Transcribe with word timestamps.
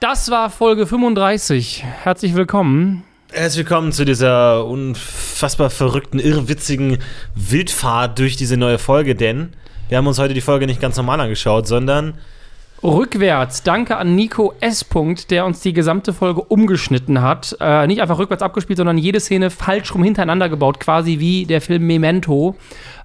Das 0.00 0.30
war 0.30 0.50
Folge 0.50 0.86
35. 0.86 1.82
Herzlich 2.02 2.34
willkommen. 2.34 3.02
Herzlich 3.32 3.64
willkommen 3.64 3.92
zu 3.92 4.04
dieser 4.04 4.66
unfassbar 4.66 5.70
verrückten, 5.70 6.18
irrwitzigen 6.18 6.98
Wildfahrt 7.34 8.18
durch 8.18 8.36
diese 8.36 8.58
neue 8.58 8.78
Folge, 8.78 9.14
denn 9.14 9.54
wir 9.88 9.96
haben 9.96 10.06
uns 10.06 10.18
heute 10.18 10.34
die 10.34 10.42
Folge 10.42 10.66
nicht 10.66 10.82
ganz 10.82 10.98
normal 10.98 11.20
angeschaut, 11.20 11.66
sondern 11.66 12.18
Rückwärts. 12.82 13.62
Danke 13.62 13.96
an 13.96 14.14
Nico 14.14 14.52
S. 14.60 14.84
Punkt, 14.84 15.30
der 15.30 15.46
uns 15.46 15.60
die 15.60 15.72
gesamte 15.72 16.12
Folge 16.12 16.42
umgeschnitten 16.42 17.22
hat. 17.22 17.56
Äh, 17.58 17.86
nicht 17.86 18.02
einfach 18.02 18.18
rückwärts 18.18 18.42
abgespielt, 18.42 18.76
sondern 18.76 18.98
jede 18.98 19.18
Szene 19.18 19.48
falsch 19.48 19.94
rum 19.94 20.04
hintereinander 20.04 20.50
gebaut, 20.50 20.78
quasi 20.78 21.18
wie 21.18 21.46
der 21.46 21.62
Film 21.62 21.86
Memento. 21.86 22.54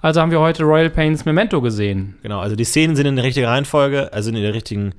Also 0.01 0.19
haben 0.19 0.31
wir 0.31 0.41
heute 0.41 0.63
Royal 0.63 0.89
Pains 0.89 1.23
Memento 1.23 1.61
gesehen. 1.61 2.17
genau, 2.21 2.41
also 2.41 2.57
die 2.57 2.65
Szenen 2.65 2.97
sind 2.97 3.05
in 3.05 3.15
der 3.15 3.23
richtigen 3.23 3.47
Reihenfolge, 3.47 4.11
also 4.11 4.29
in 4.29 4.35
der 4.35 4.53
richtigen 4.53 4.93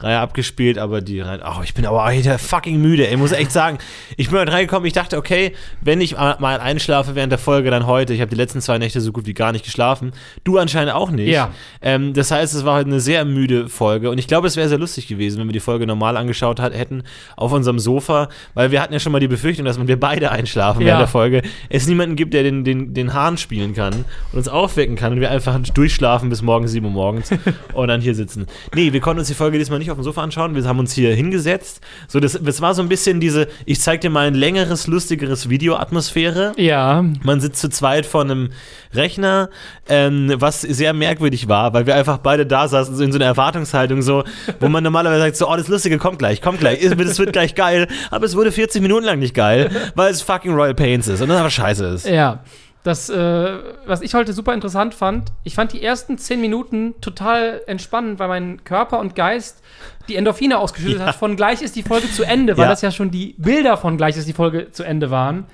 Reihe 0.00 0.18
abgespielt, 0.20 0.78
aber 0.78 1.00
die 1.00 1.20
Reihe, 1.20 1.40
oh, 1.44 1.62
ich 1.64 1.74
bin 1.74 1.84
aber 1.84 2.04
heute 2.04 2.38
fucking 2.38 2.80
müde, 2.80 3.08
ey, 3.08 3.16
muss 3.16 3.32
echt 3.32 3.50
sagen. 3.50 3.78
Ich 4.16 4.30
bin 4.30 4.38
heute 4.38 4.52
reingekommen, 4.52 4.86
ich 4.86 4.92
dachte, 4.92 5.16
okay, 5.16 5.52
wenn 5.80 6.00
ich 6.00 6.16
mal 6.16 6.60
einschlafe 6.60 7.14
während 7.16 7.32
der 7.32 7.38
Folge, 7.38 7.70
dann 7.70 7.86
heute. 7.86 8.14
Ich 8.14 8.20
habe 8.20 8.30
die 8.30 8.36
letzten 8.36 8.60
zwei 8.60 8.78
Nächte 8.78 9.00
so 9.00 9.10
gut 9.12 9.26
wie 9.26 9.34
gar 9.34 9.50
nicht 9.52 9.64
geschlafen. 9.64 10.12
Du 10.44 10.58
anscheinend 10.58 10.94
auch 10.94 11.10
nicht. 11.10 11.28
Ja. 11.28 11.50
Ähm, 11.82 12.14
das 12.14 12.30
heißt, 12.30 12.54
es 12.54 12.64
war 12.64 12.76
heute 12.76 12.86
eine 12.90 13.00
sehr 13.00 13.24
müde 13.24 13.68
Folge 13.68 14.10
und 14.10 14.18
ich 14.18 14.28
glaube, 14.28 14.46
es 14.46 14.56
wäre 14.56 14.68
sehr 14.68 14.78
lustig 14.78 15.08
gewesen, 15.08 15.40
wenn 15.40 15.48
wir 15.48 15.52
die 15.52 15.60
Folge 15.60 15.86
normal 15.86 16.16
angeschaut 16.16 16.60
hat, 16.60 16.74
hätten 16.74 17.02
auf 17.36 17.52
unserem 17.52 17.78
Sofa, 17.80 18.28
weil 18.54 18.70
wir 18.70 18.80
hatten 18.80 18.92
ja 18.92 19.00
schon 19.00 19.10
mal 19.12 19.18
die 19.20 19.28
Befürchtung, 19.28 19.64
dass 19.64 19.78
wenn 19.80 19.88
wir 19.88 19.98
beide 19.98 20.30
einschlafen 20.30 20.80
Ja. 20.82 20.86
während 20.86 21.00
der 21.00 21.08
Folge, 21.08 21.42
es 21.70 21.86
niemanden 21.88 22.14
gibt, 22.14 22.34
der 22.34 22.44
den, 22.44 22.62
den, 22.64 22.94
den 22.94 23.14
Hahn 23.14 23.36
spielen 23.36 23.74
kann 23.74 24.04
und 24.32 24.38
uns 24.38 24.48
aufwecken 24.48 24.94
kann 24.96 25.12
und 25.14 25.20
wir 25.20 25.30
einfach 25.30 25.58
durchschlafen 25.74 26.28
bis 26.30 26.42
morgens 26.42 26.70
7 26.70 26.86
Uhr 26.86 26.92
morgens 26.92 27.30
und 27.74 27.88
dann 27.88 28.00
hier 28.00 28.14
sitzen. 28.14 28.46
Nee, 28.74 28.92
wir 28.92 29.00
konnten 29.00 29.18
uns 29.18 29.28
die 29.28 29.34
Folge 29.34 29.58
diesmal 29.58 29.78
nicht 29.80 29.87
auf 29.90 29.96
dem 29.98 30.04
Sofa 30.04 30.22
anschauen, 30.22 30.54
wir 30.54 30.64
haben 30.64 30.78
uns 30.78 30.92
hier 30.92 31.14
hingesetzt. 31.14 31.80
So, 32.08 32.20
das, 32.20 32.38
das 32.42 32.60
war 32.60 32.74
so 32.74 32.82
ein 32.82 32.88
bisschen 32.88 33.20
diese, 33.20 33.48
ich 33.66 33.80
zeig 33.80 34.00
dir 34.00 34.10
mal 34.10 34.26
ein 34.26 34.34
längeres, 34.34 34.86
lustigeres 34.86 35.48
Video-Atmosphäre. 35.48 36.52
Ja. 36.56 37.04
Man 37.22 37.40
sitzt 37.40 37.60
zu 37.60 37.68
zweit 37.70 38.06
vor 38.06 38.22
einem 38.22 38.50
Rechner, 38.94 39.50
ähm, 39.88 40.32
was 40.36 40.62
sehr 40.62 40.92
merkwürdig 40.92 41.48
war, 41.48 41.72
weil 41.74 41.86
wir 41.86 41.94
einfach 41.94 42.18
beide 42.18 42.46
da 42.46 42.68
saßen, 42.68 42.94
so 42.96 43.02
in 43.04 43.12
so 43.12 43.18
einer 43.18 43.26
Erwartungshaltung, 43.26 44.02
so, 44.02 44.24
wo 44.60 44.68
man 44.68 44.82
normalerweise 44.88 45.20
sagt, 45.22 45.36
so, 45.36 45.48
oh, 45.50 45.56
das 45.56 45.68
Lustige 45.68 45.98
kommt 45.98 46.18
gleich, 46.18 46.40
kommt 46.40 46.60
gleich, 46.60 46.82
es 46.82 47.18
wird- 47.18 47.32
gleich 47.32 47.54
geil, 47.54 47.88
aber 48.10 48.24
es 48.26 48.34
wurde 48.36 48.52
40 48.52 48.80
Minuten 48.82 49.04
lang 49.04 49.18
nicht 49.18 49.34
geil, 49.34 49.70
weil 49.94 50.10
es 50.10 50.22
fucking 50.22 50.54
Royal 50.54 50.74
Pains 50.74 51.08
ist 51.08 51.20
und 51.20 51.28
das 51.28 51.38
aber 51.38 51.50
scheiße 51.50 51.86
ist. 51.86 52.06
Ja. 52.08 52.42
Das, 52.84 53.10
äh, 53.10 53.58
was 53.86 54.00
ich 54.02 54.14
heute 54.14 54.32
super 54.32 54.54
interessant 54.54 54.94
fand, 54.94 55.32
ich 55.44 55.54
fand 55.54 55.72
die 55.72 55.82
ersten 55.82 56.16
zehn 56.16 56.40
Minuten 56.40 56.94
total 57.00 57.60
entspannend, 57.66 58.18
weil 58.18 58.28
mein 58.28 58.64
Körper 58.64 58.98
und 59.00 59.14
Geist 59.14 59.62
die 60.08 60.16
Endorphine 60.16 60.58
ausgeschüttet 60.58 61.00
Ja. 61.00 61.06
hat. 61.06 61.16
Von 61.16 61.36
gleich 61.36 61.60
ist 61.60 61.76
die 61.76 61.82
Folge 61.82 62.10
zu 62.10 62.22
Ende, 62.24 62.56
weil 62.56 62.64
Ja. 62.64 62.70
das 62.70 62.80
ja 62.80 62.90
schon 62.90 63.10
die 63.10 63.34
Bilder 63.36 63.76
von 63.76 63.96
gleich 63.96 64.16
ist 64.16 64.28
die 64.28 64.32
Folge 64.32 64.70
zu 64.70 64.84
Ende 64.84 65.10
waren. 65.10 65.44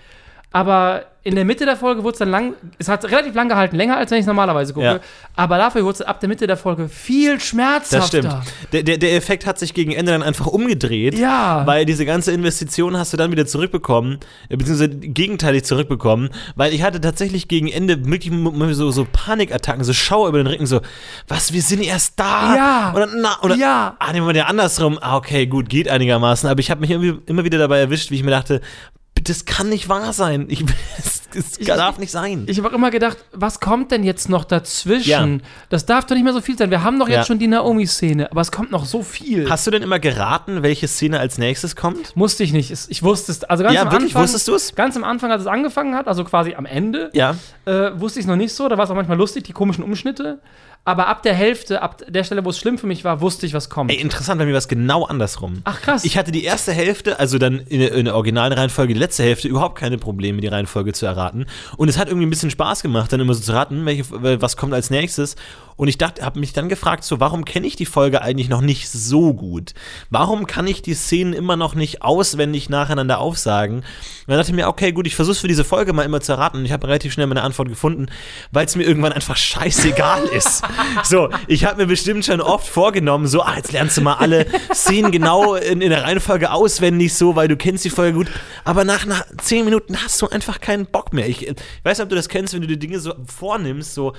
Aber 0.54 1.06
in 1.24 1.34
der 1.34 1.44
Mitte 1.44 1.64
der 1.64 1.76
Folge 1.76 2.04
wurde 2.04 2.12
es 2.12 2.18
dann 2.20 2.30
lang, 2.30 2.54
es 2.78 2.86
hat 2.86 3.04
relativ 3.06 3.34
lang 3.34 3.48
gehalten, 3.48 3.74
länger 3.74 3.96
als 3.96 4.12
wenn 4.12 4.18
ich 4.18 4.22
es 4.22 4.26
normalerweise 4.28 4.72
gucke. 4.72 4.86
Ja. 4.86 5.00
Aber 5.34 5.58
dafür 5.58 5.82
wurde 5.82 5.94
es 5.94 6.02
ab 6.02 6.20
der 6.20 6.28
Mitte 6.28 6.46
der 6.46 6.56
Folge 6.56 6.88
viel 6.88 7.40
schmerzhafter. 7.40 8.20
Das 8.22 8.34
stimmt. 8.44 8.72
Der, 8.72 8.84
der, 8.84 8.98
der 8.98 9.16
Effekt 9.16 9.46
hat 9.46 9.58
sich 9.58 9.74
gegen 9.74 9.90
Ende 9.90 10.12
dann 10.12 10.22
einfach 10.22 10.46
umgedreht. 10.46 11.18
Ja. 11.18 11.66
Weil 11.66 11.86
diese 11.86 12.06
ganze 12.06 12.30
Investition 12.30 12.96
hast 12.96 13.12
du 13.12 13.16
dann 13.16 13.32
wieder 13.32 13.46
zurückbekommen, 13.46 14.20
äh, 14.48 14.56
beziehungsweise 14.56 14.90
gegenteilig 14.90 15.64
zurückbekommen, 15.64 16.28
weil 16.54 16.72
ich 16.72 16.84
hatte 16.84 17.00
tatsächlich 17.00 17.48
gegen 17.48 17.66
Ende 17.66 18.04
wirklich 18.06 18.30
so, 18.76 18.92
so 18.92 19.04
Panikattacken, 19.10 19.82
so 19.82 19.92
Schauer 19.92 20.28
über 20.28 20.38
den 20.38 20.46
Rücken, 20.46 20.66
so, 20.66 20.82
was, 21.26 21.52
wir 21.52 21.62
sind 21.62 21.82
erst 21.82 22.20
da. 22.20 22.54
Ja. 22.54 22.92
Dann, 22.94 23.10
na, 23.22 23.38
dann, 23.42 23.58
Ja. 23.58 23.96
Ah, 23.98 24.12
nehmen 24.12 24.28
wir 24.28 24.36
ja 24.36 24.44
andersrum. 24.44 24.98
Ah, 25.00 25.16
okay, 25.16 25.46
gut, 25.46 25.68
geht 25.68 25.88
einigermaßen. 25.88 26.48
Aber 26.48 26.60
ich 26.60 26.70
habe 26.70 26.80
mich 26.80 26.90
immer 26.90 27.42
wieder 27.42 27.58
dabei 27.58 27.80
erwischt, 27.80 28.12
wie 28.12 28.16
ich 28.16 28.22
mir 28.22 28.30
dachte, 28.30 28.60
das 29.24 29.44
kann 29.44 29.68
nicht 29.68 29.88
wahr 29.88 30.12
sein. 30.12 30.46
Ich, 30.48 30.64
es, 30.98 31.22
es 31.34 31.58
Ich- 31.58 31.66
darf 31.66 31.98
nicht 31.98 32.10
sein. 32.10 32.44
Ich 32.46 32.58
habe 32.58 32.68
auch 32.68 32.72
immer 32.72 32.90
gedacht, 32.90 33.16
was 33.32 33.58
kommt 33.60 33.90
denn 33.90 34.04
jetzt 34.04 34.28
noch 34.28 34.44
dazwischen? 34.44 35.08
Ja. 35.40 35.46
Das 35.70 35.86
darf 35.86 36.06
doch 36.06 36.14
nicht 36.14 36.24
mehr 36.24 36.32
so 36.32 36.40
viel 36.40 36.56
sein. 36.56 36.70
Wir 36.70 36.82
haben 36.84 36.98
doch 36.98 37.08
jetzt 37.08 37.16
Ja. 37.16 37.24
schon 37.24 37.38
die 37.38 37.46
Naomi-Szene, 37.46 38.30
aber 38.30 38.40
es 38.40 38.52
kommt 38.52 38.70
noch 38.70 38.84
so 38.84 39.02
viel. 39.02 39.48
Hast 39.50 39.66
du 39.66 39.70
denn 39.70 39.82
immer 39.82 39.98
geraten, 39.98 40.62
welche 40.62 40.86
Szene 40.88 41.18
als 41.20 41.38
nächstes 41.38 41.74
kommt? 41.76 42.14
Musste 42.16 42.44
ich 42.44 42.52
nicht. 42.52 42.70
Es- 42.70 42.88
Ich 42.88 43.02
wusste 43.02 43.32
es. 43.32 43.42
Also 43.44 43.64
ganz 43.64 43.74
Ja, 43.74 43.82
am 43.82 43.90
wirklich? 43.90 44.10
Anfang, 44.10 44.22
Wusstest 44.22 44.48
du's? 44.48 44.74
Ganz 44.74 44.96
am 44.96 45.04
Anfang, 45.04 45.30
als 45.30 45.42
es 45.42 45.46
angefangen 45.48 45.94
hat, 45.94 46.06
also 46.08 46.24
quasi 46.24 46.54
am 46.54 46.66
Ende, 46.66 47.10
Ja. 47.14 47.34
äh, 47.64 47.90
wusste 47.98 48.20
ich 48.20 48.24
es 48.24 48.28
noch 48.28 48.36
nicht 48.36 48.54
so. 48.54 48.68
Da 48.68 48.76
war 48.76 48.84
es 48.84 48.90
auch 48.90 48.94
manchmal 48.94 49.18
lustig, 49.18 49.44
die 49.44 49.52
komischen 49.52 49.82
Umschnitte. 49.84 50.38
Aber 50.86 51.08
ab 51.08 51.22
der 51.22 51.32
Hälfte, 51.32 51.80
ab 51.80 52.02
der 52.06 52.24
Stelle, 52.24 52.44
wo 52.44 52.50
es 52.50 52.58
schlimm 52.58 52.76
für 52.76 52.86
mich 52.86 53.04
war, 53.04 53.22
wusste 53.22 53.46
ich, 53.46 53.54
was 53.54 53.70
kommt. 53.70 53.90
Ey, 53.90 53.98
interessant, 53.98 54.38
bei 54.38 54.44
mir 54.44 54.52
war 54.52 54.58
es 54.58 54.68
genau 54.68 55.04
andersrum. 55.04 55.62
Ach 55.64 55.80
krass. 55.80 56.04
Ich 56.04 56.18
hatte 56.18 56.30
die 56.30 56.44
erste 56.44 56.72
Hälfte, 56.72 57.18
also 57.18 57.38
dann 57.38 57.60
in 57.60 57.80
der, 57.80 57.92
in 57.92 58.04
der 58.04 58.14
originalen 58.14 58.52
Reihenfolge, 58.52 58.92
die 58.92 59.00
letzte 59.00 59.22
Hälfte, 59.22 59.48
überhaupt 59.48 59.78
keine 59.78 59.96
Probleme, 59.96 60.42
die 60.42 60.48
Reihenfolge 60.48 60.92
zu 60.92 61.06
erraten. 61.06 61.46
Und 61.78 61.88
es 61.88 61.96
hat 61.96 62.08
irgendwie 62.08 62.26
ein 62.26 62.30
bisschen 62.30 62.50
Spaß 62.50 62.82
gemacht, 62.82 63.10
dann 63.12 63.20
immer 63.20 63.32
so 63.32 63.40
zu 63.40 63.52
raten, 63.52 63.86
welche, 63.86 64.04
was 64.42 64.58
kommt 64.58 64.74
als 64.74 64.90
nächstes. 64.90 65.36
Und 65.76 65.88
ich 65.88 65.98
dachte, 65.98 66.24
habe 66.24 66.40
mich 66.40 66.52
dann 66.52 66.68
gefragt, 66.68 67.04
so, 67.04 67.20
warum 67.20 67.44
kenne 67.44 67.66
ich 67.66 67.76
die 67.76 67.86
Folge 67.86 68.22
eigentlich 68.22 68.48
noch 68.48 68.60
nicht 68.60 68.88
so 68.88 69.34
gut? 69.34 69.74
Warum 70.10 70.46
kann 70.46 70.66
ich 70.66 70.82
die 70.82 70.94
Szenen 70.94 71.32
immer 71.32 71.56
noch 71.56 71.74
nicht 71.74 72.02
auswendig 72.02 72.68
nacheinander 72.68 73.18
aufsagen? 73.18 73.78
Und 73.78 73.84
dann 74.28 74.38
dachte 74.38 74.50
ich 74.50 74.56
mir, 74.56 74.68
okay, 74.68 74.92
gut, 74.92 75.06
ich 75.06 75.16
versuche 75.16 75.34
für 75.34 75.48
diese 75.48 75.64
Folge 75.64 75.92
mal 75.92 76.02
immer 76.02 76.20
zu 76.20 76.32
erraten. 76.32 76.58
Und 76.58 76.64
ich 76.64 76.72
habe 76.72 76.86
relativ 76.86 77.12
schnell 77.12 77.26
meine 77.26 77.42
Antwort 77.42 77.68
gefunden, 77.68 78.06
weil 78.52 78.66
es 78.66 78.76
mir 78.76 78.84
irgendwann 78.84 79.12
einfach 79.12 79.36
scheißegal 79.36 80.24
ist. 80.36 80.62
So, 81.02 81.28
ich 81.48 81.64
habe 81.64 81.82
mir 81.82 81.86
bestimmt 81.86 82.24
schon 82.24 82.40
oft 82.40 82.68
vorgenommen, 82.68 83.26
so, 83.26 83.42
ah, 83.42 83.56
jetzt 83.56 83.72
lernst 83.72 83.96
du 83.96 84.02
mal 84.02 84.14
alle 84.14 84.46
Szenen 84.72 85.10
genau 85.10 85.54
in, 85.54 85.80
in 85.80 85.90
der 85.90 86.04
Reihenfolge 86.04 86.52
auswendig, 86.52 87.14
so, 87.14 87.36
weil 87.36 87.48
du 87.48 87.56
kennst 87.56 87.84
die 87.84 87.90
Folge 87.90 88.16
gut. 88.16 88.30
Aber 88.64 88.84
nach, 88.84 89.06
nach 89.06 89.24
zehn 89.38 89.64
Minuten 89.64 89.96
hast 90.02 90.20
du 90.22 90.28
einfach 90.28 90.60
keinen 90.60 90.86
Bock 90.86 91.12
mehr. 91.12 91.28
Ich, 91.28 91.46
ich 91.46 91.56
weiß 91.82 91.98
nicht, 91.98 92.04
ob 92.04 92.10
du 92.10 92.16
das 92.16 92.28
kennst, 92.28 92.54
wenn 92.54 92.60
du 92.60 92.68
dir 92.68 92.78
Dinge 92.78 93.00
so 93.00 93.14
vornimmst, 93.26 93.94
so, 93.94 94.14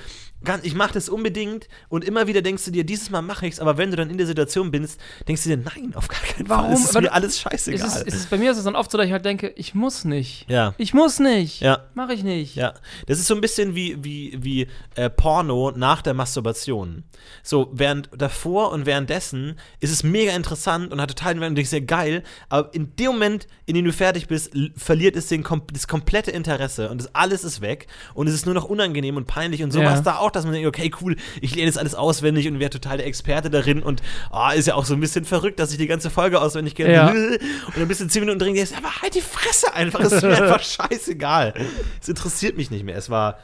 ich 0.62 0.74
mache 0.74 0.92
das 0.94 1.08
unbedingt 1.08 1.66
und 1.88 2.04
immer 2.04 2.26
wieder 2.28 2.40
denkst 2.42 2.64
du 2.66 2.70
dir, 2.70 2.84
dieses 2.84 3.10
Mal 3.10 3.22
mache 3.22 3.46
ich's, 3.46 3.58
aber 3.58 3.78
wenn 3.78 3.90
du 3.90 3.96
dann 3.96 4.10
in 4.10 4.18
der 4.18 4.26
Situation 4.26 4.70
bist, 4.70 5.00
denkst 5.26 5.42
du 5.42 5.48
dir, 5.48 5.56
nein, 5.56 5.92
auf 5.96 6.06
gar 6.08 6.20
keinen 6.20 6.46
Fall. 6.46 6.56
Warum? 6.58 6.72
Es 6.72 6.84
ist 6.84 7.00
mir 7.00 7.12
alles 7.12 7.32
es 7.32 7.40
scheißegal. 7.40 7.86
ist, 7.86 8.06
es 8.06 8.14
ist, 8.14 8.30
bei 8.30 8.36
mir 8.38 8.52
ist 8.52 8.58
es 8.58 8.64
dann 8.64 8.76
oft 8.76 8.90
so, 8.90 8.98
dass 8.98 9.06
ich 9.06 9.12
halt 9.12 9.24
denke, 9.24 9.48
ich 9.56 9.74
muss 9.74 10.04
nicht. 10.04 10.48
Ja. 10.48 10.74
Ich 10.78 10.94
muss 10.94 11.18
nicht. 11.18 11.60
Ja. 11.60 11.86
Mach 11.94 12.10
ich 12.10 12.22
nicht. 12.22 12.54
Ja, 12.54 12.74
das 13.06 13.18
ist 13.18 13.26
so 13.26 13.34
ein 13.34 13.40
bisschen 13.40 13.74
wie, 13.74 13.96
wie, 14.04 14.38
wie 14.40 14.66
äh, 14.94 15.10
Porno 15.10 15.72
nach 15.74 16.02
der 16.02 16.14
Masturbation. 16.14 17.04
So, 17.42 17.70
während 17.72 18.08
davor 18.16 18.70
und 18.72 18.86
währenddessen 18.86 19.58
ist 19.80 19.90
es 19.90 20.02
mega 20.04 20.32
interessant 20.32 20.92
und 20.92 21.00
hat 21.00 21.08
total 21.08 21.34
den 21.34 21.42
und 21.42 21.54
denkst 21.56 21.70
dir 21.70 21.80
geil, 21.80 22.22
aber 22.48 22.72
in 22.74 22.94
dem 22.96 23.06
Moment, 23.12 23.46
in 23.64 23.74
dem 23.74 23.84
du 23.84 23.92
fertig 23.92 24.28
bist, 24.28 24.52
verliert 24.76 25.16
es 25.16 25.26
den, 25.28 25.44
das 25.72 25.88
komplette 25.88 26.30
Interesse 26.30 26.88
und 26.90 26.98
das 27.00 27.14
alles 27.14 27.42
ist 27.42 27.60
weg 27.60 27.86
und 28.14 28.26
es 28.28 28.34
ist 28.34 28.46
nur 28.46 28.54
noch 28.54 28.64
unangenehm 28.64 29.16
und 29.16 29.26
peinlich 29.26 29.62
und 29.62 29.72
so 29.72 29.80
Ja. 29.80 29.86
war 29.86 29.94
es 29.96 30.02
da 30.02 30.16
auch, 30.18 30.25
dass 30.30 30.44
man 30.44 30.52
denkt, 30.52 30.68
okay, 30.68 30.90
cool, 31.00 31.16
ich 31.40 31.54
lerne 31.54 31.66
jetzt 31.66 31.78
alles 31.78 31.94
auswendig 31.94 32.48
und 32.48 32.58
werde 32.58 32.78
total 32.78 32.98
der 32.98 33.06
Experte 33.06 33.50
darin 33.50 33.82
und 33.82 34.02
ah, 34.30 34.52
ist 34.52 34.66
ja 34.66 34.74
auch 34.74 34.84
so 34.84 34.94
ein 34.94 35.00
bisschen 35.00 35.24
verrückt, 35.24 35.58
dass 35.58 35.72
ich 35.72 35.78
die 35.78 35.86
ganze 35.86 36.10
Folge 36.10 36.40
auswendig 36.40 36.74
kenne 36.74 36.92
Ja. 36.92 37.08
und 37.66 37.76
ein 37.76 37.88
bisschen 37.88 38.10
zehn 38.10 38.20
Minuten 38.20 38.38
drin 38.38 38.54
denkst, 38.54 38.72
aber 38.76 39.02
halt 39.02 39.14
die 39.14 39.20
Fresse 39.20 39.72
einfach, 39.74 40.00
es 40.00 40.12
ist 40.12 40.22
mir 40.22 40.36
einfach 40.42 40.62
scheißegal. 40.62 41.54
Es 42.00 42.08
interessiert 42.08 42.56
mich 42.56 42.70
nicht 42.70 42.84
mehr. 42.84 42.96
Es 42.96 43.10
war, 43.10 43.38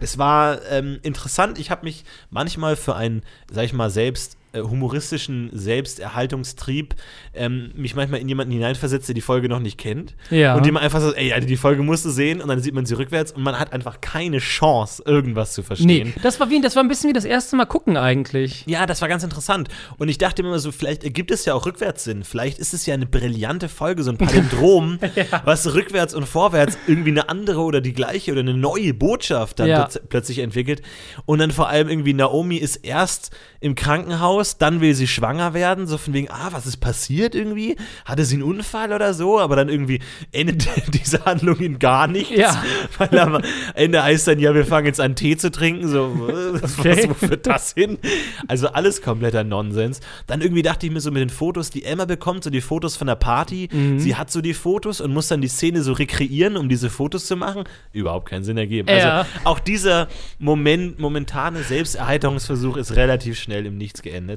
es 0.00 0.18
war 0.18 0.60
ähm, 0.70 0.98
interessant. 1.02 1.58
Ich 1.58 1.70
habe 1.70 1.84
mich 1.84 2.04
manchmal 2.30 2.76
für 2.76 2.94
einen, 2.94 3.22
sag 3.50 3.64
ich 3.64 3.72
mal, 3.72 3.90
selbst 3.90 4.36
äh, 4.52 4.60
humoristischen 4.60 5.50
Selbsterhaltungstrieb 5.52 6.94
ähm, 7.34 7.70
mich 7.74 7.94
manchmal 7.94 8.20
in 8.20 8.28
jemanden 8.28 8.52
hineinversetzt, 8.52 9.08
der 9.08 9.14
die 9.14 9.20
Folge 9.20 9.48
noch 9.48 9.60
nicht 9.60 9.78
kennt. 9.78 10.14
Ja. 10.30 10.54
Und 10.54 10.64
dem 10.66 10.74
man 10.74 10.82
einfach 10.82 11.00
sagt, 11.00 11.16
ey, 11.16 11.32
Alter, 11.32 11.46
die 11.46 11.56
Folge 11.56 11.82
musst 11.82 12.04
du 12.04 12.10
sehen 12.10 12.40
und 12.40 12.48
dann 12.48 12.60
sieht 12.60 12.74
man 12.74 12.86
sie 12.86 12.94
rückwärts 12.96 13.32
und 13.32 13.42
man 13.42 13.58
hat 13.58 13.72
einfach 13.72 14.00
keine 14.00 14.38
Chance, 14.38 15.02
irgendwas 15.06 15.52
zu 15.52 15.62
verstehen. 15.62 15.86
Nee, 16.14 16.20
das 16.22 16.40
war, 16.40 16.50
wie, 16.50 16.60
das 16.60 16.76
war 16.76 16.82
ein 16.82 16.88
bisschen 16.88 17.10
wie 17.10 17.14
das 17.14 17.24
erste 17.24 17.56
Mal 17.56 17.66
gucken 17.66 17.96
eigentlich. 17.96 18.64
Ja, 18.66 18.86
das 18.86 19.00
war 19.02 19.08
ganz 19.08 19.22
interessant. 19.24 19.68
Und 19.98 20.08
ich 20.08 20.18
dachte 20.18 20.42
mir 20.42 20.48
immer 20.48 20.58
so, 20.58 20.72
vielleicht 20.72 21.04
ergibt 21.04 21.30
es 21.30 21.44
ja 21.44 21.54
auch 21.54 21.66
Rückwärtssinn. 21.66 22.24
Vielleicht 22.24 22.58
ist 22.58 22.74
es 22.74 22.86
ja 22.86 22.94
eine 22.94 23.06
brillante 23.06 23.68
Folge, 23.68 24.02
so 24.02 24.10
ein 24.10 24.18
Palindrom, 24.18 24.98
was 25.44 25.74
rückwärts 25.74 26.14
und 26.14 26.26
vorwärts 26.26 26.78
irgendwie 26.86 27.10
eine 27.10 27.28
andere 27.28 27.60
oder 27.60 27.80
die 27.80 27.92
gleiche 27.92 28.32
oder 28.32 28.40
eine 28.40 28.54
neue 28.54 28.94
Botschaft 28.94 29.58
dann 29.60 29.68
Ja. 29.68 29.84
plötz- 29.86 30.00
plötzlich 30.08 30.38
entwickelt. 30.38 30.82
Und 31.26 31.38
dann 31.38 31.50
vor 31.50 31.68
allem 31.68 31.88
irgendwie 31.88 32.14
Naomi 32.14 32.56
ist 32.56 32.76
erst 32.76 33.30
im 33.60 33.74
Krankenhaus, 33.74 34.37
dann 34.58 34.80
will 34.80 34.94
sie 34.94 35.08
schwanger 35.08 35.52
werden, 35.54 35.86
so 35.86 35.98
von 35.98 36.14
wegen, 36.14 36.30
ah, 36.30 36.48
was 36.52 36.66
ist 36.66 36.76
passiert 36.78 37.34
irgendwie? 37.34 37.76
Hatte 38.04 38.24
sie 38.24 38.36
einen 38.36 38.44
Unfall 38.44 38.92
oder 38.92 39.12
so? 39.14 39.38
Aber 39.40 39.56
dann 39.56 39.68
irgendwie 39.68 40.00
endet 40.32 40.68
diese 40.94 41.24
Handlung 41.24 41.56
in 41.58 41.78
gar 41.78 42.06
nichts. 42.06 42.36
Ja. 42.36 42.62
Weil 42.98 43.18
am 43.18 43.42
Ende 43.74 44.02
heißt 44.02 44.28
dann, 44.28 44.38
ja, 44.38 44.54
wir 44.54 44.64
fangen 44.64 44.86
jetzt 44.86 45.00
an 45.00 45.16
Tee 45.16 45.36
zu 45.36 45.50
trinken, 45.50 45.88
so, 45.88 46.12
was, 46.62 46.78
Okay. 46.78 47.06
wo 47.08 47.14
führt 47.14 47.46
das 47.46 47.72
hin? 47.72 47.98
Also 48.46 48.68
alles 48.68 49.02
kompletter 49.02 49.42
Nonsens. 49.44 50.00
Dann 50.26 50.40
irgendwie 50.40 50.62
dachte 50.62 50.86
ich 50.86 50.92
mir 50.92 51.00
so 51.00 51.10
mit 51.10 51.20
den 51.20 51.30
Fotos, 51.30 51.70
die 51.70 51.84
Emma 51.84 52.04
bekommt, 52.04 52.44
so 52.44 52.50
die 52.50 52.60
Fotos 52.60 52.96
von 52.96 53.06
der 53.08 53.16
Party, 53.16 53.68
Mhm. 53.72 53.98
sie 53.98 54.14
hat 54.16 54.30
so 54.30 54.40
die 54.40 54.54
Fotos 54.54 55.00
und 55.00 55.12
muss 55.12 55.28
dann 55.28 55.40
die 55.40 55.48
Szene 55.48 55.82
so 55.82 55.92
rekreieren, 55.92 56.56
um 56.56 56.68
diese 56.68 56.90
Fotos 56.90 57.26
zu 57.26 57.36
machen. 57.36 57.64
Überhaupt 57.92 58.28
keinen 58.30 58.44
Sinn 58.44 58.56
ergeben. 58.58 58.88
Ja. 58.88 59.20
Also 59.20 59.30
auch 59.44 59.58
dieser 59.58 60.08
Moment, 60.38 60.98
momentane 61.00 61.62
Selbsterheiterungsversuch 61.62 62.76
ist 62.76 62.94
relativ 62.96 63.38
schnell 63.38 63.66
im 63.66 63.76
Nichts 63.76 64.02
geendet. 64.02 64.27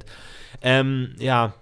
Ähm, 0.62 1.16
ja. 1.20 1.54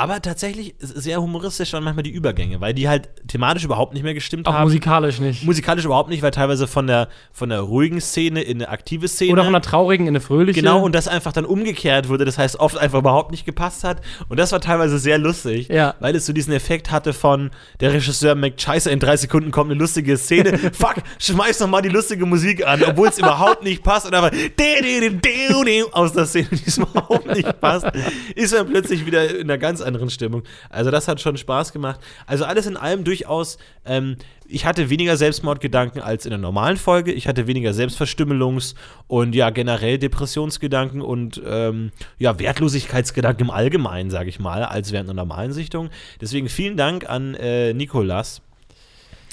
Aber 0.00 0.22
tatsächlich 0.22 0.74
sehr 0.78 1.20
humoristisch 1.20 1.72
waren 1.74 1.84
manchmal 1.84 2.02
die 2.02 2.10
Übergänge, 2.10 2.60
weil 2.60 2.72
die 2.72 2.88
halt 2.88 3.10
thematisch 3.28 3.64
überhaupt 3.64 3.92
nicht 3.92 4.02
mehr 4.02 4.14
gestimmt 4.14 4.46
Auch 4.46 4.54
haben. 4.54 4.64
musikalisch 4.64 5.20
nicht. 5.20 5.44
Musikalisch 5.44 5.84
überhaupt 5.84 6.08
nicht, 6.08 6.22
weil 6.22 6.30
teilweise 6.30 6.66
von 6.66 6.86
der, 6.86 7.08
von 7.32 7.50
der 7.50 7.60
ruhigen 7.60 8.00
Szene 8.00 8.40
in 8.40 8.56
eine 8.58 8.70
aktive 8.70 9.08
Szene. 9.08 9.32
Oder 9.32 9.44
von 9.44 9.54
einer 9.54 9.62
traurigen 9.62 10.06
in 10.06 10.12
eine 10.12 10.20
fröhliche. 10.20 10.60
Genau, 10.60 10.82
und 10.82 10.94
das 10.94 11.06
einfach 11.06 11.32
dann 11.32 11.44
umgekehrt 11.44 12.08
wurde, 12.08 12.24
das 12.24 12.38
heißt 12.38 12.58
oft 12.58 12.78
einfach 12.78 13.00
überhaupt 13.00 13.30
nicht 13.30 13.44
gepasst 13.44 13.84
hat. 13.84 14.00
Und 14.30 14.38
das 14.40 14.52
war 14.52 14.60
teilweise 14.60 14.98
sehr 14.98 15.18
lustig, 15.18 15.68
Ja. 15.68 15.94
weil 16.00 16.16
es 16.16 16.24
so 16.24 16.32
diesen 16.32 16.54
Effekt 16.54 16.90
hatte 16.90 17.12
von, 17.12 17.50
der 17.80 17.92
Regisseur 17.92 18.34
merkt, 18.34 18.62
scheiße, 18.62 18.90
in 18.90 19.00
drei 19.00 19.16
Sekunden 19.18 19.50
kommt 19.50 19.70
eine 19.70 19.78
lustige 19.78 20.16
Szene, 20.16 20.58
fuck, 20.72 20.96
schmeiß 21.18 21.60
noch 21.60 21.68
mal 21.68 21.82
die 21.82 21.88
lustige 21.90 22.24
Musik 22.24 22.66
an, 22.66 22.82
obwohl 22.84 23.08
es 23.08 23.18
überhaupt 23.18 23.62
nicht 23.64 23.82
passt 23.82 24.06
und 24.06 24.14
aber 24.14 24.30
aus 25.92 26.12
der 26.12 26.26
Szene, 26.26 26.48
die 26.52 26.62
es 26.66 26.78
überhaupt 26.78 27.26
nicht 27.26 27.60
passt, 27.60 27.86
ist 28.34 28.54
man 28.54 28.66
plötzlich 28.66 29.04
wieder 29.04 29.36
in 29.38 29.42
einer 29.50 29.58
ganz 29.58 29.80
anderen 29.90 30.10
Stimmung. 30.10 30.42
Also 30.70 30.90
das 30.90 31.06
hat 31.08 31.20
schon 31.20 31.36
Spaß 31.36 31.72
gemacht. 31.72 32.00
Also 32.26 32.44
alles 32.44 32.66
in 32.66 32.76
allem 32.76 33.04
durchaus, 33.04 33.58
ähm, 33.84 34.16
ich 34.46 34.64
hatte 34.64 34.90
weniger 34.90 35.16
Selbstmordgedanken 35.16 36.00
als 36.02 36.24
in 36.24 36.30
der 36.30 36.38
normalen 36.38 36.76
Folge. 36.76 37.12
Ich 37.12 37.28
hatte 37.28 37.46
weniger 37.46 37.70
Selbstverstümmelungs- 37.72 38.74
und 39.06 39.34
ja 39.34 39.50
generell 39.50 39.98
Depressionsgedanken 39.98 41.02
und 41.02 41.40
ähm, 41.46 41.90
ja 42.18 42.38
Wertlosigkeitsgedanken 42.38 43.46
im 43.46 43.50
Allgemeinen, 43.50 44.10
sage 44.10 44.28
ich 44.28 44.38
mal, 44.40 44.64
als 44.64 44.92
während 44.92 45.10
einer 45.10 45.22
normalen 45.22 45.52
Sichtung. 45.52 45.90
Deswegen 46.20 46.48
vielen 46.48 46.76
Dank 46.76 47.08
an 47.08 47.34
äh, 47.34 47.72
Nikolas, 47.74 48.42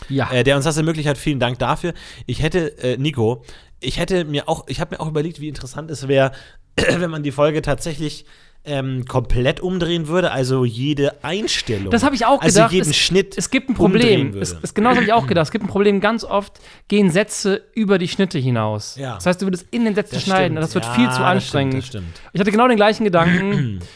Ja. 0.10 0.32
äh, 0.32 0.44
der 0.44 0.56
uns 0.56 0.66
das 0.66 0.78
ermöglicht 0.78 1.08
hat. 1.08 1.18
Vielen 1.18 1.40
Dank 1.40 1.60
dafür. 1.60 1.94
Ich 2.26 2.42
hätte, 2.42 2.78
äh, 2.80 2.98
Nico, 2.98 3.44
ich 3.80 4.00
hätte 4.00 4.26
mir 4.26 4.50
auch, 4.50 4.66
ich 4.68 4.80
habe 4.80 4.96
mir 4.96 5.00
auch 5.02 5.08
überlegt, 5.08 5.40
wie 5.40 5.48
interessant 5.50 5.92
es 5.92 6.08
wäre, 6.08 6.32
wenn 6.76 7.10
man 7.10 7.24
die 7.24 7.32
Folge 7.32 7.62
tatsächlich 7.62 8.26
ähm, 8.68 9.06
komplett 9.06 9.60
umdrehen 9.62 10.08
würde, 10.08 10.32
also 10.32 10.66
jede 10.66 11.24
Einstellung. 11.24 11.90
Das 11.90 12.04
habe 12.04 12.16
ich 12.16 12.26
auch 12.26 12.42
also 12.42 12.60
gedacht. 12.60 12.74
jeden 12.74 12.90
es, 12.90 12.96
Schnitt. 12.98 13.38
Es 13.38 13.50
gibt 13.50 13.70
ein 13.70 13.74
Problem. 13.76 14.36
Es, 14.40 14.56
es, 14.62 14.74
genau 14.74 14.90
das 14.90 14.98
habe 14.98 15.06
ich 15.06 15.14
auch 15.14 15.26
gedacht. 15.26 15.46
Es 15.46 15.52
gibt 15.52 15.66
ein 15.66 15.70
Problem. 15.70 16.00
Ganz 16.02 16.24
oft 16.24 16.60
gehen 16.88 17.10
Sätze 17.10 17.64
über 17.74 17.98
die 17.98 18.08
Schnitte 18.08 18.38
hinaus. 18.38 18.96
Ja. 19.00 19.16
Das 19.16 19.26
heißt, 19.26 19.42
du 19.42 19.46
würdest 19.48 19.66
in 19.72 19.86
den 19.86 19.96
Sätzen 19.96 20.16
Das 20.16 20.24
schneiden. 20.24 20.58
stimmt. 20.58 20.64
Das 20.64 20.76
wird 20.76 20.86
Ja, 20.86 20.92
viel 20.94 21.10
zu 21.12 21.24
anstrengend. 21.24 21.84
stimmt, 21.86 22.06
stimmt. 22.06 22.22
Ich 22.34 22.40
hatte 22.40 22.52
genau 22.52 22.68
den 22.68 22.78
gleichen 22.78 23.04
Gedanken 23.04 23.80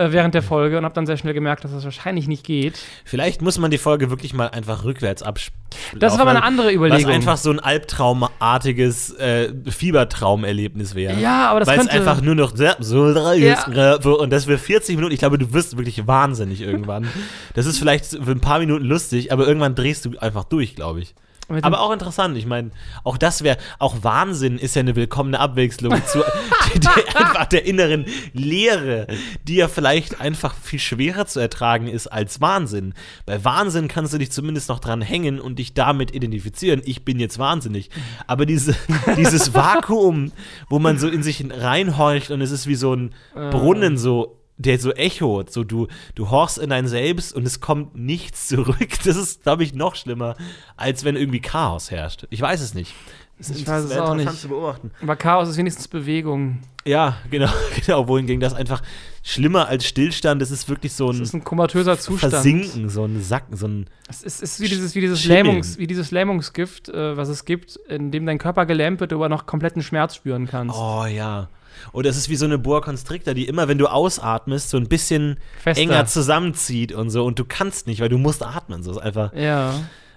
äh, 0.00 0.12
während 0.12 0.34
der 0.34 0.42
Folge 0.42 0.78
und 0.78 0.84
habe 0.84 0.94
dann 0.94 1.06
sehr 1.06 1.16
schnell 1.18 1.34
gemerkt, 1.34 1.62
dass 1.64 1.72
das 1.72 1.84
wahrscheinlich 1.84 2.26
nicht 2.26 2.44
geht. 2.44 2.78
Vielleicht 3.04 3.42
muss 3.42 3.58
man 3.58 3.70
die 3.70 3.78
Folge 3.78 4.08
wirklich 4.10 4.32
mal 4.32 4.48
einfach 4.48 4.84
rückwärts 4.84 5.22
abspielen. 5.22 5.60
Das 5.98 6.18
war 6.18 6.24
mal 6.24 6.30
eine 6.36 6.42
andere 6.42 6.72
Überlegung. 6.72 7.08
Was 7.08 7.14
einfach 7.14 7.36
so 7.36 7.50
ein 7.50 7.60
albtraumartiges 7.60 9.14
äh, 9.14 9.52
Fiebertraumerlebnis 9.68 10.94
wäre. 10.94 11.20
Ja, 11.20 11.50
aber 11.50 11.60
das 11.60 11.68
Weil 11.68 11.80
es 11.80 11.88
einfach 11.88 12.22
nur 12.22 12.34
noch 12.34 12.56
so 12.80 13.12
Ja. 13.36 13.94
und 13.94 14.30
das 14.30 14.46
für 14.46 14.58
40 14.58 14.96
Minuten. 14.96 15.12
Ich 15.12 15.20
glaube, 15.20 15.38
du 15.38 15.52
wirst 15.52 15.76
wirklich 15.76 16.06
wahnsinnig 16.06 16.60
irgendwann. 16.60 17.06
Das 17.54 17.66
ist 17.66 17.78
vielleicht 17.78 18.06
für 18.06 18.30
ein 18.30 18.40
paar 18.40 18.60
Minuten 18.60 18.84
lustig, 18.84 19.32
aber 19.32 19.46
irgendwann 19.46 19.74
drehst 19.74 20.04
du 20.04 20.16
einfach 20.18 20.44
durch, 20.44 20.76
glaube 20.76 21.00
ich. 21.00 21.14
Aber 21.62 21.80
auch 21.80 21.92
interessant. 21.92 22.36
Ich 22.36 22.46
meine, 22.46 22.70
auch 23.04 23.18
das 23.18 23.42
wäre, 23.42 23.58
auch 23.78 24.02
Wahnsinn 24.02 24.58
ist 24.58 24.76
ja 24.76 24.80
eine 24.80 24.96
willkommene 24.96 25.38
Abwechslung 25.38 25.94
zu 26.06 26.18
der, 26.74 27.16
einfach 27.16 27.46
der 27.46 27.66
inneren 27.66 28.06
Leere, 28.32 29.06
die 29.46 29.56
ja 29.56 29.68
vielleicht 29.68 30.20
einfach 30.20 30.54
viel 30.54 30.78
schwerer 30.78 31.26
zu 31.26 31.40
ertragen 31.40 31.88
ist 31.88 32.06
als 32.06 32.40
Wahnsinn. 32.40 32.94
Bei 33.26 33.44
Wahnsinn 33.44 33.88
kannst 33.88 34.14
du 34.14 34.18
dich 34.18 34.30
zumindest 34.30 34.68
noch 34.68 34.80
dran 34.80 35.02
hängen 35.02 35.40
und 35.40 35.58
dich 35.58 35.74
damit 35.74 36.14
identifizieren. 36.14 36.82
Ich 36.84 37.04
bin 37.04 37.18
jetzt 37.18 37.38
wahnsinnig. 37.38 37.90
Aber 38.26 38.46
diese, 38.46 38.74
dieses 39.16 39.54
Vakuum, 39.54 40.32
wo 40.68 40.78
man 40.78 40.98
so 40.98 41.08
in 41.08 41.22
sich 41.22 41.44
reinhorcht 41.50 42.30
und 42.30 42.40
es 42.40 42.50
ist 42.50 42.66
wie 42.66 42.74
so 42.74 42.94
ein 42.94 43.14
Brunnen 43.34 43.98
so 43.98 44.39
der 44.60 44.78
so 44.78 44.92
echot, 44.92 45.50
so 45.50 45.64
du, 45.64 45.86
du 46.14 46.30
horchst 46.30 46.58
in 46.58 46.70
dein 46.70 46.86
Selbst 46.86 47.32
und 47.32 47.46
es 47.46 47.60
kommt 47.60 47.94
nichts 47.94 48.48
zurück. 48.48 48.88
Das 49.04 49.16
ist, 49.16 49.42
glaube 49.42 49.64
ich, 49.64 49.72
noch 49.72 49.94
schlimmer, 49.94 50.36
als 50.76 51.04
wenn 51.04 51.16
irgendwie 51.16 51.40
Chaos 51.40 51.90
herrscht. 51.90 52.26
Ich 52.28 52.40
weiß 52.40 52.60
es 52.60 52.74
nicht. 52.74 52.92
Es 53.40 53.50
Ich 53.50 53.66
weiß 53.66 53.84
es 53.84 53.96
auch 53.96 54.14
nicht. 54.14 54.30
zu 54.38 54.48
beobachten. 54.48 54.90
Aber 55.02 55.16
Chaos 55.16 55.48
ist 55.48 55.56
wenigstens 55.56 55.88
Bewegung. 55.88 56.58
Ja, 56.84 57.16
genau, 57.30 57.50
genau. 57.86 58.06
Wohingegen 58.08 58.40
das 58.40 58.54
einfach 58.54 58.82
schlimmer 59.22 59.68
als 59.68 59.84
Stillstand, 59.86 60.40
das 60.40 60.50
ist 60.50 60.68
wirklich 60.68 60.92
so 60.92 61.08
Das 61.08 61.18
ein 61.18 61.22
ist 61.22 61.34
ein 61.34 61.44
komatöser 61.44 61.98
Zustand. 61.98 62.32
Versinken, 62.32 62.88
so 62.88 63.04
ein 63.04 63.22
Sacken, 63.22 63.56
so 63.56 63.66
ein. 63.66 63.86
Es 64.08 64.22
ist, 64.22 64.42
es 64.42 64.52
ist 64.52 64.60
wie 64.60 64.68
dieses, 64.68 64.94
wie 64.94 65.00
dieses. 65.00 65.24
Lähmungs, 65.24 65.78
wie 65.78 65.86
dieses 65.86 66.10
Lähmungsgift, 66.10 66.88
äh, 66.88 67.16
was 67.16 67.28
es 67.28 67.44
gibt, 67.44 67.76
in 67.88 68.10
dem 68.10 68.26
dein 68.26 68.38
Körper 68.38 68.66
gelähmt 68.66 69.00
wird, 69.00 69.12
du 69.12 69.16
aber 69.16 69.28
noch 69.28 69.46
kompletten 69.46 69.82
Schmerz 69.82 70.14
spüren 70.14 70.46
kannst. 70.46 70.76
Oh 70.78 71.04
ja. 71.06 71.48
Oder 71.92 72.10
es 72.10 72.16
ist 72.18 72.28
wie 72.28 72.36
so 72.36 72.44
eine 72.44 72.58
Boa 72.58 72.80
Constrictor, 72.82 73.32
die 73.32 73.46
immer, 73.46 73.68
wenn 73.68 73.78
du 73.78 73.86
ausatmest, 73.86 74.70
so 74.70 74.76
ein 74.76 74.88
bisschen 74.88 75.38
Fester. 75.62 75.82
enger 75.82 76.04
zusammenzieht 76.06 76.92
und 76.92 77.10
so. 77.10 77.24
Und 77.24 77.38
du 77.38 77.44
kannst 77.44 77.86
nicht, 77.86 78.00
weil 78.00 78.08
du 78.10 78.18
musst 78.18 78.42
atmen. 78.44 78.82
So 78.82 78.90
ist 78.92 78.98
einfach. 78.98 79.32
Ja. 79.34 79.72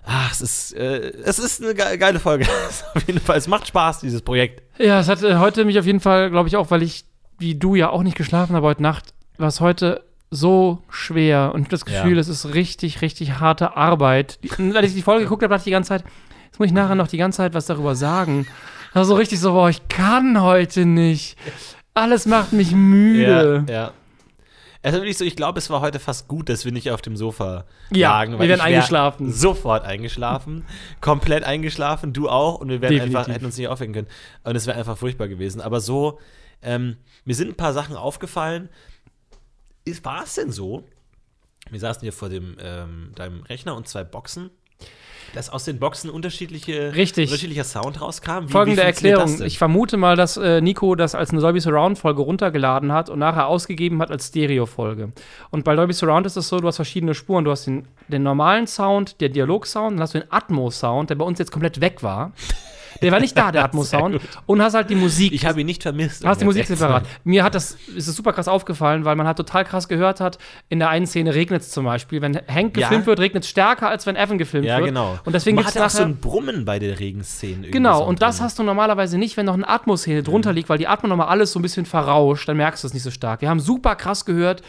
Ach, 0.06 0.32
es 0.32 0.42
ist, 0.42 0.74
äh, 0.76 1.12
es 1.24 1.40
ist 1.40 1.64
eine 1.64 1.74
ge 1.74 1.98
geile 1.98 2.20
Folge. 2.20 2.46
Auf 2.96 3.08
jeden 3.08 3.20
Fall, 3.22 3.38
es 3.38 3.48
macht 3.48 3.68
Spaß, 3.68 4.00
dieses 4.02 4.22
Projekt. 4.22 4.62
Ja, 4.78 5.00
es 5.00 5.08
hat 5.08 5.24
äh, 5.24 5.38
heute 5.38 5.64
mich 5.66 5.80
auf 5.80 5.86
jeden 5.86 6.00
Fall, 6.02 6.30
glaube 6.30 6.50
ich, 6.50 6.58
auch, 6.58 6.72
weil 6.72 6.84
ich, 6.84 7.06
wie 7.40 7.56
du 7.56 7.76
ja 7.76 7.90
auch 7.90 8.04
nicht 8.04 8.18
geschlafen 8.18 8.56
habe 8.56 8.66
heute 8.68 8.82
Nacht, 8.82 9.14
war 9.38 9.48
es 9.48 9.62
heute 9.62 10.04
so 10.30 10.82
schwer 10.90 11.52
und 11.54 11.62
ich 11.62 11.66
habe 11.68 11.72
das 11.72 11.86
Gefühl, 11.86 12.16
Ja. 12.16 12.20
es 12.20 12.28
ist 12.28 12.54
richtig, 12.54 13.02
richtig 13.02 13.40
harte 13.40 13.78
Arbeit. 13.78 14.40
Als 14.74 14.88
ich 14.88 14.96
die 14.96 15.02
Folge 15.04 15.24
geguckt 15.26 15.44
habe, 15.44 15.52
dachte 15.54 15.62
ich 15.62 15.66
die 15.66 15.72
ganze 15.72 15.90
Zeit, 15.90 16.04
jetzt 16.48 16.60
muss 16.60 16.66
ich 16.68 16.74
nachher 16.74 16.96
noch 16.96 17.08
die 17.08 17.18
ganze 17.18 17.38
Zeit 17.38 17.54
was 17.54 17.68
darüber 17.68 17.96
sagen. 17.96 18.48
War 18.94 19.06
so 19.06 19.16
richtig 19.16 19.40
so, 19.40 19.54
boah, 19.54 19.70
ich 19.70 19.88
kann 19.90 20.42
heute 20.42 20.86
nicht. 20.86 21.38
Alles 21.94 22.26
macht 22.26 22.52
mich 22.54 22.72
müde. 22.72 23.64
Ja, 23.68 23.74
ja. 23.74 23.92
Also 24.84 24.98
wirklich 25.00 25.18
so, 25.18 25.24
ich 25.24 25.36
glaube, 25.38 25.60
es 25.60 25.70
war 25.70 25.80
heute 25.82 25.98
fast 26.00 26.28
gut, 26.28 26.50
dass 26.50 26.66
wir 26.66 26.72
nicht 26.74 26.92
auf 26.92 27.02
dem 27.02 27.16
Sofa 27.16 27.66
Ja, 27.90 28.10
lagen. 28.12 28.34
wir 28.34 28.40
weil 28.40 28.50
wären 28.50 28.60
eingeschlafen. 28.62 29.32
Sofort 29.32 29.86
eingeschlafen. 29.86 30.66
komplett 31.00 31.44
eingeschlafen, 31.46 32.12
du 32.14 32.28
auch. 32.30 32.60
Und 32.60 32.68
wir 32.70 32.82
wären 32.82 32.92
Definitiv. 32.92 33.18
einfach, 33.18 33.34
hätten 33.34 33.46
uns 33.46 33.58
nicht 33.58 33.70
aufwecken 33.70 33.94
können. 33.94 34.08
Und 34.44 34.56
es 34.58 34.68
wäre 34.68 34.78
einfach 34.78 34.98
furchtbar 34.98 35.30
gewesen. 35.30 35.62
Aber 35.62 35.80
so, 35.80 36.20
ähm, 36.62 36.98
mir 37.26 37.34
sind 37.34 37.50
ein 37.50 37.56
paar 37.56 37.74
Sachen 37.74 37.96
aufgefallen. 37.96 38.70
Ist, 39.86 40.04
war 40.06 40.24
es 40.24 40.36
denn 40.36 40.52
so? 40.52 40.84
Wir 41.70 41.80
saßen 41.80 42.02
hier 42.02 42.14
vor 42.14 42.28
dem, 42.30 42.58
ähm, 42.60 43.12
deinem 43.16 43.44
Rechner 43.44 43.76
und 43.76 43.88
zwei 43.88 44.04
Boxen. 44.04 44.50
Dass 45.34 45.50
aus 45.50 45.66
den 45.66 45.80
Boxen 45.80 46.10
unterschiedliche, 46.10 46.94
Richtig. 46.96 47.30
unterschiedlicher 47.30 47.64
Sound 47.64 48.00
rauskam. 48.02 48.48
Wie, 48.48 48.52
Folgende 48.52 48.82
wie 48.82 48.86
Erklärung. 48.86 49.42
Ich 49.44 49.58
vermute 49.58 49.98
mal, 49.98 50.16
dass 50.16 50.38
äh, 50.38 50.62
Nico 50.62 50.94
das 50.96 51.16
als 51.16 51.32
eine 51.32 51.42
Dolby 51.42 51.60
Surround-Folge 51.60 52.22
runtergeladen 52.22 52.92
hat 52.92 53.10
und 53.10 53.20
nachher 53.20 53.48
ausgegeben 53.48 54.00
hat 54.02 54.12
als 54.12 54.28
Stereo-Folge. 54.28 55.12
Und 55.50 55.64
bei 55.64 55.76
Dolby 55.76 55.94
Surround 55.94 56.26
ist 56.28 56.38
es 56.38 56.48
so, 56.48 56.60
du 56.60 56.68
hast 56.68 56.76
verschiedene 56.76 57.16
Spuren. 57.16 57.46
Du 57.46 57.52
hast 57.52 57.66
den, 57.66 57.88
den 58.08 58.22
normalen 58.24 58.68
Sound, 58.68 59.20
der 59.22 59.30
Dialog-Sound, 59.30 59.94
dann 59.94 60.02
hast 60.02 60.14
du 60.14 60.20
den 60.20 60.32
Atmos-Sound, 60.32 61.10
der 61.10 61.16
bei 61.16 61.26
uns 61.26 61.40
jetzt 61.40 61.52
komplett 61.52 61.82
weg 61.82 62.04
war. 62.04 62.32
Der 63.04 63.12
war 63.12 63.20
nicht 63.20 63.38
da, 63.38 63.52
der 63.52 63.64
Atmos-Sound. 63.66 64.20
Und 64.46 64.62
hast 64.62 64.74
halt 64.74 64.90
die 64.90 64.96
Musik. 64.96 65.34
ich 65.34 65.46
habe 65.46 65.60
ihn 65.62 65.66
nicht 65.68 65.84
vermisst. 65.84 66.26
Hast 66.26 66.42
die 66.42 66.46
Musik 66.46 66.66
separat. 66.66 67.06
Mir 67.24 67.44
hat 67.44 67.54
das, 67.56 67.78
ist 67.96 68.08
es 68.08 68.16
super 68.16 68.34
krass 68.34 68.48
aufgefallen, 68.48 69.06
weil 69.06 69.16
man 69.16 69.28
halt 69.28 69.38
total 69.38 69.66
krass 69.66 69.88
gehört 69.88 70.20
hat, 70.20 70.38
in 70.70 70.80
der 70.80 70.90
einen 70.90 71.06
Szene 71.06 71.36
regnet 71.36 71.62
es 71.62 71.70
zum 71.72 71.86
Beispiel. 71.86 72.22
Wenn 72.22 72.36
Hank 72.48 72.78
Ja. 72.78 72.88
gefilmt 72.88 73.06
wird, 73.06 73.20
regnet 73.20 73.44
es 73.44 73.50
stärker, 73.50 73.90
als 73.90 74.06
wenn 74.06 74.16
Evan 74.16 74.38
gefilmt 74.38 74.66
Ja, 74.66 74.78
wird. 74.78 74.88
genau. 74.88 75.20
Und 75.26 75.34
deswegen 75.34 75.58
gibt 75.58 75.70
es 75.70 75.78
auch 75.78 75.90
so 75.90 76.04
ein 76.04 76.18
Brummen 76.18 76.66
bei 76.66 76.80
der 76.80 77.00
Regenszene. 77.00 77.54
irgendwie 77.54 77.72
Genau, 77.72 78.04
und 78.06 78.22
das 78.22 78.38
drin. 78.38 78.46
hast 78.46 78.60
du 78.60 78.64
normalerweise 78.64 79.18
nicht, 79.18 79.38
wenn 79.38 79.46
noch 79.46 79.54
eine 79.54 79.68
Atmoszene 79.68 80.24
drunter 80.24 80.54
liegt, 80.54 80.70
weil 80.70 80.78
die 80.78 80.88
Atmo 80.88 81.10
nochmal 81.10 81.28
alles 81.28 81.52
so 81.52 81.60
ein 81.60 81.62
bisschen 81.62 81.86
verrauscht, 81.86 82.48
dann 82.48 82.58
merkst 82.58 82.84
du 82.84 82.88
es 82.88 82.94
nicht 82.94 83.04
so 83.04 83.12
stark. 83.12 83.42
Wir 83.42 83.50
haben 83.50 83.60
super 83.60 83.96
krass 83.96 84.26
gehört, 84.26 84.62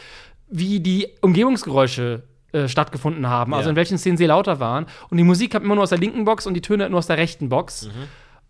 wie 0.49 0.81
die 0.81 1.09
Umgebungsgeräusche 1.21 2.23
äh, 2.53 2.69
stattgefunden 2.69 3.29
haben, 3.29 3.53
also 3.53 3.67
Ja. 3.67 3.71
in 3.71 3.76
welchen 3.76 3.99
Szenen 3.99 4.17
sie 4.17 4.26
lauter 4.26 4.61
waren. 4.61 4.87
Und 5.11 5.19
die 5.19 5.25
Musik 5.25 5.53
kam 5.53 5.64
immer 5.64 5.75
nur 5.75 5.83
aus 5.85 5.91
der 5.91 5.99
linken 5.99 6.25
Box 6.25 6.47
und 6.47 6.55
die 6.55 6.61
Töne 6.61 6.88
nur 6.88 6.99
aus 6.99 7.07
der 7.09 7.17
rechten 7.17 7.49
Box. 7.49 7.87
Mhm. 7.87 7.91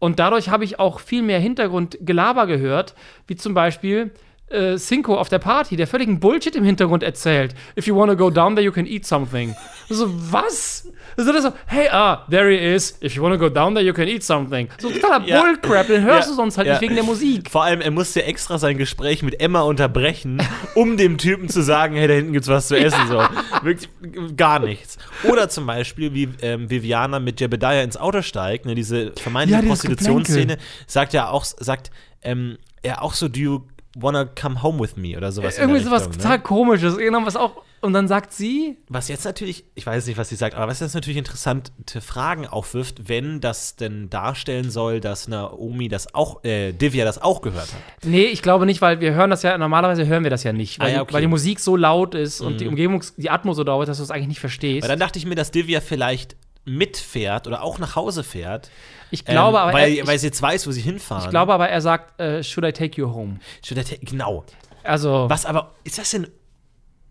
Und 0.04 0.18
dadurch 0.18 0.50
habe 0.50 0.64
ich 0.64 0.78
auch 0.78 1.00
viel 1.00 1.22
mehr 1.22 1.40
Hintergrundgelaber 1.40 2.46
gehört, 2.46 2.94
wie 3.26 3.36
zum 3.36 3.54
Beispiel 3.54 4.10
äh, 4.48 4.76
Cinco 4.76 5.16
auf 5.16 5.28
der 5.28 5.38
Party, 5.38 5.76
der 5.76 5.86
völligen 5.86 6.20
Bullshit 6.20 6.54
im 6.54 6.64
Hintergrund 6.64 7.02
erzählt. 7.02 7.54
If 7.78 7.86
you 7.86 7.96
wanna 7.96 8.14
go 8.14 8.30
down 8.30 8.54
there, 8.54 8.64
you 8.64 8.72
can 8.72 8.86
eat 8.86 9.06
something. 9.06 9.54
So, 9.88 10.08
was? 10.30 10.88
So, 11.16 11.32
das 11.32 11.42
so, 11.44 11.52
hey, 11.66 11.88
ah, 11.90 12.26
there 12.28 12.50
he 12.50 12.56
is. 12.74 12.98
If 13.02 13.14
you 13.14 13.22
wanna 13.22 13.36
go 13.36 13.48
down 13.48 13.74
there, 13.74 13.84
you 13.84 13.92
can 13.92 14.06
eat 14.08 14.22
something. 14.22 14.68
So 14.78 14.90
totaler 14.90 15.24
Ja. 15.26 15.40
Bullcrap, 15.40 15.86
den 15.86 16.02
hörst 16.02 16.28
Ja. 16.28 16.32
du 16.32 16.36
sonst 16.36 16.58
halt 16.58 16.66
Ja. 16.66 16.74
nicht 16.74 16.82
wegen 16.82 16.94
der 16.94 17.04
Musik. 17.04 17.50
Vor 17.50 17.64
allem, 17.64 17.80
er 17.80 17.90
musste 17.90 18.24
extra 18.24 18.58
sein 18.58 18.76
Gespräch 18.78 19.22
mit 19.22 19.40
Emma 19.40 19.62
unterbrechen, 19.62 20.42
um 20.74 20.96
dem 20.96 21.18
Typen 21.18 21.48
zu 21.48 21.62
sagen, 21.62 21.94
hey, 21.96 22.06
da 22.08 22.14
hinten 22.14 22.32
gibt's 22.32 22.48
was 22.48 22.68
zu 22.68 22.76
essen. 22.76 23.00
So. 23.08 23.22
Wirklich 23.62 23.88
gar 24.36 24.58
nichts. 24.58 24.98
Oder 25.24 25.48
zum 25.48 25.66
Beispiel, 25.66 26.12
wie 26.14 26.28
ähm, 26.42 26.68
Viviana 26.70 27.18
mit 27.18 27.40
Jebediah 27.40 27.82
ins 27.82 27.96
Auto 27.96 28.22
steigt, 28.22 28.66
ne, 28.66 28.74
diese 28.74 29.12
vermeintliche 29.20 29.62
Ja, 29.62 29.68
Prostitutionsszene, 29.68 30.58
sagt 30.86 31.12
ja 31.12 31.28
auch, 31.28 31.44
sagt 31.44 31.90
ähm, 32.22 32.58
er 32.82 33.02
auch 33.02 33.14
so, 33.14 33.28
do 33.28 33.40
you 33.40 33.60
wanna 33.96 34.24
come 34.24 34.62
home 34.62 34.80
with 34.80 34.96
me 34.96 35.16
oder 35.16 35.32
sowas. 35.32 35.58
Irgendwie 35.58 35.80
sowas 35.80 36.02
Richtung, 36.06 36.18
total 36.22 36.38
ne? 36.38 36.42
komisches. 36.42 36.96
Genau, 36.96 37.24
was 37.24 37.36
auch. 37.36 37.62
Und 37.80 37.92
dann 37.92 38.08
sagt 38.08 38.32
sie, 38.32 38.78
Was 38.88 39.08
jetzt 39.08 39.26
natürlich, 39.26 39.66
ich 39.74 39.84
weiß 39.86 40.06
nicht, 40.06 40.16
was 40.16 40.30
sie 40.30 40.36
sagt, 40.36 40.54
aber 40.54 40.68
was 40.68 40.80
jetzt 40.80 40.94
natürlich 40.94 41.18
interessante 41.18 42.00
Fragen 42.00 42.46
aufwirft, 42.46 43.08
wenn 43.10 43.42
das 43.42 43.76
denn 43.76 44.08
darstellen 44.08 44.70
soll, 44.70 45.00
dass 45.00 45.28
Naomi 45.28 45.88
das 45.88 46.14
auch, 46.14 46.42
äh, 46.44 46.72
Divya 46.72 47.04
das 47.04 47.20
auch 47.20 47.42
gehört 47.42 47.66
hat. 47.66 48.04
Nee, 48.04 48.24
ich 48.24 48.40
glaube 48.40 48.64
nicht, 48.64 48.80
weil 48.80 49.00
wir 49.00 49.12
hören 49.12 49.28
das 49.28 49.42
ja, 49.42 49.58
normalerweise 49.58 50.06
hören 50.06 50.22
wir 50.22 50.30
das 50.30 50.44
ja 50.44 50.54
nicht, 50.54 50.78
weil, 50.80 50.86
Ah, 50.86 50.88
ja, 50.88 50.94
die- 50.96 51.02
okay. 51.02 51.12
weil 51.14 51.20
die 51.20 51.26
Musik 51.28 51.60
so 51.60 51.76
laut 51.76 52.14
ist 52.14 52.40
und 52.40 52.58
die 52.60 52.68
Umgebung, 52.68 53.02
die 53.18 53.28
Atmo 53.28 53.52
so 53.52 53.62
ist, 53.82 53.88
dass 53.88 53.98
du 53.98 54.02
es 54.02 54.10
eigentlich 54.10 54.28
nicht 54.28 54.40
verstehst. 54.40 54.82
Weil 54.82 54.88
dann 54.88 54.98
dachte 55.00 55.18
ich 55.18 55.26
mir, 55.26 55.34
dass 55.34 55.50
Divya 55.50 55.82
vielleicht 55.82 56.36
mitfährt 56.64 57.46
oder 57.46 57.62
auch 57.62 57.78
nach 57.78 57.94
Hause 57.96 58.24
fährt. 58.24 58.70
ich 59.10 59.24
glaube 59.24 59.56
ähm, 59.58 59.62
aber, 59.64 59.72
weil, 59.74 59.82
er, 59.92 60.00
ich, 60.02 60.06
weil 60.06 60.18
sie 60.18 60.26
jetzt 60.26 60.40
weiß, 60.40 60.66
wo 60.66 60.70
sie 60.72 60.80
hinfahren. 60.80 61.24
ich 61.24 61.30
glaube 61.30 61.52
aber, 61.52 61.68
er 61.68 61.80
sagt, 61.80 62.18
äh, 62.20 62.42
should 62.42 62.64
I 62.66 62.72
take 62.72 63.00
you 63.00 63.12
home? 63.12 63.38
Should 63.64 63.78
I 63.78 63.84
take- 63.84 64.04
Genau. 64.04 64.44
Also, 64.82 65.26
Was 65.28 65.46
aber, 65.46 65.72
ist 65.84 65.98
das 65.98 66.10
denn. 66.10 66.26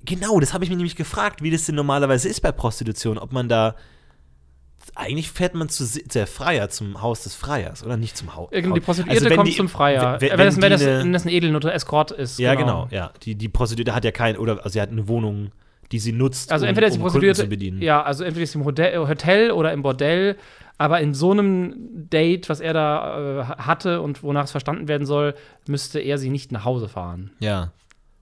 Genau, 0.05 0.39
das 0.39 0.53
habe 0.53 0.63
ich 0.63 0.69
mich 0.69 0.77
nämlich 0.77 0.95
gefragt, 0.95 1.41
wie 1.41 1.49
das 1.49 1.65
denn 1.65 1.75
normalerweise 1.75 2.27
ist 2.29 2.41
bei 2.41 2.51
Prostitution. 2.51 3.17
Ob 3.17 3.31
man 3.31 3.47
da. 3.47 3.75
Eigentlich 4.95 5.31
fährt 5.31 5.55
man 5.55 5.69
zu 5.69 5.85
der 6.13 6.27
Freier, 6.27 6.69
zum 6.69 7.01
Haus 7.01 7.23
des 7.23 7.35
Freiers, 7.35 7.83
oder 7.85 7.95
nicht 7.95 8.17
zum 8.17 8.35
Haus. 8.35 8.49
irgendwie 8.51 8.79
die 8.81 8.85
Prostituierte 8.85 9.23
Also 9.25 9.35
kommt 9.35 9.47
die- 9.47 9.55
zum 9.55 9.69
Freier. 9.69 10.19
Wenn, 10.19 10.31
wenn, 10.31 10.37
wenn, 10.39 10.45
das, 10.47 10.61
wenn, 10.61 10.71
das, 10.71 10.81
eine- 10.83 11.11
das 11.13 11.25
ein 11.25 11.29
Edelnote 11.29 11.71
Escort 11.71 12.11
ist. 12.11 12.37
Ja, 12.37 12.55
genau, 12.55 12.87
ja. 12.91 13.11
Die, 13.23 13.35
die 13.35 13.47
Prostituierte 13.47 13.95
hat 13.95 14.03
ja 14.03 14.11
kein, 14.11 14.37
oder 14.37 14.57
also 14.57 14.69
sie 14.69 14.81
hat 14.81 14.89
eine 14.89 15.07
Wohnung, 15.07 15.51
die 15.91 15.99
sie 15.99 16.11
nutzt, 16.11 16.51
Also 16.51 16.65
um, 16.65 16.69
entweder 16.69 16.89
die 16.89 16.97
um 16.97 17.07
Kunden 17.07 17.35
zu 17.35 17.47
bedienen. 17.47 17.81
ja, 17.81 18.01
also 18.01 18.23
entweder 18.23 18.43
ist 18.43 18.53
sie 18.53 18.59
im 18.59 18.65
Hotel, 18.65 19.51
oder 19.51 19.73
im 19.73 19.81
Bordell, 19.81 20.37
aber 20.77 20.99
in 21.01 21.13
so 21.13 21.31
einem 21.31 21.75
Date, 22.09 22.49
was 22.49 22.59
er 22.59 22.73
da 22.73 23.41
äh, 23.41 23.43
hatte 23.61 24.01
und 24.01 24.23
wonach 24.23 24.45
es 24.45 24.51
verstanden 24.51 24.87
werden 24.87 25.05
soll, 25.05 25.35
müsste 25.67 25.99
er 25.99 26.17
sie 26.17 26.29
nicht 26.29 26.51
nach 26.51 26.65
Hause 26.65 26.89
fahren, 26.89 27.31
ja. 27.39 27.71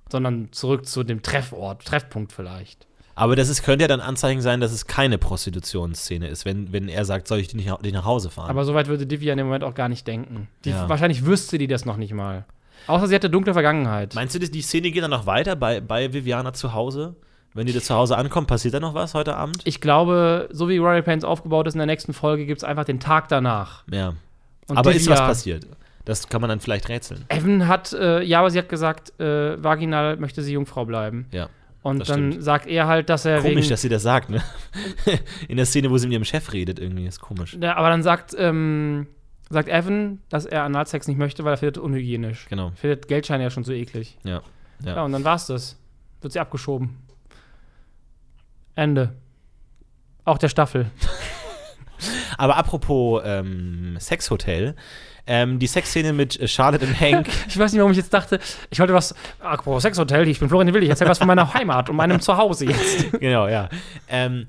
sondern 0.10 0.50
zurück 0.52 0.86
zu 0.86 1.04
dem 1.04 1.22
Treffort, 1.22 1.86
Treffpunkt 1.86 2.34
vielleicht. 2.34 2.88
Aber 3.16 3.36
das 3.36 3.50
ist, 3.50 3.64
könnte 3.64 3.84
ja 3.84 3.88
dann 3.88 4.00
Anzeichen 4.00 4.42
sein, 4.42 4.62
dass 4.62 4.72
es 4.72 4.88
keine 4.88 5.18
Prostitutionsszene 5.18 6.28
ist, 6.28 6.46
wenn, 6.46 6.72
wenn 6.72 6.88
er 6.88 7.06
sagt, 7.06 7.28
soll 7.28 7.40
ich 7.40 7.48
dich, 7.48 7.56
nicht, 7.56 7.86
dich 7.86 7.94
nach 7.94 8.06
Hause 8.06 8.30
fahren. 8.30 8.50
Aber 8.50 8.66
soweit 8.66 8.88
würde 8.88 9.06
Divya 9.06 9.34
in 9.34 9.38
dem 9.38 9.48
Moment 9.48 9.64
auch 9.64 9.76
gar 9.76 9.90
nicht 9.90 10.08
denken. 10.08 10.48
Die, 10.66 10.72
Ja. 10.72 10.90
Wahrscheinlich 10.90 11.26
wüsste 11.26 11.58
die 11.58 11.68
das 11.68 11.86
noch 11.86 11.98
nicht 11.98 12.14
mal. 12.14 12.46
Außer 12.88 13.08
sie 13.08 13.16
hatte 13.16 13.30
dunkle 13.30 13.54
Vergangenheit. 13.54 14.16
Meinst 14.16 14.34
du, 14.34 14.40
die 14.40 14.62
Szene 14.62 14.92
geht 14.92 15.04
dann 15.04 15.12
noch 15.12 15.26
weiter 15.26 15.56
bei, 15.56 15.82
bei 15.82 16.14
Viviana 16.14 16.54
zu 16.54 16.74
Hause? 16.74 17.16
Wenn 17.54 17.68
die 17.68 17.74
da 17.74 17.82
zu 17.82 17.94
Hause 17.96 18.18
ankommt, 18.18 18.48
passiert 18.48 18.74
da 18.74 18.80
noch 18.80 18.94
was 18.94 19.14
heute 19.14 19.36
Abend? 19.36 19.62
ich 19.66 19.82
glaube, 19.82 20.48
so 20.52 20.70
wie 20.70 20.78
Royal 20.78 21.04
Pains 21.04 21.24
aufgebaut 21.26 21.68
ist 21.68 21.74
in 21.74 21.80
der 21.80 21.88
nächsten 21.88 22.14
Folge, 22.14 22.46
gibt 22.46 22.60
es 22.60 22.64
einfach 22.64 22.86
den 22.86 23.00
Tag 23.00 23.28
danach. 23.28 23.84
Ja. 23.92 24.14
Und 24.68 24.78
Aber 24.78 24.94
ist 24.94 25.10
was 25.10 25.20
passiert? 25.20 25.68
Das 26.06 26.30
kann 26.30 26.42
man 26.42 26.50
dann 26.50 26.60
vielleicht 26.62 26.88
rätseln. 26.90 27.26
Evan 27.30 27.68
hat, 27.68 27.94
äh, 27.94 28.22
ja, 28.24 28.40
aber 28.40 28.50
sie 28.50 28.58
hat 28.58 28.70
gesagt, 28.70 29.20
äh, 29.20 29.62
vaginal 29.62 30.18
möchte 30.18 30.42
sie 30.42 30.54
Jungfrau 30.54 30.86
bleiben. 30.86 31.28
Ja. 31.32 31.50
Und 31.84 32.08
dann 32.10 32.32
stimmt. 32.32 32.44
sagt 32.44 32.68
er 32.68 32.88
halt, 32.88 33.10
dass 33.10 33.26
er 33.26 33.42
Komisch, 33.42 33.68
dass 33.68 33.82
sie 33.82 33.90
das 33.90 34.04
sagt, 34.04 34.30
ne? 34.30 34.42
In 35.48 35.58
der 35.58 35.66
Szene, 35.66 35.90
wo 35.90 35.98
sie 35.98 36.08
mit 36.08 36.14
ihrem 36.14 36.24
Chef 36.26 36.54
redet, 36.54 36.80
irgendwie. 36.80 37.06
Ist 37.06 37.20
komisch. 37.20 37.58
Ja, 37.60 37.76
aber 37.76 37.90
dann 37.90 38.04
sagt, 38.04 38.36
ähm, 38.38 39.08
sagt 39.50 39.68
Evan, 39.68 40.20
dass 40.30 40.46
er 40.46 40.64
Analsex 40.64 41.08
nicht 41.08 41.18
möchte, 41.18 41.44
weil 41.44 41.54
er 41.54 41.58
findet 41.58 41.80
unhygienisch. 41.80 42.46
Genau. 42.50 42.72
Findet 42.76 43.08
Geldscheine 43.08 43.44
ja 43.44 43.50
schon 43.50 43.64
so 43.64 43.72
eklig. 43.74 44.18
Ja. 44.24 44.42
Ja, 44.86 44.96
Ja. 44.96 45.04
und 45.04 45.12
dann 45.12 45.24
war's 45.24 45.48
das. 45.48 45.78
Wird 46.22 46.34
sie 46.34 46.40
abgeschoben. 46.40 46.98
Ende. 48.76 49.14
Auch 50.26 50.38
der 50.38 50.50
Staffel. 50.50 50.90
Aber 52.38 52.58
apropos 52.58 53.22
ähm, 53.26 53.98
Sexhotel, 54.00 54.76
ähm, 55.28 55.60
die 55.60 55.68
Sexszene 55.68 56.14
mit 56.14 56.40
äh, 56.40 56.48
Charlotte 56.48 56.86
und 56.86 57.00
Hank. 57.00 57.28
Ich 57.48 57.58
weiß 57.58 57.72
nicht, 57.72 57.80
warum 57.80 57.92
ich 57.92 57.98
jetzt 57.98 58.14
dachte, 58.14 58.40
ich 58.70 58.80
wollte 58.80 58.94
was. 58.94 59.14
Apropos 59.40 59.84
Sexhotel, 59.84 60.28
ich 60.28 60.40
bin 60.40 60.50
Florian 60.50 60.74
Will, 60.74 60.84
ich 60.84 60.90
erzähl 60.90 61.08
was 61.08 61.20
von 61.20 61.28
meiner 61.28 61.54
Heimat 61.54 61.90
und 61.90 61.96
meinem 61.96 62.20
Zuhause 62.20 62.66
jetzt. 62.66 63.12
genau, 63.20 63.48
ja. 63.48 63.70
Ähm, 64.10 64.48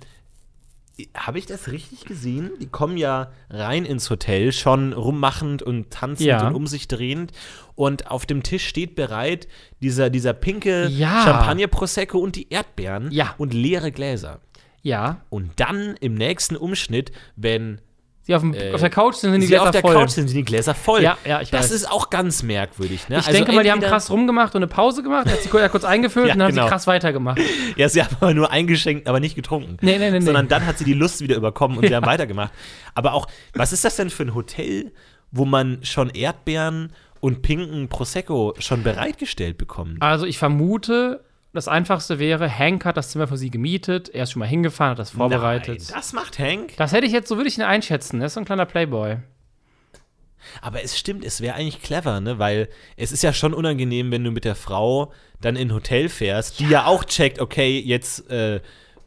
Habe 1.16 1.38
ich 1.38 1.46
das 1.46 1.68
richtig 1.72 2.04
gesehen? 2.04 2.50
Die 2.60 2.66
kommen 2.68 2.96
ja 2.98 3.32
rein 3.48 3.84
ins 3.86 4.10
Hotel, 4.10 4.52
schon 4.52 4.92
rummachend 4.92 5.62
und 5.62 5.90
tanzend 5.90 6.26
Ja. 6.28 6.46
und 6.46 6.54
um 6.54 6.66
sich 6.66 6.86
drehend. 6.86 7.32
Und 7.74 8.10
auf 8.10 8.26
dem 8.26 8.42
Tisch 8.42 8.66
steht 8.68 8.94
bereit 8.94 9.48
dieser, 9.80 10.10
dieser 10.10 10.34
pinke 10.34 10.88
Ja. 10.88 11.22
Champagner-Prosecco 11.24 12.18
und 12.18 12.36
die 12.36 12.50
Erdbeeren 12.50 13.10
Ja. 13.10 13.34
und 13.38 13.54
leere 13.54 13.90
Gläser. 13.90 14.40
Ja. 14.82 15.22
Und 15.30 15.52
dann 15.56 15.96
im 16.00 16.14
nächsten 16.14 16.56
Umschnitt, 16.56 17.10
wenn 17.36 17.80
Sie 18.24 18.34
auf, 18.36 18.42
dem, 18.42 18.54
Äh, 18.54 18.72
auf 18.72 18.80
der 18.80 18.88
Couch 18.90 19.16
sind, 19.16 19.32
sind 19.32 19.40
die 19.40 19.46
Gläser 19.48 19.62
auf 19.64 19.70
der 19.72 19.80
voll. 19.80 19.94
Couch 19.94 20.10
sind, 20.10 20.30
die 20.32 20.44
Gläser 20.44 20.74
voll. 20.76 21.02
Ja, 21.02 21.18
ja, 21.24 21.40
ich 21.40 21.50
das 21.50 21.64
weiß. 21.64 21.70
ist 21.72 21.90
auch 21.90 22.08
ganz 22.08 22.44
merkwürdig. 22.44 23.08
Ne? 23.08 23.18
Ich 23.18 23.26
denke 23.26 23.50
mal, 23.52 23.64
die 23.64 23.72
haben 23.72 23.80
krass 23.80 24.10
rumgemacht 24.10 24.54
und 24.54 24.60
eine 24.62 24.68
Pause 24.68 25.02
gemacht, 25.02 25.28
hat 25.28 25.40
sie 25.42 25.48
kur- 25.48 25.68
kurz 25.68 25.82
eingefüllt 25.84 26.26
Ja, 26.28 26.34
und 26.34 26.38
dann 26.38 26.46
haben 26.48 26.54
genau. 26.54 26.66
sie 26.66 26.70
krass 26.70 26.86
weitergemacht. 26.86 27.40
Ja, 27.76 27.88
sie 27.88 28.00
haben 28.02 28.14
aber 28.20 28.32
nur 28.34 28.50
eingeschenkt, 28.52 29.08
aber 29.08 29.18
nicht 29.18 29.34
getrunken. 29.34 29.76
Nee, 29.80 29.98
nee, 29.98 30.10
nee, 30.10 30.18
nee. 30.20 30.24
Sondern 30.24 30.46
dann 30.46 30.66
hat 30.66 30.78
sie 30.78 30.84
die 30.84 30.92
Lust 30.94 31.20
wieder 31.20 31.34
überkommen 31.36 31.78
und 31.78 31.86
sie 31.88 31.94
haben 31.96 32.06
weitergemacht. 32.06 32.52
Aber 32.94 33.14
auch, 33.14 33.26
was 33.54 33.72
ist 33.72 33.84
das 33.84 33.96
denn 33.96 34.10
für 34.10 34.22
ein 34.22 34.34
Hotel, 34.34 34.92
wo 35.32 35.44
man 35.44 35.78
schon 35.82 36.10
Erdbeeren 36.10 36.92
und 37.20 37.42
pinken 37.42 37.88
Prosecco 37.88 38.54
schon 38.58 38.82
bereitgestellt 38.84 39.58
bekommt? 39.58 40.00
Also 40.02 40.26
ich 40.26 40.38
vermute, 40.38 41.24
das 41.52 41.68
Einfachste 41.68 42.18
wäre, 42.18 42.48
Hank 42.48 42.84
hat 42.84 42.96
das 42.96 43.10
Zimmer 43.10 43.28
für 43.28 43.36
sie 43.36 43.50
gemietet, 43.50 44.08
er 44.08 44.24
ist 44.24 44.32
schon 44.32 44.40
mal 44.40 44.48
hingefahren, 44.48 44.92
hat 44.92 44.98
das 44.98 45.10
vorbereitet. 45.10 45.80
Nein, 45.80 45.88
das 45.94 46.12
macht 46.12 46.38
Hank. 46.38 46.76
das 46.76 46.92
hätte 46.92 47.06
ich 47.06 47.12
jetzt, 47.12 47.28
so 47.28 47.36
würde 47.36 47.48
ich 47.48 47.58
ihn 47.58 47.64
einschätzen. 47.64 48.20
Er 48.20 48.26
ist 48.26 48.34
so 48.34 48.40
ein 48.40 48.46
kleiner 48.46 48.66
Playboy. 48.66 49.18
Aber 50.60 50.82
es 50.82 50.98
stimmt, 50.98 51.24
es 51.24 51.40
wäre 51.40 51.54
eigentlich 51.54 51.82
clever, 51.82 52.20
ne? 52.20 52.38
Weil 52.38 52.68
es 52.96 53.12
ist 53.12 53.22
ja 53.22 53.32
schon 53.32 53.54
unangenehm, 53.54 54.10
wenn 54.10 54.24
du 54.24 54.30
mit 54.30 54.44
der 54.44 54.56
Frau 54.56 55.12
dann 55.40 55.56
in 55.56 55.68
ein 55.68 55.74
Hotel 55.74 56.08
fährst, 56.08 56.58
die 56.58 56.68
ja 56.68 56.86
auch 56.86 57.04
checkt, 57.04 57.40
okay, 57.40 57.78
jetzt 57.78 58.28
äh, 58.30 58.56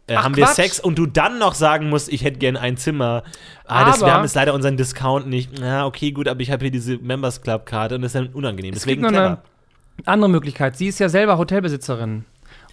äh, 0.07 0.15
Ach, 0.15 0.23
haben 0.23 0.35
wir 0.35 0.45
Quatsch. 0.45 0.55
Sex 0.55 0.79
und 0.79 0.97
du 0.97 1.07
dann 1.07 1.39
noch 1.39 1.55
sagen 1.55 1.89
musst, 1.89 2.09
ich 2.09 2.23
hätte 2.23 2.37
gern 2.37 2.57
ein 2.57 2.77
Zimmer. 2.77 3.23
Ah, 3.65 3.85
das, 3.85 4.01
wir 4.01 4.13
haben 4.13 4.23
jetzt 4.23 4.35
leider 4.35 4.53
unseren 4.53 4.77
Discount 4.77 5.27
nicht. 5.27 5.51
Na, 5.59 5.85
okay, 5.85 6.11
gut, 6.11 6.27
aber 6.27 6.41
ich 6.41 6.51
habe 6.51 6.63
hier 6.63 6.71
diese 6.71 6.97
Members 6.97 7.41
Club 7.41 7.65
Karte 7.65 7.95
und 7.95 8.01
das 8.01 8.13
ist 8.13 8.15
dann 8.15 8.27
unangenehm. 8.33 8.73
Es 8.73 8.81
Deswegen 8.81 9.01
gibt 9.01 9.13
noch 9.13 9.19
eine 9.19 9.37
clever. 9.37 9.43
andere 10.05 10.29
Möglichkeit. 10.29 10.77
Sie 10.77 10.87
ist 10.87 10.99
ja 10.99 11.09
selber 11.09 11.37
Hotelbesitzerin. 11.37 12.25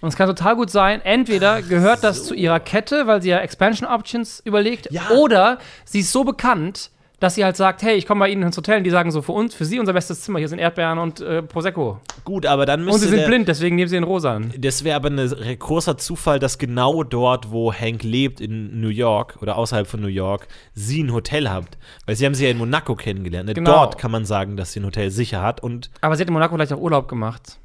Und 0.03 0.09
es 0.09 0.17
kann 0.17 0.27
total 0.27 0.57
gut 0.57 0.69
sein, 0.69 0.99
entweder 1.05 1.61
gehört 1.61 2.03
das 2.03 2.25
zu 2.25 2.33
ihrer 2.33 2.59
Kette, 2.59 3.07
weil 3.07 3.21
sie 3.21 3.29
ja 3.29 3.37
Expansion 3.39 3.87
Options 3.89 4.41
überlegt, 4.43 4.89
Ja. 4.91 5.11
oder 5.17 5.59
sie 5.85 6.01
ist 6.01 6.11
so 6.11 6.25
bekannt, 6.25 6.91
dass 7.21 7.35
sie 7.35 7.45
halt 7.45 7.55
sagt, 7.55 7.83
hey, 7.83 7.95
ich 7.95 8.05
komme 8.05 8.19
bei 8.19 8.27
Ihnen 8.29 8.43
ins 8.43 8.57
Hotel 8.57 8.79
und 8.79 8.83
die 8.83 8.89
sagen 8.89 9.09
so, 9.11 9.21
für 9.21 9.31
uns, 9.31 9.55
für 9.55 9.63
Sie 9.63 9.79
unser 9.79 9.93
bestes 9.93 10.19
Zimmer, 10.19 10.39
hier 10.39 10.49
sind 10.49 10.59
Erdbeeren 10.59 10.97
und 10.99 11.21
äh, 11.21 11.41
Prosecco. 11.41 12.01
Gut, 12.25 12.45
aber 12.45 12.65
dann 12.65 12.81
müsste 12.81 12.95
Und 12.95 12.99
sie 12.99 13.07
sind 13.07 13.19
der, 13.19 13.27
blind, 13.27 13.47
deswegen 13.47 13.77
nehmen 13.77 13.87
sie 13.87 13.95
den 13.95 14.03
rosan. 14.03 14.53
Das 14.57 14.83
wäre 14.83 14.97
aber 14.97 15.07
ein 15.09 15.57
großer 15.57 15.97
Zufall, 15.97 16.39
dass 16.39 16.57
genau 16.57 17.03
dort, 17.03 17.49
wo 17.49 17.71
Hank 17.71 18.03
lebt, 18.03 18.41
in 18.41 18.81
New 18.81 18.89
York 18.89 19.37
oder 19.41 19.55
außerhalb 19.57 19.87
von 19.87 20.01
New 20.01 20.07
York, 20.07 20.49
sie 20.73 21.01
ein 21.01 21.13
Hotel 21.13 21.49
habt. 21.49 21.77
Weil 22.05 22.17
sie 22.17 22.25
haben 22.25 22.35
sie 22.35 22.43
ja 22.43 22.51
in 22.51 22.57
Monaco 22.57 22.95
kennengelernt. 22.95 23.47
Ne? 23.47 23.53
Genau. 23.53 23.71
Dort 23.71 23.97
kann 23.97 24.11
man 24.11 24.25
sagen, 24.25 24.57
dass 24.57 24.73
sie 24.73 24.81
ein 24.81 24.85
Hotel 24.85 25.09
sicher 25.09 25.41
hat. 25.41 25.63
Und 25.63 25.91
Aber 26.01 26.17
sie 26.17 26.23
hat 26.23 26.27
in 26.27 26.33
Monaco 26.33 26.55
vielleicht 26.55 26.73
auch 26.73 26.81
Urlaub 26.81 27.07
gemacht. 27.07 27.57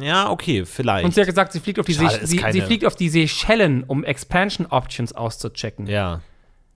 Ja, 0.00 0.30
okay, 0.30 0.64
vielleicht. 0.64 1.04
Und 1.04 1.14
sie 1.14 1.20
hat 1.20 1.28
gesagt, 1.28 1.52
sie 1.52 1.60
fliegt 1.60 1.78
auf 1.78 1.86
die, 1.86 1.94
Schade, 1.94 2.18
Se 2.20 2.26
sie, 2.26 2.42
sie 2.50 2.60
fliegt 2.60 2.84
auf 2.84 2.94
die 2.96 3.08
Seychellen, 3.08 3.84
um 3.84 4.04
Expansion 4.04 4.66
Options 4.66 5.12
auszuchecken. 5.12 5.86
ja. 5.86 6.20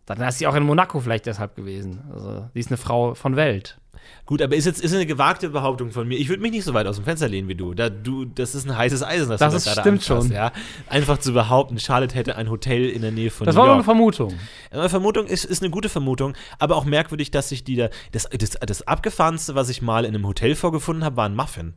Dann 0.07 0.21
ist 0.23 0.39
sie 0.39 0.49
auch 0.49 0.57
in 0.57 0.65
Monaco 0.65 0.99
vielleicht 0.99 1.27
deshalb 1.27 1.55
gewesen. 1.55 2.01
Also, 2.13 2.45
sie 2.53 2.59
ist 2.59 2.69
eine 2.69 2.79
Frau 2.79 3.15
von 3.15 3.37
Welt. 3.37 3.79
Gut, 4.27 4.43
aber 4.43 4.57
ist 4.57 4.65
jetzt 4.65 4.81
ist 4.83 4.93
eine 4.93 5.07
gewagte 5.07 5.51
Behauptung 5.51 5.93
von 5.93 6.09
mir. 6.09 6.19
Ich 6.19 6.29
würde 6.29 6.43
mich 6.43 6.51
nicht 6.51 6.65
so 6.65 6.75
weit 6.75 6.89
aus 6.89 6.97
dem 6.97 7.05
Fenster 7.05 7.29
lehnen 7.29 7.47
wie 7.47 7.55
du. 7.55 7.75
Da, 7.75 7.91
du 7.91 8.25
das 8.25 8.57
ist 8.57 8.67
ein 8.69 8.77
heißes 8.77 9.05
Eisen, 9.05 9.29
das, 9.29 9.39
Das 9.39 9.53
du 9.53 9.57
ist- 9.59 9.67
da 9.69 9.75
gerade 9.75 9.81
stimmt 9.99 10.11
anfasst, 10.11 10.29
schon. 10.29 10.37
Ja? 10.37 10.51
Einfach 10.89 11.19
zu 11.19 11.33
behaupten, 11.33 11.79
Charlotte 11.79 12.13
hätte 12.17 12.35
ein 12.35 12.51
Hotel 12.51 12.89
in 12.89 13.03
der 13.03 13.13
Nähe 13.13 13.31
von 13.31 13.45
Das 13.45 13.55
New 13.55 13.61
war 13.61 13.67
nur 13.69 13.75
eine. 13.77 13.85
Vermutung. 13.85 14.35
Eine 14.73 14.89
Vermutung 14.89 15.27
ist, 15.27 15.45
ist 15.45 15.63
eine 15.63 15.71
gute 15.71 15.89
Vermutung, 15.89 16.35
aber 16.59 16.75
auch 16.75 16.85
merkwürdig, 16.87 17.31
dass 17.31 17.51
sich 17.51 17.63
die 17.63 17.77
da. 17.77 17.89
Das, 18.11 18.29
das, 18.37 18.51
das 18.61 18.83
Abgefahrenste, 18.89 19.55
was 19.55 19.69
ich 19.69 19.81
mal 19.81 20.05
in 20.05 20.13
einem 20.17 20.27
Hotel 20.27 20.57
vorgefunden 20.57 21.05
habe, 21.05 21.17
war 21.19 21.27
ein 21.29 21.37
Muffin. 21.37 21.75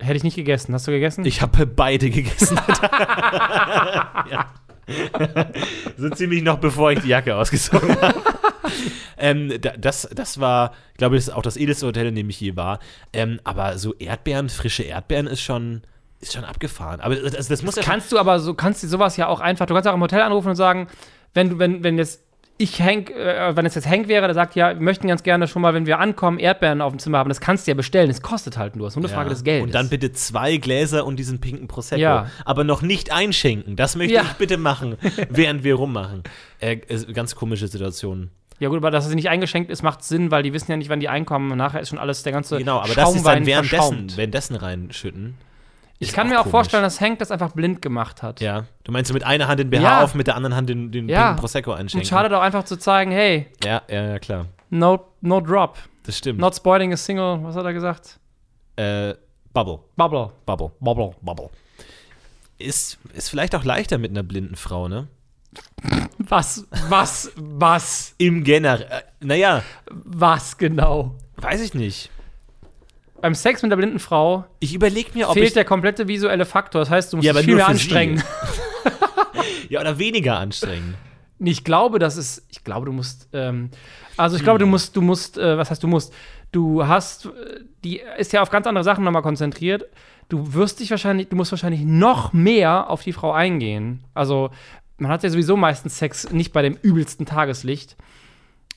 Hätte 0.00 0.16
ich 0.16 0.24
nicht 0.24 0.36
gegessen. 0.36 0.74
Hast 0.74 0.86
du 0.86 0.90
gegessen? 0.92 1.24
Ich 1.24 1.42
habe 1.42 1.66
beide 1.66 2.10
gegessen. 2.10 2.58
ja. 4.30 4.50
so 5.96 6.10
ziemlich 6.10 6.42
noch 6.42 6.58
bevor 6.58 6.90
ich 6.92 7.00
die 7.00 7.08
Jacke 7.08 7.36
ausgezogen 7.36 8.00
habe. 8.00 8.14
ähm, 9.18 9.52
da- 9.60 9.76
das, 9.76 10.08
das 10.14 10.40
war, 10.40 10.72
ich 10.92 10.98
glaube, 10.98 11.16
das 11.16 11.28
ist 11.28 11.34
auch 11.34 11.42
das 11.42 11.56
edelste 11.56 11.86
Hotel, 11.86 12.06
in 12.06 12.14
dem 12.14 12.28
ich 12.30 12.40
je 12.40 12.56
war. 12.56 12.78
Ähm, 13.12 13.40
aber 13.44 13.78
so 13.78 13.94
Erdbeeren, 13.94 14.48
frische 14.48 14.82
Erdbeeren 14.82 15.26
ist 15.26 15.42
schon, 15.42 15.82
ist 16.20 16.32
schon 16.32 16.44
abgefahren. 16.44 17.00
Aber 17.00 17.14
das, 17.16 17.48
das 17.48 17.62
muss 17.62 17.76
ja 17.76 17.82
schon- 17.82 17.92
kannst 17.92 18.10
du 18.12 18.18
aber 18.18 18.40
so, 18.40 18.54
kannst 18.54 18.82
du 18.82 18.88
sowas 18.88 19.16
ja 19.16 19.28
auch 19.28 19.40
einfach, 19.40 19.66
du 19.66 19.74
kannst 19.74 19.88
auch 19.88 19.94
im 19.94 20.02
Hotel 20.02 20.22
anrufen 20.22 20.48
und 20.48 20.56
sagen, 20.56 20.88
wenn 21.34 21.50
du, 21.50 21.58
wenn, 21.58 21.84
wenn 21.84 21.96
jetzt 21.98 22.22
ich 22.60 22.80
Hank, 22.82 23.10
äh, 23.10 23.56
wenn 23.56 23.64
es 23.66 23.74
jetzt 23.74 23.88
Hank 23.88 24.06
wäre, 24.08 24.26
der 24.26 24.34
sagt, 24.34 24.54
ja, 24.54 24.68
wir 24.74 24.80
möchten 24.82 25.08
ganz 25.08 25.22
gerne 25.22 25.48
schon 25.48 25.62
mal, 25.62 25.74
wenn 25.74 25.86
wir 25.86 25.98
ankommen, 25.98 26.38
Erdbeeren 26.38 26.80
auf 26.80 26.92
dem 26.92 26.98
Zimmer 26.98 27.18
haben. 27.18 27.28
Das 27.28 27.40
kannst 27.40 27.66
du 27.66 27.70
ja 27.70 27.74
bestellen. 27.74 28.08
Das 28.08 28.20
kostet 28.22 28.58
halt 28.58 28.76
nur. 28.76 28.86
Das 28.86 28.92
ist 28.92 28.96
nur 28.96 29.06
eine 29.06 29.14
Frage 29.14 29.28
Ja. 29.30 29.34
des 29.34 29.44
Geldes. 29.44 29.64
Und 29.66 29.74
dann 29.74 29.88
bitte 29.88 30.12
zwei 30.12 30.58
Gläser 30.58 31.06
und 31.06 31.16
diesen 31.16 31.40
pinken 31.40 31.66
Prosecco. 31.68 32.00
Ja. 32.00 32.30
Aber 32.44 32.64
noch 32.64 32.82
nicht 32.82 33.12
einschenken. 33.12 33.76
Das 33.76 33.96
möchte 33.96 34.14
Ja. 34.14 34.22
ich 34.22 34.32
bitte 34.34 34.58
machen, 34.58 34.96
während 35.30 35.64
wir 35.64 35.74
rummachen. 35.76 36.22
Äh, 36.60 36.80
äh, 36.88 37.12
ganz 37.12 37.34
komische 37.34 37.66
Situation. 37.68 38.30
Ja 38.58 38.68
gut, 38.68 38.76
aber 38.76 38.90
dass 38.90 39.06
es 39.06 39.14
nicht 39.14 39.30
eingeschenkt 39.30 39.70
ist, 39.70 39.82
macht 39.82 40.04
Sinn, 40.04 40.30
weil 40.30 40.42
die 40.42 40.52
wissen 40.52 40.70
ja 40.70 40.76
nicht, 40.76 40.90
wann 40.90 41.00
die 41.00 41.08
einkommen. 41.08 41.50
Und 41.50 41.56
nachher 41.56 41.80
ist 41.80 41.88
schon 41.88 41.98
alles 41.98 42.22
der 42.22 42.32
ganze 42.32 42.58
Genau, 42.58 42.76
aber 42.80 42.94
das 42.94 43.14
ist 43.14 43.24
dann 43.26 43.44
Schaumwein 43.44 43.46
währenddessen, 43.46 44.12
währenddessen 44.16 44.56
reinschütten. 44.56 45.34
Ich 46.02 46.12
kann 46.12 46.28
mir 46.28 46.36
auch 46.38 46.44
komisch. 46.44 46.50
vorstellen, 46.52 46.82
dass 46.82 47.00
Hank 47.00 47.18
das 47.18 47.30
einfach 47.30 47.52
blind 47.52 47.82
gemacht 47.82 48.22
hat. 48.22 48.40
Ja. 48.40 48.64
Du 48.84 48.90
meinst 48.92 49.12
mit 49.12 49.22
einer 49.22 49.48
Hand 49.48 49.60
den 49.60 49.68
BH 49.70 49.80
Ja. 49.82 50.02
auf, 50.02 50.14
mit 50.14 50.26
der 50.26 50.34
anderen 50.34 50.56
Hand 50.56 50.68
den, 50.70 50.90
den 50.90 51.08
Ja. 51.08 51.34
Prosecco 51.34 51.72
einschenken. 51.72 52.00
Und 52.00 52.06
schade 52.08 52.28
doch 52.30 52.40
einfach 52.40 52.64
zu 52.64 52.76
zeigen, 52.78 53.10
hey, 53.12 53.46
Ja, 53.62 53.82
ja, 53.88 54.04
ja, 54.12 54.18
klar. 54.18 54.46
no, 54.70 55.06
no 55.20 55.40
drop. 55.40 55.76
Das 56.04 56.16
stimmt. 56.16 56.38
Not 56.40 56.56
spoiling 56.56 56.92
a 56.92 56.96
single, 56.96 57.38
was 57.42 57.54
hat 57.54 57.64
er 57.66 57.72
gesagt? 57.74 58.18
äh, 58.76 59.14
Bubble. 59.52 59.80
Bubble. 59.96 60.30
Bubble. 60.46 60.70
Bubble. 60.80 61.10
Bubble. 61.20 61.50
Ist, 62.58 62.98
ist 63.12 63.28
vielleicht 63.28 63.54
auch 63.54 63.64
leichter 63.64 63.98
mit 63.98 64.10
einer 64.10 64.22
blinden 64.22 64.54
Frau, 64.56 64.88
ne? 64.88 65.08
Was, 66.18 66.66
was, 66.88 67.32
was, 67.36 68.14
Im 68.18 68.44
Generell. 68.44 68.86
Äh, 68.88 69.02
naja, 69.20 69.62
was 69.90 70.56
genau? 70.56 71.16
weiß 71.36 71.60
ich 71.62 71.74
nicht. 71.74 72.10
Beim 73.20 73.34
Sex 73.34 73.62
mit 73.62 73.70
der 73.70 73.76
blinden 73.76 73.98
Frau 73.98 74.44
Ich 74.60 74.74
überlege 74.74 75.10
mir, 75.14 75.28
ob 75.28 75.34
fehlt 75.34 75.48
ich. 75.48 75.52
der 75.54 75.64
komplette 75.64 76.08
visuelle 76.08 76.44
Faktor. 76.44 76.80
Das 76.80 76.90
heißt, 76.90 77.12
du 77.12 77.16
musst 77.18 77.26
Ja, 77.26 77.32
dich 77.32 77.44
viel 77.44 77.56
mehr 77.56 77.68
anstrengen. 77.68 78.22
Ja, 79.68 79.80
oder 79.80 79.98
weniger 79.98 80.38
anstrengen. 80.38 80.94
Nee, 81.38 81.50
Ich 81.52 81.64
glaube, 81.64 81.98
das 81.98 82.16
ist. 82.16 82.44
Ich 82.50 82.64
glaube, 82.64 82.86
du 82.86 82.92
musst. 82.92 83.28
Ähm, 83.32 83.70
also 84.16 84.36
ich 84.36 84.42
glaube, 84.42 84.58
Hm. 84.58 84.66
du 84.66 84.70
musst, 84.70 84.96
du 84.96 85.00
musst, 85.00 85.38
äh, 85.38 85.56
was 85.56 85.70
heißt 85.70 85.82
du 85.82 85.86
musst? 85.86 86.12
Du 86.52 86.86
hast, 86.86 87.26
äh, 87.26 87.30
die 87.84 88.00
ist 88.18 88.32
ja 88.32 88.42
auf 88.42 88.50
ganz 88.50 88.66
andere 88.66 88.84
Sachen 88.84 89.04
nochmal 89.04 89.22
konzentriert. 89.22 89.84
Du 90.28 90.52
wirst 90.54 90.80
dich 90.80 90.90
wahrscheinlich, 90.90 91.28
du 91.28 91.36
musst 91.36 91.52
wahrscheinlich 91.52 91.82
noch 91.82 92.32
mehr 92.32 92.90
auf 92.90 93.02
die 93.02 93.12
Frau 93.12 93.32
eingehen. 93.32 94.02
Also, 94.14 94.50
man 94.98 95.10
hat 95.10 95.22
ja 95.22 95.30
sowieso 95.30 95.56
meistens 95.56 95.98
Sex 95.98 96.30
nicht 96.32 96.52
bei 96.52 96.62
dem 96.62 96.76
übelsten 96.82 97.24
Tageslicht. 97.26 97.96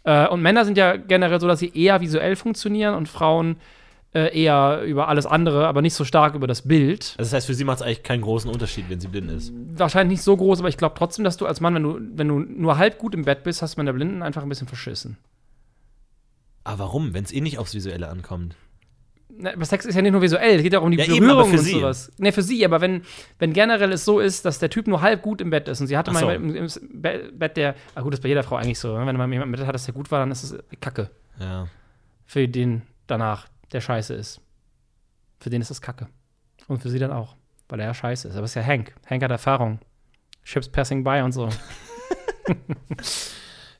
Äh, 0.04 0.28
und 0.28 0.42
Männer 0.42 0.64
sind 0.66 0.78
ja 0.78 0.96
generell 0.96 1.40
so, 1.42 1.48
dass 1.48 1.60
sie 1.60 1.72
eher 1.76 2.02
visuell 2.02 2.36
funktionieren 2.36 2.94
und 2.96 3.10
Frauen 3.10 3.58
äh, 4.13 4.38
eher 4.39 4.82
über 4.84 5.08
alles 5.08 5.25
andere, 5.25 5.67
aber 5.67 5.82
nicht 5.82 5.93
so 5.96 6.05
stark 6.05 6.36
über 6.36 6.46
das 6.48 6.62
Bild. 6.67 7.15
Also 7.17 7.29
das 7.29 7.34
heißt, 7.34 7.48
für 7.48 7.53
sie 7.55 7.63
macht 7.63 7.77
es 7.77 7.82
eigentlich 7.82 8.03
keinen 8.03 8.22
großen 8.22 8.50
Unterschied, 8.50 8.86
wenn 8.89 9.00
sie 9.00 9.08
blind 9.08 9.32
ist. 9.32 9.51
Wahrscheinlich 9.75 10.20
nicht 10.20 10.24
so 10.24 10.38
groß, 10.38 10.60
aber 10.60 10.70
ich 10.70 10.77
glaube 10.77 10.96
trotzdem, 10.98 11.24
dass 11.25 11.38
du 11.38 11.46
als 11.48 11.62
Mann, 11.62 11.74
wenn 11.75 11.84
du, 11.84 12.00
wenn 12.15 12.27
du 12.27 12.39
nur 12.39 12.77
halb 12.77 13.00
gut 13.00 13.15
im 13.15 13.25
Bett 13.25 13.43
bist, 13.43 13.62
hast 13.62 13.75
du 13.75 13.82
mit 13.82 13.88
der 13.88 13.93
Blinden 13.93 14.22
einfach 14.22 14.43
ein 14.43 14.50
bisschen 14.50 14.67
verschissen. 14.67 15.17
Aber 16.63 16.79
warum, 16.79 17.13
wenn 17.13 17.24
es 17.24 17.34
eh 17.34 17.41
nicht 17.41 17.58
aufs 17.58 17.74
Visuelle 17.74 18.08
ankommt? 18.08 18.55
Na, 19.36 19.51
aber 19.53 19.65
Sex 19.65 19.86
ist 19.86 19.96
ja 19.96 20.01
nicht 20.03 20.12
nur 20.12 20.22
visuell, 20.22 20.58
es 20.58 20.62
geht 20.63 20.74
ja 20.74 20.79
auch 20.79 20.84
um 20.84 20.91
die 20.91 20.98
Ja, 21.00 21.08
Berührung 21.08 21.51
und 21.51 21.58
sie. 21.58 21.72
sowas. 21.72 22.12
Ne, 22.20 22.32
für 22.32 22.43
sie, 22.43 22.63
aber 22.63 22.82
wenn, 22.82 23.01
wenn 23.39 23.51
generell 23.51 23.91
es 23.91 24.05
so 24.05 24.20
ist, 24.20 24.46
dass 24.46 24.60
der 24.60 24.70
Typ 24.70 24.86
nur 24.88 25.01
halb 25.01 25.24
gut 25.24 25.41
im 25.41 25.50
Bett 25.50 25.67
ist 25.67 25.82
und 25.82 25.88
sie 25.88 25.98
hatte 25.98 26.12
Ach 26.12 26.13
mal 26.13 26.20
so. 26.22 26.29
im, 26.29 26.55
im 26.55 26.67
Be- 27.01 27.32
Bett 27.34 27.58
der, 27.58 27.74
ah 27.96 28.01
gut, 28.01 28.13
das 28.13 28.20
ist 28.20 28.22
bei 28.24 28.29
jeder 28.29 28.43
Frau 28.43 28.58
eigentlich 28.58 28.77
so, 28.77 28.96
ne? 28.96 29.08
wenn 29.08 29.17
man 29.17 29.32
jemanden 29.34 29.53
im 29.53 29.58
Bett 29.60 29.65
hat, 29.67 29.74
dass 29.74 29.86
der 29.86 29.96
gut 29.96 30.12
war, 30.12 30.20
dann 30.20 30.29
ist 30.29 30.43
es 30.43 30.55
Kacke. 30.79 31.10
Ja. 31.39 31.67
Für 32.27 32.48
den 32.48 32.84
danach, 33.08 33.48
der 33.72 33.82
scheiße 33.82 34.13
ist. 34.13 34.41
Für 35.39 35.50
den 35.50 35.62
ist 35.62 35.72
es 35.72 35.82
Kacke. 35.82 36.08
Und 36.67 36.82
für 36.82 36.89
sie 36.89 37.00
dann 37.00 37.12
auch, 37.12 37.36
weil 37.70 37.79
er 37.79 37.88
ja 37.88 37.93
scheiße 37.93 38.27
ist. 38.27 38.36
Aber 38.36 38.46
es 38.46 38.51
ist 38.51 38.55
ja 38.55 38.63
Hank. 38.63 38.96
Hank 39.10 39.24
hat 39.24 39.32
Erfahrung. 39.32 39.79
Ships 40.43 40.70
passing 40.70 41.03
by 41.03 41.22
und 41.24 41.32
so. 41.32 41.50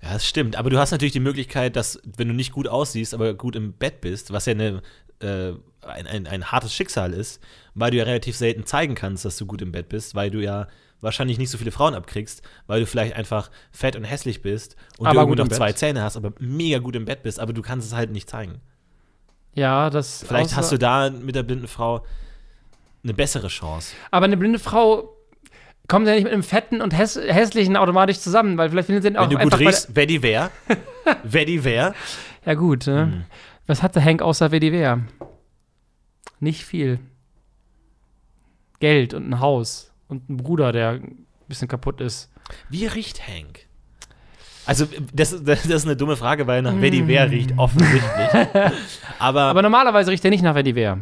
Ja, 0.03 0.11
das 0.13 0.27
stimmt. 0.27 0.57
Aber 0.57 0.69
du 0.69 0.77
hast 0.77 0.91
natürlich 0.91 1.13
die 1.13 1.21
Möglichkeit, 1.21 1.77
dass, 1.77 1.99
wenn 2.03 2.27
du 2.27 2.33
nicht 2.33 2.51
gut 2.51 2.67
aussiehst, 2.67 3.13
aber 3.13 3.33
gut 3.33 3.55
im 3.55 3.71
Bett 3.71 4.01
bist, 4.01 4.33
was 4.33 4.45
ja 4.45 4.51
eine, 4.51 4.81
äh, 5.21 5.53
ein, 5.81 6.07
ein, 6.07 6.27
ein 6.27 6.51
hartes 6.51 6.75
Schicksal 6.75 7.13
ist, 7.13 7.41
weil 7.73 7.91
du 7.91 7.97
ja 7.97 8.03
relativ 8.03 8.35
selten 8.35 8.65
zeigen 8.65 8.95
kannst, 8.95 9.23
dass 9.23 9.37
du 9.37 9.45
gut 9.45 9.61
im 9.61 9.71
Bett 9.71 9.87
bist, 9.87 10.13
weil 10.13 10.29
du 10.29 10.43
ja 10.43 10.67
wahrscheinlich 10.99 11.37
nicht 11.37 11.49
so 11.49 11.57
viele 11.57 11.71
Frauen 11.71 11.95
abkriegst, 11.95 12.41
weil 12.67 12.81
du 12.81 12.85
vielleicht 12.85 13.15
einfach 13.15 13.49
fett 13.71 13.95
und 13.95 14.03
hässlich 14.03 14.41
bist 14.41 14.75
und 14.97 15.07
Aber 15.07 15.25
du 15.25 15.35
noch 15.35 15.47
zwei 15.47 15.71
Zähne 15.71 16.01
hast, 16.01 16.17
aber 16.17 16.33
mega 16.37 16.79
gut 16.79 16.97
im 16.97 17.05
Bett 17.05 17.23
bist, 17.23 17.39
aber 17.39 17.53
du 17.53 17.61
kannst 17.61 17.87
es 17.87 17.95
halt 17.95 18.11
nicht 18.11 18.29
zeigen. 18.29 18.59
Ja, 19.55 19.89
das. 19.89 20.25
Vielleicht 20.27 20.55
hast 20.55 20.72
du 20.72 20.77
da 20.77 21.10
mit 21.10 21.36
der 21.36 21.43
blinden 21.43 21.67
Frau 21.67 22.05
eine 23.03 23.13
bessere 23.13 23.48
Chance. 23.48 23.95
Aber 24.12 24.25
eine 24.25 24.38
blinde 24.38 24.60
Frau 24.60 25.10
kommt 25.88 26.07
ja 26.07 26.13
nicht 26.13 26.24
mit 26.24 26.33
einem 26.33 26.43
fetten 26.43 26.81
und 26.81 26.98
häss 26.98 27.15
hässlichen 27.15 27.75
automatisch 27.75 28.19
zusammen, 28.19 28.57
weil 28.57 28.69
vielleicht 28.69 28.88
findet 28.88 29.03
sie 29.03 29.10
den 29.10 29.17
auch 29.17 29.29
Wenn 29.29 29.38
du 29.38 29.43
gut 29.43 29.60
riechst, 29.60 29.89
wer 29.93 30.05
die 30.05 30.24
wär, 30.24 30.51
wer 31.24 31.45
die 31.45 31.63
wär, 31.63 31.93
Ja, 32.45 32.53
gut. 32.53 32.86
Hm. 32.86 33.25
Was 33.67 33.83
hatte 33.83 34.03
Hank 34.03 34.22
außer 34.22 34.51
WDW? 34.51 34.98
Nicht 36.39 36.65
viel. 36.65 37.00
Geld 38.79 39.13
und 39.13 39.29
ein 39.29 39.39
Haus 39.39 39.93
und 40.07 40.29
ein 40.29 40.38
Bruder, 40.38 40.72
der 40.72 40.91
ein 40.91 41.25
bisschen 41.48 41.67
kaputt 41.67 42.01
ist. 42.01 42.29
Wie 42.69 42.86
riecht 42.86 43.25
Hank? 43.27 43.67
Also, 44.65 44.85
das, 45.13 45.31
das, 45.43 45.63
das 45.63 45.65
ist 45.65 45.85
eine 45.85 45.95
dumme 45.97 46.15
Frage, 46.15 46.47
weil 46.47 46.61
nach 46.61 46.79
Vetiver 46.81 47.29
riecht 47.29 47.57
offensichtlich. 47.57 48.01
Aber, 49.19 49.41
Aber 49.41 49.61
normalerweise 49.61 50.11
riecht 50.11 50.23
er 50.23 50.31
nicht 50.31 50.43
nach 50.43 50.55
WDW. 50.55 50.95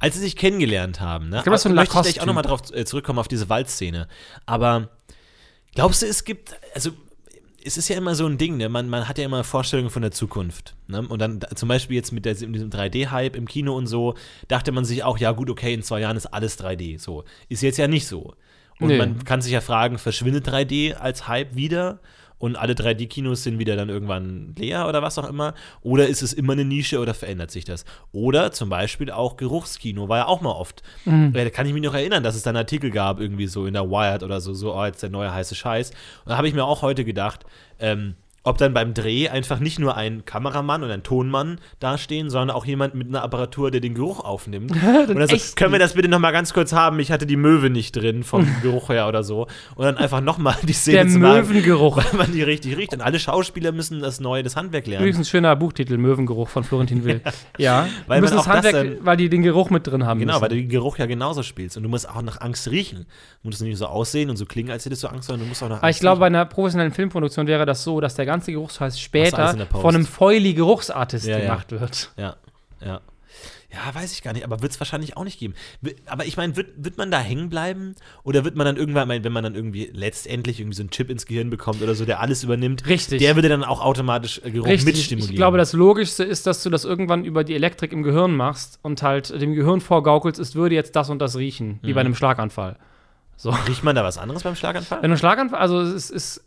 als 0.00 0.14
sie 0.14 0.20
sich 0.20 0.34
kennengelernt 0.36 1.00
haben, 1.00 1.28
ne, 1.28 1.40
glaub, 1.42 1.46
das 1.46 1.60
ist 1.60 1.62
so 1.64 1.68
ein 1.68 1.74
möchte 1.74 1.96
ich 1.98 2.02
gleich 2.02 2.20
auch 2.20 2.26
nochmal 2.26 2.42
drauf 2.42 2.62
äh, 2.72 2.84
zurückkommen, 2.84 3.18
auf 3.18 3.28
diese 3.28 3.48
Waldszene. 3.48 4.08
Aber 4.46 4.88
glaubst 5.74 6.02
du, 6.02 6.06
es 6.06 6.24
gibt, 6.24 6.54
also, 6.74 6.90
es 7.62 7.76
ist 7.76 7.88
ja 7.88 7.96
immer 7.96 8.14
so 8.14 8.26
ein 8.26 8.38
Ding, 8.38 8.56
ne? 8.56 8.68
man, 8.70 8.88
man 8.88 9.06
hat 9.06 9.18
ja 9.18 9.24
immer 9.24 9.44
Vorstellungen 9.44 9.90
von 9.90 10.00
der 10.02 10.10
Zukunft. 10.12 10.74
Ne? 10.88 11.02
Und 11.06 11.18
dann 11.20 11.40
da- 11.40 11.48
zum 11.54 11.68
Beispiel 11.68 11.94
jetzt 11.96 12.10
mit, 12.10 12.24
der, 12.24 12.32
mit 12.40 12.54
diesem 12.54 12.70
3D-Hype 12.70 13.36
im 13.36 13.46
Kino 13.46 13.76
und 13.76 13.86
so, 13.86 14.14
dachte 14.48 14.72
man 14.72 14.86
sich 14.86 15.04
auch, 15.04 15.18
ja 15.18 15.32
gut, 15.32 15.50
okay, 15.50 15.74
in 15.74 15.82
zwei 15.82 16.00
Jahren 16.00 16.16
ist 16.16 16.26
alles 16.26 16.58
3D. 16.58 16.98
So. 16.98 17.24
Ist 17.50 17.60
jetzt 17.62 17.76
ja 17.76 17.86
nicht 17.86 18.06
so. 18.06 18.34
Und 18.80 18.88
Nee. 18.88 18.98
man 18.98 19.24
kann 19.24 19.40
sich 19.42 19.52
ja 19.52 19.60
fragen, 19.60 19.98
verschwindet 19.98 20.48
3D 20.48 20.94
als 20.94 21.28
Hype 21.28 21.54
wieder? 21.54 21.98
Und 22.38 22.56
alle 22.56 22.72
3D-Kinos 22.72 23.42
sind 23.42 23.58
wieder 23.58 23.76
dann 23.76 23.90
irgendwann 23.90 24.54
leer 24.56 24.88
oder 24.88 25.02
was 25.02 25.18
auch 25.18 25.28
immer? 25.28 25.52
Oder 25.82 26.08
ist 26.08 26.22
es 26.22 26.32
immer 26.32 26.54
eine 26.54 26.64
Nische 26.64 26.98
oder 26.98 27.12
verändert 27.12 27.50
sich 27.50 27.66
das? 27.66 27.84
Oder 28.12 28.50
zum 28.50 28.70
Beispiel 28.70 29.10
auch 29.10 29.36
Geruchskino 29.36 30.08
war 30.08 30.18
ja 30.20 30.26
auch 30.26 30.40
mal 30.40 30.52
oft. 30.52 30.82
Mhm. 31.04 31.32
Ja, 31.36 31.44
da 31.44 31.50
kann 31.50 31.66
ich 31.66 31.74
mich 31.74 31.82
noch 31.82 31.92
erinnern, 31.92 32.22
dass 32.22 32.34
es 32.36 32.42
dann 32.42 32.56
Artikel 32.56 32.90
gab, 32.90 33.20
irgendwie 33.20 33.46
so 33.46 33.66
in 33.66 33.74
der 33.74 33.90
Wired 33.90 34.22
oder 34.22 34.40
so, 34.40 34.54
so, 34.54 34.74
oh, 34.74 34.84
jetzt 34.86 35.02
der 35.02 35.10
neue 35.10 35.30
heiße 35.34 35.54
Scheiß. 35.54 35.90
Und 35.90 36.30
da 36.30 36.38
habe 36.38 36.48
ich 36.48 36.54
mir 36.54 36.64
auch 36.64 36.80
heute 36.80 37.04
gedacht, 37.04 37.44
ähm, 37.78 38.14
ob 38.42 38.56
dann 38.56 38.72
beim 38.72 38.94
Dreh 38.94 39.28
einfach 39.28 39.60
nicht 39.60 39.78
nur 39.78 39.96
ein 39.96 40.24
Kameramann 40.24 40.82
und 40.82 40.90
ein 40.90 41.02
Tonmann 41.02 41.58
dastehen, 41.78 42.30
sondern 42.30 42.56
auch 42.56 42.64
jemand 42.64 42.94
mit 42.94 43.08
einer 43.08 43.22
Apparatur, 43.22 43.70
der 43.70 43.82
den 43.82 43.92
Geruch 43.94 44.20
aufnimmt. 44.24 44.70
und 45.08 45.14
dann 45.18 45.28
so, 45.28 45.36
können 45.56 45.72
wir 45.72 45.78
das 45.78 45.92
bitte 45.92 46.08
noch 46.08 46.18
mal 46.20 46.30
ganz 46.30 46.54
kurz 46.54 46.72
haben? 46.72 46.98
Ich 47.00 47.12
hatte 47.12 47.26
die 47.26 47.36
Möwe 47.36 47.68
nicht 47.68 47.92
drin 47.96 48.22
vom 48.24 48.46
Geruch 48.62 48.88
her 48.88 49.08
oder 49.08 49.22
so. 49.22 49.46
Und 49.74 49.84
dann 49.84 49.98
einfach 49.98 50.22
noch 50.22 50.38
mal 50.38 50.56
die 50.62 50.72
Szene 50.72 50.96
Der 51.04 51.08
zu 51.08 51.18
machen, 51.18 51.48
Möwengeruch. 51.48 51.98
weil 51.98 52.18
man 52.18 52.32
die 52.32 52.42
richtig 52.42 52.78
riecht. 52.78 52.94
Und 52.94 53.02
alle 53.02 53.18
Schauspieler 53.20 53.72
müssen 53.72 54.00
das 54.00 54.20
neue, 54.20 54.42
das 54.42 54.56
Handwerk 54.56 54.86
lernen. 54.86 55.04
Übrigens 55.04 55.18
ein 55.18 55.24
schöner 55.30 55.54
Buchtitel, 55.54 55.98
Möwengeruch 55.98 56.48
von 56.48 56.64
Florentin 56.64 57.04
Will. 57.04 57.20
ja. 57.58 57.88
Weil 58.06 58.22
man 58.22 58.30
das 58.30 58.38
auch 58.40 58.46
das 58.46 58.54
Handwerk, 58.54 58.74
dann- 58.74 58.96
weil 59.04 59.16
die 59.18 59.28
den 59.28 59.42
Geruch 59.42 59.68
mit 59.68 59.86
drin 59.86 60.06
haben 60.06 60.18
Genau, 60.18 60.32
müssen. 60.32 60.42
weil 60.42 60.48
du 60.48 60.54
den 60.56 60.68
Geruch 60.70 60.96
ja 60.96 61.04
genauso 61.04 61.42
spielst. 61.42 61.76
Und 61.76 61.82
du 61.82 61.90
musst 61.90 62.08
auch 62.08 62.22
nach 62.22 62.40
Angst 62.40 62.70
riechen. 62.70 63.06
Du 63.42 63.48
musst 63.48 63.60
nicht 63.60 63.76
so 63.76 63.84
aussehen 63.86 64.30
und 64.30 64.36
so 64.36 64.46
klingen, 64.46 64.70
als 64.70 64.86
hättest 64.86 65.02
du 65.04 65.08
Angst, 65.08 65.26
sondern 65.28 65.44
du 65.44 65.48
musst 65.48 65.62
auch 65.62 65.68
nach 65.68 65.74
Angst 65.76 65.82
Aber 65.84 65.90
ich 65.90 66.00
glaube, 66.00 66.20
bei 66.20 66.26
einer 66.26 66.46
professionellen 66.46 66.92
Filmproduktion 66.92 67.46
wäre 67.46 67.66
das 67.66 67.84
so, 67.84 68.00
dass 68.00 68.14
der 68.14 68.29
ganze 68.30 68.52
Geruchsscheiß 68.52 68.98
später 69.00 69.66
von 69.70 69.94
einem 69.94 70.06
Foily 70.06 70.54
Geruchsartist 70.54 71.26
Ja, 71.26 71.38
ja. 71.38 71.44
gemacht 71.44 71.70
wird. 71.72 72.12
Ja, 72.16 72.36
ja. 72.84 73.00
Ja, 73.72 73.94
weiß 73.94 74.12
ich 74.12 74.22
gar 74.24 74.32
nicht, 74.32 74.44
aber 74.44 74.62
wird 74.62 74.72
es 74.72 74.80
wahrscheinlich 74.80 75.16
auch 75.16 75.22
nicht 75.22 75.38
geben. 75.38 75.54
Aber 76.06 76.24
ich 76.26 76.36
meine, 76.36 76.56
wird, 76.56 76.70
wird 76.76 76.98
man 76.98 77.12
da 77.12 77.20
hängen 77.20 77.48
bleiben? 77.50 77.94
Oder 78.24 78.44
wird 78.44 78.56
man 78.56 78.64
dann 78.66 78.76
irgendwann, 78.76 79.08
wenn 79.08 79.32
man 79.32 79.44
dann 79.44 79.54
irgendwie 79.54 79.88
letztendlich 79.92 80.58
irgendwie 80.58 80.74
so 80.74 80.82
einen 80.82 80.90
Chip 80.90 81.08
ins 81.08 81.24
Gehirn 81.24 81.50
bekommt 81.50 81.80
oder 81.80 81.94
so, 81.94 82.04
der 82.04 82.18
alles 82.18 82.42
übernimmt, 82.42 82.84
Richtig. 82.88 83.20
der 83.20 83.36
würde 83.36 83.48
dann 83.48 83.62
auch 83.62 83.80
automatisch 83.80 84.40
äh, 84.44 84.50
Geruch 84.50 84.66
Richtig. 84.66 84.86
mitstimulieren? 84.86 85.30
Ich 85.34 85.36
glaube, 85.36 85.56
das 85.56 85.72
Logischste 85.72 86.24
ist, 86.24 86.48
dass 86.48 86.64
du 86.64 86.70
das 86.70 86.84
irgendwann 86.84 87.24
über 87.24 87.44
die 87.44 87.54
Elektrik 87.54 87.92
im 87.92 88.02
Gehirn 88.02 88.34
machst 88.34 88.80
und 88.82 89.04
halt 89.04 89.30
dem 89.40 89.54
Gehirn 89.54 89.80
vorgaukelst, 89.80 90.40
es 90.40 90.56
würde 90.56 90.74
jetzt 90.74 90.96
das 90.96 91.08
und 91.08 91.20
das 91.20 91.36
riechen, 91.36 91.78
wie 91.82 91.90
Mhm. 91.90 91.94
bei 91.94 92.00
einem 92.00 92.14
Schlaganfall. 92.16 92.76
So. 93.36 93.50
Riecht 93.68 93.84
man 93.84 93.94
da 93.94 94.02
was 94.02 94.18
anderes 94.18 94.42
beim 94.42 94.56
Schlaganfall? 94.56 95.00
Wenn 95.02 95.12
du 95.12 95.16
Schlaganfall, 95.16 95.60
also 95.60 95.80
es 95.80 96.10
ist, 96.10 96.44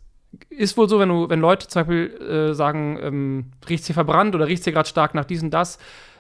ist 0.50 0.78
wohl 0.78 0.90
so, 0.90 1.00
wenn 1.00 1.10
du, 1.10 1.30
wenn 1.30 1.40
Leute 1.40 1.68
zum 1.68 1.82
Beispiel 1.82 2.50
äh, 2.52 2.54
sagen, 2.54 3.00
ähm, 3.02 3.46
riecht's 3.70 3.88
hier 3.88 3.94
verbrannt 3.94 4.36
oder 4.36 4.48
riecht's 4.48 4.66
hier 4.66 4.74
gerade 4.74 4.90
stark 4.90 5.14
nach 5.16 5.26
dies 5.26 5.44
und 5.44 5.52
das, 5.52 5.78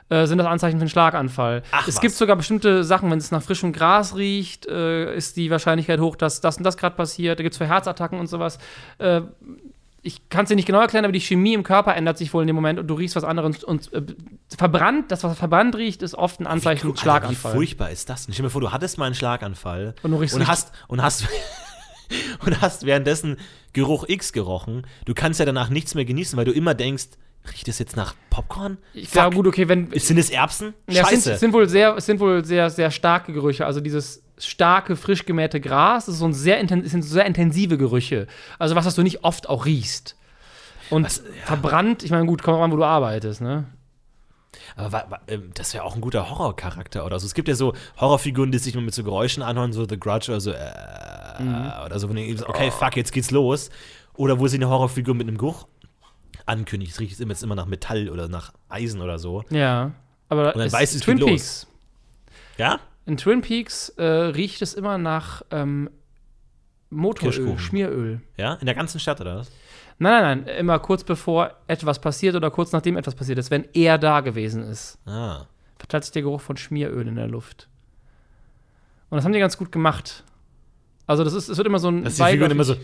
äh, 0.10 0.28
sind 0.28 0.38
das 0.38 0.47
Anzeichen 0.47 0.78
für 0.78 0.84
einen 0.84 0.89
Schlaganfall. 0.89 1.63
Ach, 1.71 1.88
es 1.88 1.95
was. 1.95 2.02
gibt 2.02 2.13
sogar 2.15 2.36
bestimmte 2.36 2.84
Sachen, 2.84 3.10
wenn 3.10 3.17
es 3.17 3.32
nach 3.32 3.41
frischem 3.41 3.73
Gras 3.73 4.15
riecht, 4.15 4.67
äh, 4.67 5.15
ist 5.15 5.38
die 5.38 5.49
Wahrscheinlichkeit 5.49 5.99
hoch, 5.99 6.15
dass 6.15 6.41
das 6.41 6.58
und 6.58 6.63
das 6.63 6.78
gerade 6.78 6.95
passiert. 6.95 7.39
Da 7.39 7.43
gibt 7.43 7.54
es 7.54 7.58
für 7.58 7.67
Herzattacken 7.67 8.19
und 8.19 8.28
sowas. 8.28 8.60
Äh, 8.97 9.21
ich 10.06 10.28
kann 10.30 10.43
es 10.43 10.49
dir 10.49 10.56
nicht 10.56 10.65
genau 10.65 10.82
erklären, 10.82 11.06
aber 11.06 11.13
die 11.13 11.21
Chemie 11.21 11.54
im 11.54 11.63
Körper 11.63 11.95
ändert 11.95 12.17
sich 12.17 12.34
wohl 12.34 12.43
in 12.43 12.47
dem 12.47 12.58
Moment 12.58 12.78
und 12.78 12.88
du 12.88 12.93
riechst 12.93 13.15
was 13.15 13.23
anderes 13.23 13.63
und 13.63 13.91
äh, 13.93 14.02
verbrannt, 14.56 15.12
das, 15.12 15.23
was 15.23 15.38
verbrannt 15.38 15.76
riecht, 15.76 16.04
ist 16.04 16.15
oft 16.15 16.41
ein 16.41 16.47
Anzeichen 16.47 16.82
für 16.82 16.88
einen 16.88 16.91
Alter, 16.91 17.02
Schlaganfall. 17.02 17.54
Wie 17.54 17.56
furchtbar 17.56 17.89
ist 17.89 18.10
das 18.10 18.26
denn? 18.26 18.34
Stell 18.34 18.43
dir 18.43 18.49
vor, 18.49 18.60
du 18.60 18.71
hattest 18.73 18.97
mal 18.97 19.06
einen 19.06 19.15
Schlaganfall 19.15 19.95
Und 20.04 20.13
und 20.13 20.47
hast 20.47 20.73
und 20.89 21.02
hast 21.02 21.26
und 22.46 22.62
hast 22.62 22.86
währenddessen 22.86 23.38
Geruch 23.74 24.06
X 24.08 24.34
gerochen. 24.34 24.86
Du 25.06 25.13
kannst 25.13 25.39
ja 25.39 25.46
danach 25.46 25.70
nichts 25.70 25.96
mehr 25.96 26.06
genießen, 26.06 26.38
weil 26.38 26.46
du 26.46 26.52
immer 26.52 26.74
denkst, 26.74 27.08
riecht 27.52 27.68
es 27.68 27.80
jetzt 27.80 27.96
nach 27.96 28.16
Popcorn? 28.30 28.78
Ich 28.94 29.12
glaube, 29.12 29.36
gut, 29.36 29.48
okay, 29.48 29.68
wenn, 29.68 29.92
Sind 30.00 30.18
es 30.18 30.30
Erbsen? 30.30 30.74
Ja, 30.89 31.02
es 31.04 31.10
Scheiße. 31.10 31.22
sind, 31.22 31.34
es 31.34 31.39
sind 31.39 31.54
wohl 31.54 31.68
sehr, 31.68 31.96
es 31.98 32.06
sind 32.06 32.20
wohl 32.20 32.46
sehr, 32.46 32.70
sehr 32.70 32.92
starke 32.92 33.34
Gerüche. 33.34 33.66
Also 33.66 33.82
dieses 33.82 34.24
starke, 34.38 34.96
frisch 34.96 35.26
gemähte 35.26 35.60
Gras, 35.60 36.06
das 36.06 36.16
ist 36.16 36.20
so 36.20 36.26
ein 36.26 36.34
sehr, 36.34 36.66
sind 36.68 37.02
sehr 37.04 37.26
intensive 37.26 37.78
Gerüche. 37.78 38.28
Also 38.60 38.76
was, 38.76 38.86
was 38.86 38.96
du 38.96 39.04
nicht 39.04 39.24
oft 39.24 39.50
auch 39.50 39.66
riechst. 39.66 40.16
Und 40.89 41.06
Was- 41.06 41.24
verbrannt, 41.46 42.04
ich 42.04 42.12
meine, 42.12 42.26
gut, 42.26 42.44
kommt 42.44 42.56
drauf 42.56 42.63
an, 42.63 42.72
wo 42.72 42.78
du 42.78 42.84
arbeitest, 42.84 43.42
ne? 43.42 43.66
Aber 44.76 45.20
ähm, 45.28 45.52
das 45.56 45.74
wäre 45.74 45.84
auch 45.84 45.96
ein 45.96 46.02
guter 46.02 46.30
Horrorcharakter 46.30 47.06
oder 47.06 47.20
so. 47.20 47.26
Es 47.26 47.34
gibt 47.34 47.48
ja 47.48 47.56
so 47.56 47.74
Horrorfiguren, 48.00 48.52
die 48.52 48.58
sich 48.60 48.74
nur 48.74 48.84
mit 48.84 48.94
so 48.94 49.04
Geräuschen 49.04 49.44
anhören, 49.44 49.74
so 49.74 49.86
The 49.88 50.00
Grudge 50.00 50.32
oder 50.32 50.42
so, 50.42 50.52
äh, 50.52 50.72
Mhm. 51.39 51.86
oder 51.86 52.00
so, 52.00 52.08
wo 52.10 52.13
du 52.13 52.19
denkst, 52.19 52.43
okay, 52.48 52.72
fuck, 52.72 52.96
jetzt 52.96 53.12
geht's 53.12 53.32
los. 53.32 53.69
Oder 54.15 54.39
wo 54.39 54.48
sie 54.48 54.58
eine 54.58 54.69
Horrorfigur 54.69 55.15
mit 55.15 55.28
einem 55.28 55.38
Geruch 55.38 55.67
ankündigt. 56.46 56.91
Es 56.91 57.00
riecht 57.00 57.19
immer, 57.19 57.32
jetzt 57.32 57.43
immer 57.43 57.56
nach 57.56 57.65
Metall 57.65 58.10
oder 58.10 58.28
nach 58.28 58.54
Eisen 58.69 59.02
oder 59.02 59.17
so. 59.19 59.43
Ja. 59.50 59.91
Aber 60.30 60.52
dann 60.54 60.62
es- 60.67 60.74
weißt 60.74 60.93
du, 60.93 60.98
es 60.98 61.04
Twin 61.04 61.17
geht 61.17 61.22
los. 61.22 61.32
Peaks. 61.32 61.67
Ja? 62.58 62.80
In 63.06 63.17
Twin 63.17 63.41
Peaks 63.41 63.89
äh, 63.98 64.04
riecht 64.04 64.62
es 64.62 64.74
immer 64.74 64.98
nach 64.98 65.41
ähm, 65.52 65.89
Motoröl. 66.89 67.58
Schmieröl. 67.58 68.22
Ja? 68.38 68.54
In 68.56 68.65
der 68.65 68.76
ganzen 68.76 69.00
Stadt 69.00 69.19
oder 69.22 69.38
was? 69.38 69.52
Nein, 70.00 70.22
nein, 70.24 70.43
nein, 70.46 70.56
immer 70.58 70.80
kurz 70.80 71.04
bevor 71.04 71.52
etwas 71.67 72.00
passiert 72.00 72.36
oder 72.36 72.50
kurz 72.52 72.72
nachdem 72.72 72.98
etwas 72.98 73.15
passiert 73.15 73.38
ist, 73.39 73.52
wenn 73.52 73.65
er 73.74 73.98
da 73.98 74.22
gewesen 74.22 74.63
ist, 74.63 74.98
Ah. 75.06 75.46
verteilt 75.78 76.04
sich 76.04 76.12
der 76.13 76.24
Geruch 76.24 76.41
von 76.41 76.58
Schmieröl 76.58 77.08
in 77.08 77.15
der 77.15 77.28
Luft. 77.28 77.67
Und 79.10 79.17
das 79.17 79.26
haben 79.26 79.34
die 79.34 79.39
ganz 79.39 79.58
gut 79.58 79.72
gemacht. 79.72 80.24
Also 81.08 81.24
das 81.24 81.34
ist, 81.34 81.50
es 81.50 81.58
wird 81.58 81.68
immer 81.68 81.80
so 81.80 81.89
ein 81.89 82.04
Dass 82.04 82.16
die 82.16 82.24
Figuren 82.24 82.52
immer 82.52 82.63
so. 82.63 82.76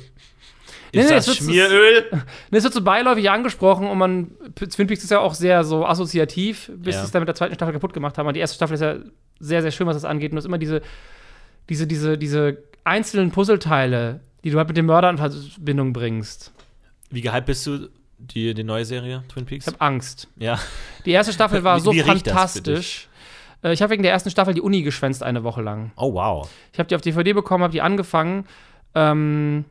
Nee, 0.92 1.02
Ist 1.02 1.10
nee, 1.10 1.16
das 1.16 1.28
es 1.28 1.28
wird- 1.28 1.50
Schmieröl? 1.50 2.06
Nee, 2.52 2.58
es 2.58 2.64
wird 2.64 2.74
so 2.74 2.82
beiläufig 2.82 3.30
angesprochen 3.30 3.88
und 3.88 3.98
man, 3.98 4.32
Twin 4.56 4.88
Peaks 4.88 5.04
ist 5.04 5.12
ja 5.12 5.20
auch 5.20 5.36
sehr 5.36 5.64
so 5.64 5.86
assoziativ, 5.86 6.72
bis 6.76 6.96
Ja. 6.96 7.02
sie 7.02 7.06
es 7.06 7.12
dann 7.12 7.22
mit 7.22 7.28
der 7.28 7.36
zweiten 7.36 7.54
Staffel 7.54 7.74
kaputt 7.74 7.94
gemacht 7.94 8.18
haben. 8.18 8.28
Und 8.28 8.34
die 8.34 8.40
erste 8.40 8.56
Staffel 8.56 8.74
ist 8.74 8.82
ja 8.82 8.96
sehr, 9.40 9.62
sehr 9.62 9.72
schön, 9.72 9.86
was 9.88 9.96
das 9.96 10.06
angeht. 10.06 10.32
Und 10.32 10.40
es 10.40 10.46
ist 10.46 10.48
immer 10.48 10.58
diese, 10.58 10.82
diese, 11.70 11.86
diese, 11.86 12.18
diese 12.18 12.58
einzelnen 12.84 13.30
Puzzleteile, 13.32 14.22
die 14.44 14.50
du 14.50 14.58
halt 14.58 14.68
mit 14.68 14.78
dem 14.78 14.88
Mörder 14.88 15.10
in 15.12 15.18
Verbindung 15.20 15.94
bringst. 15.94 16.52
Wie 17.12 17.22
gehypt 17.22 17.46
bist 17.46 17.68
du 17.68 17.90
die, 18.18 18.54
die 18.56 18.64
neue 18.64 18.84
Serie 18.86 19.24
Twin 19.32 19.46
Peaks? 19.46 19.68
Ich 19.68 19.74
habe 19.74 19.82
Angst. 19.86 20.28
Ja. 20.38 20.60
Die 21.06 21.12
erste 21.12 21.34
Staffel 21.34 21.64
war 21.64 21.78
Wie- 21.78 21.82
so 21.82 21.92
wie 21.94 22.00
das 22.00 22.08
fantastisch. 22.08 23.08
Äh, 23.64 23.74
Ich 23.74 23.82
habe 23.82 23.92
wegen 23.92 24.04
der 24.04 24.12
ersten 24.12 24.30
Staffel 24.30 24.54
die 24.54 24.62
Uni 24.62 24.82
geschwänzt 24.82 25.24
eine 25.24 25.44
Woche 25.44 25.62
lang. 25.62 25.92
Oh, 25.96 26.14
wow. 26.14 26.50
Ich 26.74 26.80
habe 26.80 26.88
die 26.88 26.96
auf 26.96 27.02
DVD 27.02 27.34
bekommen, 27.34 27.64
habe 27.64 27.72
die 27.74 27.82
angefangen 27.82 28.46
ähm, 28.96 29.66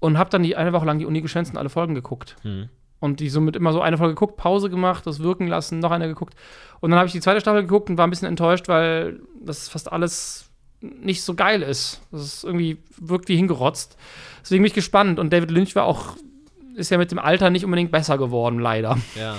und 0.00 0.18
habe 0.18 0.30
dann 0.30 0.42
die 0.42 0.56
eine 0.56 0.72
Woche 0.72 0.86
lang 0.86 0.98
die 0.98 1.06
Uni 1.06 1.20
geschwänzt 1.20 1.52
und 1.52 1.58
alle 1.58 1.68
Folgen 1.68 1.94
geguckt. 1.94 2.36
Hm. 2.42 2.68
Und 3.00 3.18
die 3.18 3.28
somit 3.30 3.56
immer 3.56 3.72
so 3.72 3.80
eine 3.80 3.98
Folge 3.98 4.14
geguckt, 4.14 4.36
Pause 4.36 4.70
gemacht, 4.70 5.06
das 5.06 5.18
wirken 5.18 5.48
lassen, 5.48 5.80
noch 5.80 5.90
eine 5.90 6.06
geguckt. 6.06 6.34
Und 6.80 6.90
dann 6.90 6.98
habe 6.98 7.08
ich 7.08 7.12
die 7.12 7.20
zweite 7.20 7.40
Staffel 7.40 7.62
geguckt 7.62 7.90
und 7.90 7.98
war 7.98 8.06
ein 8.06 8.10
bisschen 8.10 8.28
enttäuscht, 8.28 8.68
weil 8.68 9.20
das 9.40 9.68
fast 9.68 9.90
alles 9.90 10.50
nicht 10.80 11.22
so 11.22 11.34
geil 11.34 11.62
ist. 11.62 12.00
Das 12.12 12.22
ist 12.22 12.44
irgendwie 12.44 12.78
wirkt 12.98 13.28
wie 13.28 13.36
hingerotzt. 13.36 13.96
Deswegen 14.42 14.62
bin 14.62 14.68
ich 14.68 14.74
gespannt. 14.74 15.18
Und 15.18 15.32
David 15.32 15.50
Lynch 15.50 15.74
war 15.74 15.84
auch, 15.84 16.16
ist 16.76 16.90
ja 16.90 16.98
mit 16.98 17.10
dem 17.10 17.18
Alter 17.18 17.50
nicht 17.50 17.64
unbedingt 17.64 17.90
besser 17.90 18.18
geworden, 18.18 18.58
leider. 18.60 18.98
Ja. 19.18 19.36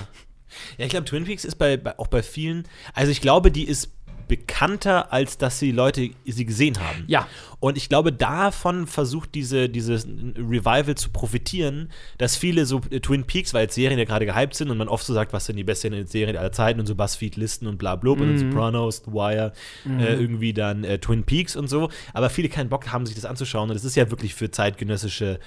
Ja, 0.78 0.86
ich 0.86 0.92
glaube, 0.92 1.06
Twin 1.06 1.26
Peaks 1.26 1.46
ist 1.46 1.56
bei, 1.56 1.78
bei, 1.78 1.98
auch 2.00 2.08
bei 2.08 2.24
vielen, 2.24 2.64
also 2.94 3.12
ich 3.12 3.22
glaube, 3.22 3.52
die 3.52 3.64
ist 3.64 3.92
bekannter, 4.28 5.12
als 5.14 5.38
dass 5.38 5.60
die 5.60 5.72
Leute 5.72 6.10
sie 6.26 6.46
gesehen 6.46 6.80
haben. 6.80 7.04
Ja. 7.08 7.28
Und 7.60 7.78
ich 7.78 7.90
glaube, 7.90 8.12
davon 8.12 8.88
versucht 8.88 9.36
diese, 9.36 9.70
dieses 9.70 10.06
Revival 10.08 10.96
zu 10.96 11.10
profitieren, 11.12 11.90
dass 12.18 12.36
viele 12.36 12.66
so 12.66 12.82
äh, 12.90 13.00
Twin 13.00 13.26
Peaks, 13.26 13.54
weil 13.54 13.64
jetzt 13.64 13.76
Serien 13.76 14.00
ja 14.00 14.06
gerade 14.06 14.26
gehypt 14.26 14.56
sind 14.56 14.70
und 14.70 14.78
man 14.78 14.88
oft 14.88 15.06
so 15.06 15.14
sagt, 15.14 15.34
was 15.34 15.46
sind 15.46 15.58
die 15.58 15.64
besten 15.64 16.08
Serien 16.08 16.38
aller 16.38 16.52
Zeiten 16.52 16.80
und 16.80 16.86
so 16.86 16.96
Buzzfeed-Listen 16.96 17.68
und 17.68 17.78
bla 17.78 17.96
bla 17.96 18.12
und 18.12 18.20
dann 18.22 18.38
Sopranos, 18.38 19.04
The 19.06 19.12
Wire, 19.12 19.54
äh, 19.86 20.14
irgendwie 20.16 20.54
dann 20.54 20.84
äh, 20.84 21.00
Twin 21.00 21.24
Peaks 21.24 21.56
und 21.56 21.68
so. 21.68 21.90
Aber 22.14 22.30
viele 22.30 22.50
keinen 22.50 22.70
Bock 22.70 22.92
haben, 22.92 23.06
sich 23.06 23.16
das 23.16 23.26
anzuschauen 23.26 23.70
und 23.70 23.76
das 23.76 23.86
ist 23.86 23.96
ja 23.96 24.10
wirklich 24.10 24.34
für 24.36 24.52
zeitgenössische 24.52 25.40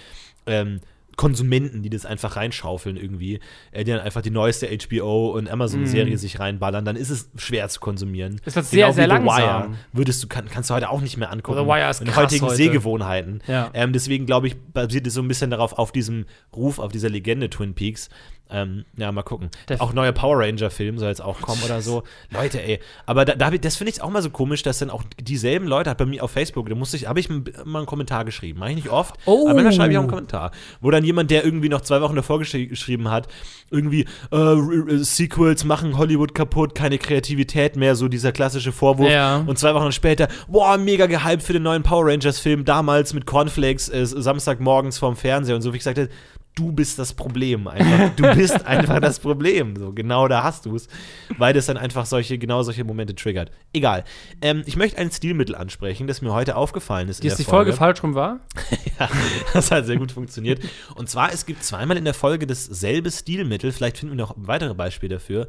ähm, 0.46 0.80
Konsumenten, 1.16 1.82
die 1.82 1.90
das 1.90 2.04
einfach 2.04 2.36
reinschaufeln 2.36 2.96
irgendwie, 2.96 3.40
äh, 3.72 3.84
die 3.84 3.90
dann 3.90 4.00
einfach 4.00 4.20
die 4.20 4.30
neueste 4.30 4.68
HBO 4.68 5.30
und 5.30 5.48
Amazon-Serie 5.48 6.18
sich 6.18 6.38
reinballern, 6.38 6.84
dann 6.84 6.96
ist 6.96 7.10
es 7.10 7.30
schwer 7.36 7.68
zu 7.68 7.80
konsumieren. 7.80 8.40
Es 8.44 8.54
wird 8.54 8.66
sehr, 8.66 8.86
Genau 8.86 8.92
sehr 8.92 9.04
wie 9.06 9.10
The 9.10 9.24
langsam. 9.24 9.70
Wire 9.72 9.76
würdest 9.92 10.22
du, 10.22 10.28
kann, 10.28 10.46
kannst 10.48 10.68
du 10.70 10.74
heute 10.74 10.90
auch 10.90 11.00
nicht 11.00 11.16
mehr 11.16 11.30
angucken. 11.32 11.58
The 11.58 11.66
Wire 11.66 11.88
ist 11.90 12.00
in 12.02 12.08
krass 12.08 12.24
heutigen 12.24 12.46
heute. 12.46 12.56
Sehgewohnheiten. 12.56 13.42
Ja. 13.46 13.70
Ähm, 13.72 13.92
deswegen 13.92 14.26
glaube 14.26 14.48
ich, 14.48 14.56
basiert 14.72 15.06
es 15.06 15.14
so 15.14 15.22
ein 15.22 15.28
bisschen 15.28 15.50
darauf, 15.50 15.72
auf 15.72 15.90
diesem 15.90 16.26
Ruf, 16.54 16.78
auf 16.78 16.92
dieser 16.92 17.08
Legende 17.08 17.48
Twin 17.48 17.74
Peaks. 17.74 18.10
Ähm, 18.48 18.84
ja, 18.96 19.10
mal 19.10 19.22
gucken. 19.24 19.50
Der- 19.68 19.82
auch 19.82 19.92
neuer 19.92 20.12
Power 20.12 20.38
Ranger-Film 20.38 20.98
soll 20.98 21.08
jetzt 21.08 21.20
auch 21.22 21.40
kommen 21.40 21.60
oder 21.64 21.80
so. 21.82 22.04
Leute, 22.30 22.62
ey. 22.62 22.78
Aber 23.04 23.24
da, 23.24 23.34
da, 23.34 23.50
das 23.50 23.74
finde 23.76 23.92
ich 23.92 24.00
auch 24.02 24.10
mal 24.10 24.22
so 24.22 24.30
komisch, 24.30 24.62
dass 24.62 24.78
dann 24.78 24.88
auch 24.90 25.02
dieselben 25.20 25.66
Leute, 25.66 25.90
hat 25.90 25.98
bei 25.98 26.06
mir 26.06 26.22
auf 26.22 26.30
Facebook, 26.30 26.68
da 26.68 26.76
musste 26.76 26.96
ich, 26.96 27.08
habe 27.08 27.18
ich 27.18 27.28
mal 27.28 27.42
einen 27.78 27.86
Kommentar 27.86 28.24
geschrieben. 28.24 28.60
Mache 28.60 28.70
ich 28.70 28.76
nicht 28.76 28.88
oft, 28.90 29.16
Oh. 29.26 29.46
aber 29.46 29.54
manchmal 29.54 29.72
schreibe 29.72 29.92
ich 29.92 29.98
auch 29.98 30.02
einen 30.02 30.10
Kommentar. 30.10 30.52
Wo 30.80 30.90
dann 30.92 31.02
jemand, 31.02 31.30
der 31.32 31.44
irgendwie 31.44 31.68
noch 31.68 31.80
zwei 31.80 32.00
Wochen 32.00 32.14
davor 32.14 32.38
geschri 32.38 32.68
geschrieben 32.68 33.10
hat, 33.10 33.26
irgendwie 33.70 34.06
äh, 34.30 34.96
Sequels 34.98 35.64
machen 35.64 35.98
Hollywood 35.98 36.34
kaputt, 36.34 36.74
keine 36.76 36.98
Kreativität 36.98 37.74
mehr, 37.74 37.96
so 37.96 38.06
dieser 38.06 38.30
klassische 38.30 38.70
Vorwurf. 38.70 39.10
Ja. 39.10 39.38
Und 39.44 39.58
zwei 39.58 39.74
Wochen 39.74 39.90
später, 39.90 40.28
boah, 40.46 40.78
mega 40.78 41.06
gehypt 41.06 41.42
für 41.42 41.52
den 41.52 41.64
neuen 41.64 41.82
Power 41.82 42.06
Rangers-Film, 42.06 42.64
damals 42.64 43.12
mit 43.12 43.26
Cornflakes, 43.26 43.88
äh, 43.88 44.06
Samstagmorgens 44.06 44.98
vorm 44.98 45.16
Fernseher 45.16 45.56
und 45.56 45.62
so, 45.62 45.72
wie 45.72 45.78
ich 45.78 45.82
sagte, 45.82 46.08
du 46.56 46.72
bist 46.72 46.98
das 46.98 47.12
Problem 47.12 47.68
einfach. 47.68 48.16
Du 48.16 48.34
bist 48.34 48.66
einfach 48.66 48.98
das 48.98 49.20
Problem. 49.20 49.76
So, 49.76 49.92
genau 49.92 50.26
da 50.26 50.42
hast 50.42 50.66
du 50.66 50.74
es. 50.74 50.88
Weil 51.36 51.54
das 51.54 51.66
dann 51.66 51.76
einfach 51.76 52.06
solche, 52.06 52.38
genau 52.38 52.62
solche 52.62 52.82
Momente 52.82 53.14
triggert. 53.14 53.52
Egal. 53.72 54.04
Ähm, 54.40 54.64
ich 54.66 54.76
möchte 54.76 54.98
ein 54.98 55.10
Stilmittel 55.10 55.54
ansprechen, 55.54 56.06
das 56.06 56.22
mir 56.22 56.32
heute 56.32 56.56
aufgefallen 56.56 57.08
ist. 57.08 57.20
in 57.20 57.28
Dass 57.28 57.36
der 57.36 57.44
die 57.44 57.50
Folge 57.50 57.72
falsch 57.74 58.02
rum 58.02 58.14
war. 58.14 58.40
ja, 58.98 59.08
das 59.52 59.70
hat 59.70 59.86
sehr 59.86 59.98
gut 59.98 60.12
funktioniert. 60.12 60.60
Und 60.96 61.08
zwar, 61.08 61.32
es 61.32 61.46
gibt 61.46 61.62
zweimal 61.62 61.98
in 61.98 62.04
der 62.04 62.14
Folge 62.14 62.46
dasselbe 62.46 63.10
Stilmittel, 63.10 63.70
vielleicht 63.70 63.98
finden 63.98 64.16
wir 64.16 64.24
noch 64.24 64.34
weitere 64.36 64.74
Beispiele 64.74 65.16
dafür. 65.16 65.46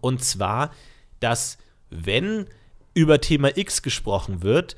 Und 0.00 0.22
zwar, 0.22 0.72
dass 1.20 1.56
wenn 1.88 2.46
über 2.92 3.20
Thema 3.20 3.56
X 3.56 3.82
gesprochen 3.82 4.42
wird 4.42 4.76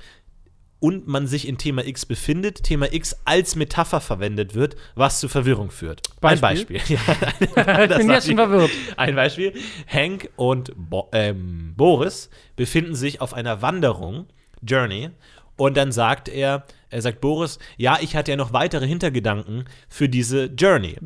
und 0.83 1.07
man 1.07 1.29
sich 1.29 1.47
in 1.47 1.59
Thema 1.59 1.87
X 1.87 2.05
befindet, 2.07 2.65
Thema 2.65 2.93
X 2.93 3.17
als 3.25 3.55
Metapher 3.55 4.01
verwendet 4.01 4.55
wird, 4.57 4.75
was 4.97 5.21
zu 5.21 5.29
Verwirrung 5.29 5.71
führt. 5.71 6.03
Ein 6.21 6.41
Beispiel? 6.41 6.79
Beispiel. 6.79 6.99
Ja, 7.57 7.83
Ich 7.85 7.97
bin 7.97 8.11
jetzt 8.11 8.27
schon 8.27 8.37
verwirrt. 8.37 8.71
ein 8.97 9.15
Beispiel. 9.15 9.55
Hank 9.87 10.29
und 10.37 10.73
Bo 10.77 11.09
ähm, 11.13 11.75
Boris 11.77 12.31
befinden 12.57 12.97
sich 12.97 13.21
auf 13.21 13.33
einer 13.33 13.63
Wanderung, 13.63 14.27
Journey, 14.61 15.11
und 15.57 15.77
dann 15.77 15.93
sagt 15.93 16.29
er, 16.29 16.65
er 16.91 17.01
sagt 17.03 17.21
Boris, 17.21 17.61
ja, 17.77 17.99
ich 18.01 18.17
hatte 18.17 18.33
ja 18.33 18.37
noch 18.37 18.53
weitere 18.53 18.87
Hintergedanken 18.87 19.67
für 19.89 20.09
diese 20.09 20.47
Journey. 20.47 20.97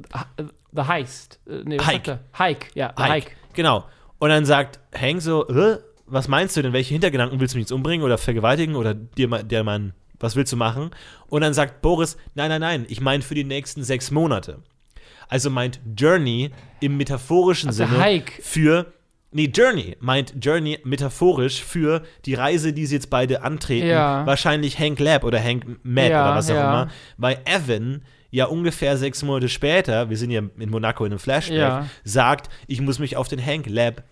The 0.73 0.83
Heist. 0.83 1.39
Äh, 1.47 1.63
Nee, 1.65 1.79
Hike. 1.79 2.21
Hike, 2.39 2.69
ja, 2.75 2.95
The 2.97 3.03
Hike. 3.05 3.33
Genau. 3.53 3.85
Und 4.19 4.31
dann 4.31 4.47
sagt 4.47 4.81
Hank 4.99 5.21
so, 5.21 5.47
"Hä? 5.53 5.77
Was 6.07 6.29
meinst 6.29 6.57
du 6.57 6.63
denn? 6.63 6.73
Welche 6.73 6.95
Hintergedanken 6.95 7.41
willst 7.41 7.55
du 7.55 7.59
mich 7.59 7.65
jetzt 7.65 7.73
umbringen 7.73 8.05
oder 8.05 8.19
vergewaltigen 8.19 8.77
oder 8.77 8.95
dir 8.95 9.29
der 9.29 9.65
Mann, 9.65 9.93
was 10.19 10.37
willst 10.37 10.53
du 10.53 10.57
machen? 10.57 10.91
Und 11.29 11.43
dann 11.43 11.55
sagt 11.55 11.83
Boris, 11.83 12.17
nein, 12.35 12.49
nein, 12.49 12.61
nein, 12.61 12.87
ich 12.89 13.01
meine 13.01 13.23
für 13.23 13.35
die 13.35 13.45
nächsten 13.45 13.83
sechs 13.83 14.11
Monate. 14.11 14.59
Also 15.29 15.51
meint 15.51 15.81
Journey 15.97 16.51
im 16.81 16.97
metaphorischen 16.97 17.69
Also 17.71 17.85
Sinne 17.85 18.03
Hike. 18.03 18.41
für 18.43 18.93
Nee, 19.33 19.51
Journey 19.55 19.97
meint 20.01 20.33
Journey 20.41 20.79
metaphorisch 20.85 21.63
für 21.63 22.03
die 22.25 22.33
Reise, 22.35 22.73
die 22.73 22.87
sie 22.87 22.95
jetzt 22.95 23.11
beide 23.11 23.43
antreten. 23.43 23.89
Ja. 23.89 24.25
Wahrscheinlich 24.25 24.79
Hank 24.79 24.99
Lab 24.99 25.25
oder 25.25 25.43
Hank 25.43 25.67
Mad 25.83 26.11
Ja, 26.11 26.25
oder 26.25 26.37
was 26.37 26.51
auch 26.51 26.55
ja. 26.55 26.69
immer. 26.69 26.91
Weil 27.19 27.41
Evan 27.45 28.03
ja 28.31 28.47
ungefähr 28.47 28.97
sechs 28.97 29.23
Monate 29.23 29.49
später, 29.49 30.11
wir 30.11 30.17
sind 30.17 30.31
ja 30.31 30.43
in 30.59 30.71
Monaco 30.71 31.05
in 31.05 31.13
einem 31.13 31.19
Flashback, 31.19 31.57
Ja. 31.59 31.87
sagt, 32.05 32.49
ich 32.67 32.81
muss 32.81 32.99
mich 32.99 33.17
auf 33.17 33.29
den 33.29 33.45
Hank 33.45 33.67
Lab 33.69 34.03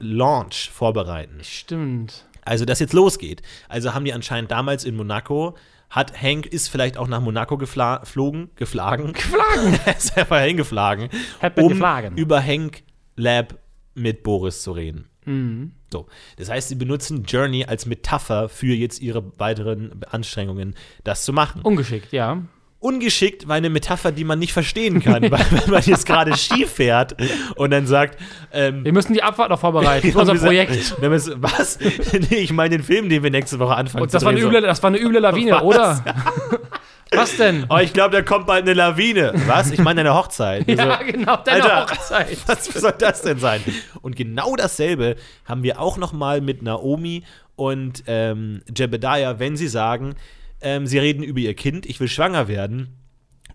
Launch 0.00 0.70
vorbereiten. 0.72 1.38
Stimmt. 1.42 2.26
Also, 2.44 2.64
dass 2.64 2.78
jetzt 2.80 2.94
losgeht. 2.94 3.42
Also 3.68 3.92
haben 3.94 4.04
die 4.04 4.12
anscheinend 4.12 4.50
damals 4.50 4.84
in 4.84 4.96
Monaco, 4.96 5.56
hat 5.90 6.20
Hank 6.20 6.46
ist 6.46 6.68
vielleicht 6.68 6.96
auch 6.96 7.08
nach 7.08 7.20
Monaco 7.20 7.56
geflogen, 7.58 8.50
geflagen. 8.56 9.12
Geflagen? 9.12 9.78
er 9.86 9.96
ist 9.96 10.16
einfach 10.16 10.40
hingeflagen, 10.40 11.08
um 11.56 11.68
geflagen. 11.68 12.16
über 12.16 12.42
Hank 12.42 12.82
Lab 13.16 13.58
mit 13.94 14.22
Boris 14.22 14.62
zu 14.62 14.72
reden. 14.72 15.08
Mhm. 15.24 15.72
So. 15.92 16.06
Das 16.36 16.48
heißt, 16.50 16.68
sie 16.68 16.74
benutzen 16.74 17.24
Journey 17.24 17.64
als 17.64 17.84
Metapher 17.86 18.48
für 18.48 18.74
jetzt 18.74 19.00
ihre 19.00 19.38
weiteren 19.38 20.02
Anstrengungen, 20.10 20.74
das 21.04 21.24
zu 21.24 21.32
machen. 21.32 21.62
Ungeschickt, 21.62 22.12
ja. 22.12 22.42
Ungeschickt 22.80 23.48
war 23.48 23.56
eine 23.56 23.70
Metapher, 23.70 24.12
die 24.12 24.22
man 24.22 24.38
nicht 24.38 24.52
verstehen 24.52 25.02
kann, 25.02 25.22
weil 25.30 25.44
wenn 25.50 25.70
man 25.70 25.82
jetzt 25.82 26.06
gerade 26.06 26.36
Ski 26.36 26.64
fährt 26.64 27.16
und 27.56 27.70
dann 27.72 27.86
sagt, 27.88 28.18
ähm, 28.52 28.84
Wir 28.84 28.92
müssen 28.92 29.14
die 29.14 29.22
Abfahrt 29.22 29.50
noch 29.50 29.58
vorbereiten 29.58 30.10
unser 30.14 30.34
wir 30.34 30.40
Projekt. 30.40 30.94
Was? 31.00 31.78
nee, 32.30 32.36
ich 32.36 32.52
meine 32.52 32.76
den 32.76 32.84
Film, 32.84 33.08
den 33.08 33.22
wir 33.24 33.30
nächste 33.30 33.58
Woche 33.58 33.74
anfangen 33.74 34.02
Und 34.02 34.14
das 34.14 34.20
zu 34.20 34.26
war, 34.26 34.32
eine 34.32 34.40
üble, 34.40 34.60
das 34.60 34.80
war 34.82 34.88
eine 34.88 34.98
üble 35.00 35.18
Lawine, 35.20 35.52
Was? 35.54 35.62
oder? 35.62 36.04
Was 37.10 37.36
denn? 37.36 37.66
Oh, 37.70 37.78
ich 37.78 37.92
glaube, 37.94 38.14
da 38.14 38.22
kommt 38.22 38.46
bald 38.46 38.62
eine 38.62 38.74
Lawine. 38.74 39.32
Was? 39.46 39.70
Ich 39.72 39.78
meine 39.80 40.00
eine 40.02 40.14
Hochzeit. 40.14 40.68
ja, 40.68 40.98
Also, 40.98 41.04
genau, 41.10 41.36
deine 41.38 41.62
Alter. 41.64 41.92
Hochzeit. 41.94 42.36
Was 42.46 42.64
soll 42.66 42.92
das 42.98 43.22
denn 43.22 43.38
sein? 43.38 43.62
Und 44.02 44.14
genau 44.14 44.54
dasselbe 44.56 45.16
haben 45.46 45.62
wir 45.62 45.80
auch 45.80 45.96
noch 45.96 46.12
mal 46.12 46.40
mit 46.42 46.62
Naomi 46.62 47.24
und 47.56 48.04
ähm, 48.06 48.60
Jebediah, 48.76 49.38
wenn 49.38 49.56
sie 49.56 49.68
sagen, 49.68 50.14
ähm, 50.60 50.86
sie 50.86 50.98
reden 50.98 51.22
über 51.22 51.40
ihr 51.40 51.54
Kind, 51.54 51.86
ich 51.86 52.00
will 52.00 52.08
schwanger 52.08 52.48
werden. 52.48 52.88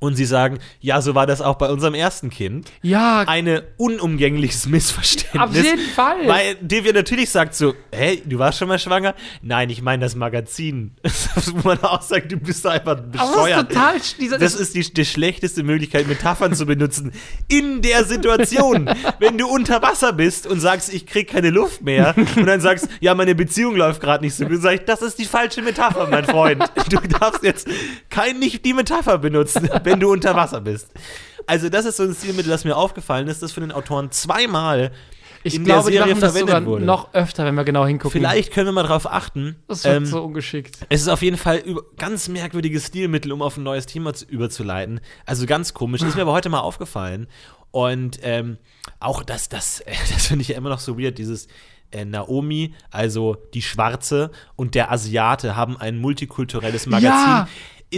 Und 0.03 0.15
sie 0.15 0.25
sagen, 0.25 0.59
ja, 0.79 1.01
so 1.01 1.15
war 1.15 1.27
das 1.27 1.41
auch 1.41 1.55
bei 1.55 1.69
unserem 1.69 1.93
ersten 1.93 2.29
Kind. 2.29 2.71
Ja, 2.81 3.23
Ein 3.27 3.61
unumgängliches 3.77 4.67
Missverständnis. 4.67 5.41
Auf 5.41 5.55
jeden 5.55 5.89
Fall. 5.89 6.27
Weil 6.27 6.55
Devia 6.61 6.93
natürlich 6.93 7.29
sagt 7.29 7.55
so, 7.55 7.73
hey, 7.91 8.21
du 8.25 8.39
warst 8.39 8.59
schon 8.59 8.67
mal 8.67 8.79
schwanger? 8.79 9.15
Nein, 9.41 9.69
ich 9.69 9.81
meine 9.81 10.03
das 10.03 10.15
Magazin. 10.15 10.91
Wo 11.45 11.69
man 11.69 11.81
auch 11.83 12.01
sagt, 12.01 12.31
du 12.31 12.37
bist 12.37 12.65
einfach 12.67 12.93
aber 12.93 12.95
das 12.95 13.29
ist 13.29 13.35
bescheuert. 13.35 13.69
total. 13.69 14.39
Das 14.39 14.55
ist 14.55 14.75
die, 14.75 14.93
die 14.93 15.05
schlechteste 15.05 15.63
Möglichkeit, 15.63 16.07
Metaphern 16.07 16.53
zu 16.53 16.65
benutzen. 16.65 17.11
In 17.47 17.81
der 17.81 18.03
Situation, 18.05 18.89
wenn 19.19 19.37
du 19.37 19.47
unter 19.47 19.81
Wasser 19.81 20.13
bist 20.13 20.47
und 20.47 20.59
sagst, 20.59 20.93
ich 20.93 21.05
krieg 21.05 21.29
keine 21.29 21.49
Luft 21.49 21.81
mehr, 21.81 22.15
und 22.35 22.45
dann 22.45 22.61
sagst, 22.61 22.87
ja, 22.99 23.15
meine 23.15 23.35
Beziehung 23.35 23.75
läuft 23.75 24.01
gerade 24.01 24.23
nicht 24.23 24.35
so 24.35 24.45
gut, 24.45 24.61
sag 24.61 24.75
ich, 24.75 24.85
das 24.85 25.01
ist 25.01 25.17
die 25.19 25.25
falsche 25.25 25.61
Metapher, 25.61 26.07
mein 26.09 26.25
Freund. 26.25 26.63
Du 26.89 26.99
darfst 26.99 27.43
jetzt 27.43 27.67
kein, 28.09 28.39
nicht 28.39 28.65
die 28.65 28.73
Metapher 28.73 29.17
benutzen, 29.17 29.69
wenn 29.83 29.92
du 29.99 30.11
unter 30.11 30.35
Wasser 30.35 30.61
bist. 30.61 30.91
Also, 31.45 31.69
das 31.69 31.85
ist 31.85 31.97
so 31.97 32.03
ein 32.03 32.13
Stilmittel, 32.13 32.49
das 32.49 32.63
mir 32.63 32.75
aufgefallen 32.75 33.27
ist, 33.27 33.41
das 33.41 33.51
von 33.51 33.61
den 33.61 33.71
Autoren 33.71 34.11
zweimal 34.11 34.91
ich 35.43 35.55
in 35.55 35.65
glaube, 35.65 35.91
die 35.91 35.97
der 35.97 36.05
Serie 36.05 36.15
machen 36.15 36.21
das 36.21 36.39
sogar 36.39 36.65
wurde. 36.65 36.85
noch 36.85 37.13
öfter, 37.13 37.45
wenn 37.45 37.55
wir 37.55 37.63
genau 37.63 37.85
hingucken. 37.85 38.11
Vielleicht 38.11 38.53
können 38.53 38.67
wir 38.67 38.71
mal 38.71 38.83
drauf 38.83 39.11
achten. 39.11 39.57
Das 39.67 39.83
wird 39.83 39.97
ähm, 39.97 40.05
so 40.05 40.23
ungeschickt. 40.23 40.77
es 40.89 41.01
ist 41.01 41.07
auf 41.09 41.21
jeden 41.21 41.37
Fall 41.37 41.63
ganz 41.97 42.29
merkwürdiges 42.29 42.87
Stilmittel, 42.87 43.31
um 43.31 43.41
auf 43.41 43.57
ein 43.57 43.63
neues 43.63 43.85
Thema 43.85 44.13
zu, 44.13 44.25
überzuleiten. 44.25 45.01
Also 45.25 45.45
ganz 45.45 45.73
komisch. 45.73 46.01
Ist 46.01 46.15
mir 46.15 46.21
aber 46.21 46.31
heute 46.31 46.49
mal 46.49 46.61
aufgefallen. 46.61 47.27
Und 47.71 48.19
ähm, 48.21 48.57
auch 48.99 49.23
das, 49.23 49.49
das, 49.49 49.83
das 50.13 50.27
finde 50.27 50.43
ich 50.43 50.49
ja 50.49 50.57
immer 50.57 50.69
noch 50.69 50.79
so 50.79 50.97
weird, 50.97 51.17
dieses 51.17 51.47
äh, 51.91 52.05
Naomi, 52.05 52.73
also 52.89 53.37
die 53.53 53.61
Schwarze 53.61 54.31
und 54.55 54.75
der 54.75 54.91
Asiate 54.91 55.55
haben 55.55 55.77
ein 55.77 55.97
multikulturelles 55.97 56.85
Magazin. 56.85 57.09
Ja. 57.11 57.47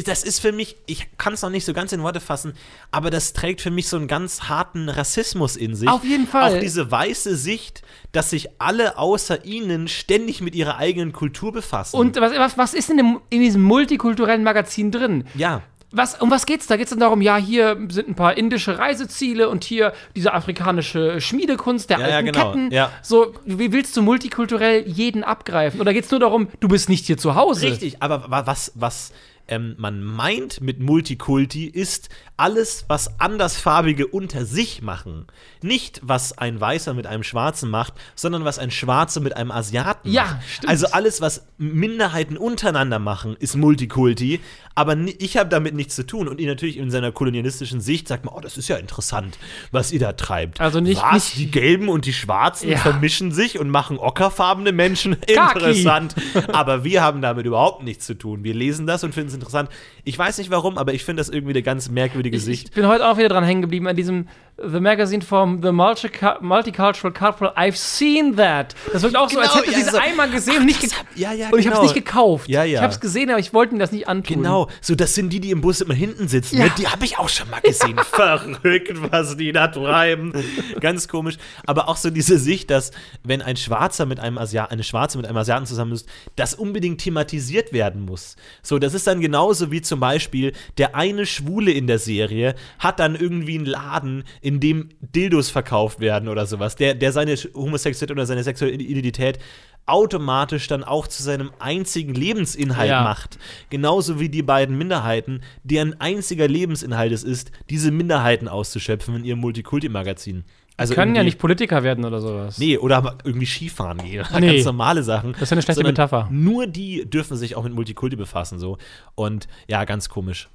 Das 0.04 0.24
ist 0.24 0.40
für 0.40 0.52
mich, 0.52 0.76
ich 0.88 1.08
kann 1.18 1.34
es 1.34 1.42
noch 1.42 1.50
nicht 1.50 1.64
so 1.66 1.74
ganz 1.74 1.92
in 1.94 2.02
Worte 2.04 2.20
fassen, 2.20 2.54
aber 2.92 3.10
das 3.10 3.34
trägt 3.34 3.62
für 3.62 3.72
mich 3.72 3.88
so 3.88 3.98
einen 3.98 4.08
ganz 4.08 4.44
harten 4.44 4.90
Rassismus 4.90 5.56
in 5.56 5.76
sich. 5.76 5.88
Auf 5.88 6.04
jeden 6.04 6.28
Fall. 6.28 6.56
Auch 6.56 6.60
diese 6.60 6.92
weiße 6.92 7.36
Sicht, 7.36 7.82
dass 8.12 8.30
sich 8.32 8.50
alle 8.60 8.98
außer 8.98 9.46
ihnen 9.46 9.88
ständig 9.88 10.42
mit 10.42 10.56
ihrer 10.56 10.78
eigenen 10.78 11.14
Kultur 11.14 11.52
befassen. 11.52 11.96
Und 11.98 12.16
was, 12.20 12.34
was, 12.34 12.58
was 12.58 12.74
ist 12.74 12.90
in, 12.90 12.98
dem, 12.98 13.20
in 13.30 13.42
diesem 13.42 13.62
multikulturellen 13.64 14.44
Magazin 14.44 14.92
drin? 14.92 15.26
ja. 15.36 15.62
Was, 15.92 16.20
um 16.20 16.30
was 16.30 16.46
geht's 16.46 16.68
da? 16.68 16.76
Geht's 16.76 16.90
dann 16.90 17.00
darum, 17.00 17.22
ja, 17.22 17.38
hier 17.38 17.78
sind 17.88 18.10
ein 18.10 18.16
paar 18.16 18.36
indische 18.38 18.78
Reiseziele 18.78 19.48
und 19.48 19.64
hier 19.64 19.94
diese 20.14 20.34
afrikanische 20.34 21.22
Schmiedekunst 21.22 21.90
der 21.90 22.00
Ja, 22.00 22.08
ja, 22.10 22.16
alten 22.18 22.34
genau, 22.34 22.52
Ketten. 22.52 22.72
ja. 22.72 22.92
So, 23.02 23.34
wie 23.46 23.72
willst 23.72 23.96
du 23.96 24.02
multikulturell 24.02 24.86
jeden 24.90 25.24
abgreifen? 25.24 25.80
Oder 25.80 25.94
geht's 25.94 26.12
nur 26.12 26.20
darum, 26.20 26.50
du 26.60 26.68
bist 26.68 26.90
nicht 26.90 27.06
hier 27.06 27.18
zu 27.18 27.36
Hause? 27.36 27.68
Richtig, 27.68 28.02
aber 28.02 28.30
wa- 28.30 28.46
was, 28.46 28.74
was 28.76 29.14
ähm, 29.48 29.76
man 29.78 30.04
meint 30.04 30.62
mit 30.62 30.80
Multikulti 30.80 31.66
ist 31.66 32.10
alles, 32.38 32.86
was 32.88 33.20
Andersfarbige 33.20 34.08
unter 34.08 34.46
sich 34.46 34.82
machen. 34.82 35.28
Nicht, 35.62 36.02
was 36.04 36.38
ein 36.38 36.60
Weißer 36.60 36.94
mit 36.94 37.08
einem 37.08 37.24
Schwarzen 37.24 37.70
macht, 37.70 37.94
sondern 38.16 38.44
was 38.44 38.60
ein 38.60 38.72
Schwarzer 38.72 39.22
mit 39.22 39.36
einem 39.36 39.52
Asiaten 39.52 40.12
Ja, 40.12 40.24
macht. 40.24 40.50
stimmt. 40.50 40.70
Also 40.70 40.88
alles, 40.88 41.22
was 41.22 41.46
Minderheiten 41.58 42.38
untereinander 42.38 43.00
machen, 43.00 43.36
ist 43.40 43.56
Multikulti. 43.56 44.42
Aber 44.76 44.98
ich 45.20 45.38
habe 45.38 45.50
damit 45.50 45.74
nichts 45.74 45.96
zu 45.96 46.06
tun. 46.06 46.28
Und 46.28 46.40
ihn 46.42 46.48
natürlich 46.48 46.78
in 46.78 46.92
seiner 46.92 47.12
kolonialistischen 47.14 47.80
Sicht 47.80 48.08
sagt 48.10 48.26
man, 48.26 48.34
oh, 48.36 48.42
das 48.42 48.58
ist 48.58 48.68
ja 48.68 48.76
interessant, 48.76 49.38
was 49.72 49.92
ihr 49.94 50.00
da 50.00 50.12
treibt. 50.14 50.60
Also 50.60 50.82
nicht- 50.82 51.02
was? 51.02 51.14
nicht- 51.14 51.38
die 51.38 51.52
Gelben 51.52 51.88
und 51.88 52.06
die 52.06 52.14
Schwarzen 52.14 52.70
Ja. 52.70 52.78
vermischen 52.78 53.32
sich 53.32 53.58
und 53.58 53.70
machen 53.70 53.98
ockerfarbene 53.98 54.74
Menschen 54.74 55.18
Kaki. 55.22 55.60
interessant. 55.60 56.16
Aber 56.50 56.84
wir 56.84 57.02
haben 57.02 57.22
damit 57.22 57.46
überhaupt 57.46 57.84
nichts 57.84 58.06
zu 58.06 58.16
tun. 58.16 58.44
Wir 58.44 58.54
lesen 58.54 58.86
das 58.86 59.04
und 59.06 59.14
finden 59.14 59.30
es 59.30 59.34
interessant. 59.36 59.70
Ich 60.08 60.18
weiß 60.18 60.38
nicht 60.38 60.52
warum, 60.52 60.78
aber 60.78 60.94
ich 60.94 61.04
finde 61.04 61.20
das 61.22 61.30
irgendwie 61.30 61.54
eine 61.54 61.64
ganz 61.64 61.90
merkwürdige 61.90 62.38
Ich, 62.38 62.44
Sicht. 62.44 62.68
ich 62.70 62.74
bin 62.76 62.88
heute 62.88 63.08
auch 63.08 63.18
wieder 63.18 63.28
dran 63.30 63.44
hängen 63.44 63.62
geblieben 63.64 63.88
an 63.88 63.96
diesem 63.96 64.28
The 64.58 64.80
Magazine 64.80 65.22
from 65.22 65.62
the 65.62 65.72
Multicultural 65.74 67.12
Couple. 67.12 67.58
I've 67.58 67.76
seen 67.76 68.38
that. 68.38 68.74
Das 68.94 69.02
wirkt 69.04 69.18
auch 69.18 69.30
so, 69.30 69.40
als 69.40 69.50
Genau, 69.52 69.62
hätte 69.64 69.72
ja, 69.72 69.78
sie 69.80 69.84
es 69.86 69.92
so- 69.92 69.98
einmal 69.98 70.30
gesehen 70.30 70.60
und 70.60 70.66
nicht 70.66 70.82
das 70.84 70.92
ge- 70.92 71.00
hab- 71.00 71.18
ja, 71.18 71.34
ja, 71.34 71.50
Und 71.50 71.60
ich 71.60 71.66
habe 71.66 71.74
es 71.76 71.80
genau. 71.80 71.82
nicht 71.82 71.94
gekauft. 71.96 72.48
Ja, 72.48 72.64
ja. 72.64 72.76
Ich 72.78 72.82
habe 72.84 72.94
es 72.94 73.00
gesehen, 73.02 73.30
aber 73.32 73.40
ich 73.40 73.54
wollte 73.54 73.74
mir 73.74 73.80
das 73.80 73.92
nicht 73.92 74.08
antun. 74.08 74.38
Genau, 74.38 74.70
so 74.80 74.96
das 74.96 75.14
sind 75.16 75.32
die, 75.34 75.42
die 75.42 75.52
im 75.52 75.60
Bus 75.60 75.82
immer 75.82 75.94
hinten 75.94 76.28
sitzen. 76.30 76.58
Ja. 76.58 76.66
Ne? 76.66 76.72
Die 76.78 76.88
habe 76.88 77.04
ich 77.04 77.18
auch 77.20 77.28
schon 77.28 77.50
mal 77.50 77.60
gesehen. 77.62 77.98
Verrückt, 78.12 78.94
was 79.12 79.36
die 79.36 79.52
da 79.52 79.68
treiben. 79.68 80.32
Ganz 80.80 81.08
komisch. 81.10 81.38
Aber 81.66 81.90
auch 81.90 81.98
so 81.98 82.10
diese 82.10 82.38
Sicht, 82.40 82.70
dass 82.70 82.92
wenn 83.24 83.42
ein 83.42 83.58
Schwarzer 83.58 84.06
mit 84.06 84.20
einem 84.22 84.38
Asiaten, 84.38 84.72
eine 84.74 84.84
Schwarze 84.84 85.18
mit 85.18 85.28
einem 85.28 85.38
Asiaten 85.38 85.66
zusammen 85.66 85.92
ist, 85.92 86.08
das 86.38 86.54
unbedingt 86.54 87.02
thematisiert 87.02 87.74
werden 87.74 88.06
muss. 88.06 88.36
So, 88.62 88.80
das 88.80 88.94
ist 88.94 89.06
dann 89.08 89.20
genauso 89.20 89.72
wie 89.72 89.82
zum 89.82 89.95
Beispiel 90.00 90.54
der 90.78 90.96
eine 90.96 91.26
Schwule 91.26 91.72
in 91.72 91.88
der 91.88 92.00
Serie 92.00 92.56
hat 92.80 93.00
dann 93.00 93.16
irgendwie 93.16 93.56
einen 93.56 93.66
Laden, 93.66 94.24
in 94.42 94.60
dem 94.60 94.90
Dildos 95.02 95.50
verkauft 95.50 96.00
werden 96.00 96.30
oder 96.30 96.46
sowas, 96.46 96.76
der, 96.76 96.96
der 96.96 97.12
seine 97.12 97.36
Homosexualität 97.36 98.12
oder 98.12 98.26
seine 98.26 98.44
sexuelle 98.44 98.76
Identität 98.76 99.40
automatisch 99.88 100.68
dann 100.68 100.84
auch 100.84 101.08
zu 101.08 101.22
seinem 101.22 101.52
einzigen 101.60 102.16
Lebensinhalt 102.16 102.90
Ja. 102.90 103.04
macht. 103.04 103.38
Genauso 103.70 104.20
wie 104.20 104.30
die 104.30 104.42
beiden 104.42 104.78
Minderheiten, 104.78 105.42
deren 105.64 106.00
einziger 106.02 106.48
Lebensinhalt 106.48 107.12
es 107.12 107.24
ist, 107.24 107.52
diese 107.70 107.92
Minderheiten 107.92 108.48
auszuschöpfen 108.48 109.16
in 109.18 109.26
ihrem 109.26 109.40
Multikulti-Magazin. 109.40 110.44
Also 110.78 110.94
Können 110.94 111.16
ja 111.16 111.24
nicht 111.24 111.40
Politiker 111.40 111.84
werden 111.84 112.04
oder 112.04 112.20
sowas. 112.20 112.58
Nee, 112.58 112.78
oder 112.78 113.18
irgendwie 113.24 113.46
Skifahren 113.46 113.98
gehen. 114.00 114.26
Nee. 114.40 114.54
Ganz 114.56 114.66
normale 114.66 115.04
Sachen. 115.04 115.32
Das 115.34 115.44
ist 115.44 115.50
ja 115.52 115.56
eine 115.56 115.62
schlechte 115.62 115.76
Sondern 115.84 115.94
Metapher. 115.94 116.28
Nur 116.32 116.68
die 116.68 117.10
dürfen 117.10 117.38
sich 117.38 117.56
auch 117.56 117.64
mit 117.64 117.74
Multikulti 117.74 118.16
befassen, 118.18 118.60
so. 118.60 118.78
Und 119.16 119.48
ja, 119.68 119.86
ganz 119.86 120.10
komisch. 120.10 120.50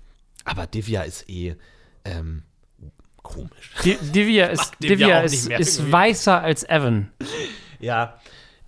Aber 0.44 0.66
Divya 0.66 1.02
ist 1.02 1.28
eh 1.30 1.54
ähm, 2.04 2.42
komisch. 3.22 3.72
Di- 3.84 3.96
Divya 4.12 4.46
ist, 4.48 4.72
Divya 4.82 4.96
Divya 4.96 5.20
ist, 5.20 5.48
ist 5.48 5.90
weißer 5.92 6.40
als 6.42 6.68
Evan. 6.68 7.10
Ja. 7.78 8.18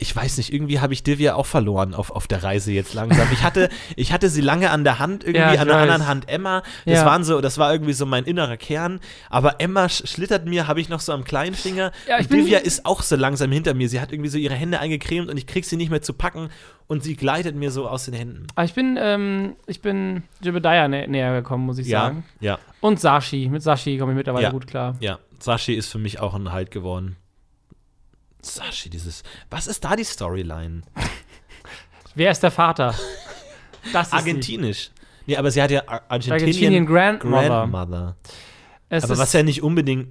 Ich 0.03 0.15
weiß 0.17 0.37
nicht, 0.39 0.53
irgendwie 0.53 0.81
habe 0.81 0.93
ich 0.93 1.05
Divya 1.05 1.35
auch 1.37 1.47
verloren 1.47 1.95
auf, 1.95 2.11
auf 2.11 2.27
der 2.27 2.43
Reise 2.43 2.73
jetzt 2.73 2.93
langsam. 2.93 3.29
Ich 3.33 3.43
hatte, 3.45 3.69
ich 3.97 4.13
hatte 4.13 4.29
sie 4.29 4.41
lange 4.41 4.71
an 4.71 4.83
der 4.83 4.99
Hand, 4.99 5.23
irgendwie 5.23 5.39
Ja, 5.55 5.61
an 5.61 5.69
der 5.69 5.77
weiß. 5.77 5.83
anderen 5.83 6.07
Hand 6.09 6.29
Emma. 6.29 6.63
Das 6.85 6.99
Ja. 7.01 7.07
waren 7.07 7.23
so, 7.23 7.41
das 7.41 7.57
war 7.57 7.73
irgendwie 7.73 7.93
so 7.93 8.05
mein 8.05 8.25
innerer 8.25 8.57
Kern. 8.57 8.99
Aber 9.31 9.61
Emma 9.61 9.89
sch 9.89 10.07
schlittert 10.09 10.45
mir, 10.45 10.67
habe 10.67 10.81
ich 10.81 10.89
noch 10.89 10.99
so 11.01 11.13
am 11.13 11.23
kleinen 11.23 11.55
Finger. 11.55 11.93
Ja, 12.09 12.19
Und 12.19 12.33
Divya 12.33 12.59
ist 12.59 12.85
auch 12.85 13.01
so 13.03 13.15
langsam 13.17 13.53
hinter 13.53 13.75
mir. 13.75 13.89
Sie 13.89 14.01
hat 14.01 14.13
irgendwie 14.13 14.29
so 14.31 14.39
ihre 14.39 14.55
Hände 14.55 14.81
eingecremt 14.81 15.31
und 15.31 15.37
ich 15.37 15.47
krieg 15.47 15.65
sie 15.65 15.77
nicht 15.77 15.91
mehr 15.91 16.03
zu 16.03 16.15
packen 16.15 16.49
und 16.89 17.05
sie 17.05 17.15
gleitet 17.15 17.55
mir 17.55 17.71
so 17.71 17.89
aus 17.89 18.05
den 18.07 18.15
Händen. 18.15 18.49
Aber 18.57 18.65
ich 18.65 18.75
bin, 18.75 18.99
ähm, 19.01 19.55
ich 19.69 19.81
bin 19.83 20.25
Jebediah 20.43 20.89
nä 20.89 21.07
näher 21.07 21.33
gekommen, 21.33 21.65
muss 21.65 21.79
ich 21.79 21.89
sagen. 21.89 22.25
ja, 22.41 22.59
Und 22.81 22.99
Sashi. 23.01 23.49
Mit 23.49 23.63
Sashi 23.63 23.99
komme 23.99 24.13
ich 24.13 24.17
mittlerweile 24.17 24.45
Ja. 24.47 24.51
gut 24.51 24.67
klar. 24.67 24.97
ja. 25.01 25.19
Sashi 25.39 25.75
ist 25.75 25.89
für 25.91 25.99
mich 25.99 26.21
auch 26.21 26.35
ein 26.35 26.53
Halt 26.53 26.71
geworden. 26.71 27.17
Sashi, 28.43 28.91
dieses. 28.91 29.23
Was 29.51 29.67
ist 29.67 29.85
da 29.85 29.97
die 29.97 30.05
Storyline? 30.05 30.83
Wer 32.15 32.31
ist 32.31 32.43
der 32.43 32.51
Vater? 32.51 32.95
Das 33.93 34.09
ist 34.09 34.13
Argentinisch. 34.13 34.91
Nee, 35.27 35.37
aber 35.37 35.51
sie 35.51 35.63
hat 35.63 35.71
ja 35.71 35.83
Ar- 35.87 36.03
Argentinien 36.09 36.41
Argentinian 36.41 36.87
Grandmother. 36.87 37.49
Grandmother. 37.49 38.17
Es 38.89 39.05
Aber 39.05 39.17
was 39.19 39.33
ja 39.33 39.43
nicht 39.43 39.63
unbedingt. 39.63 40.09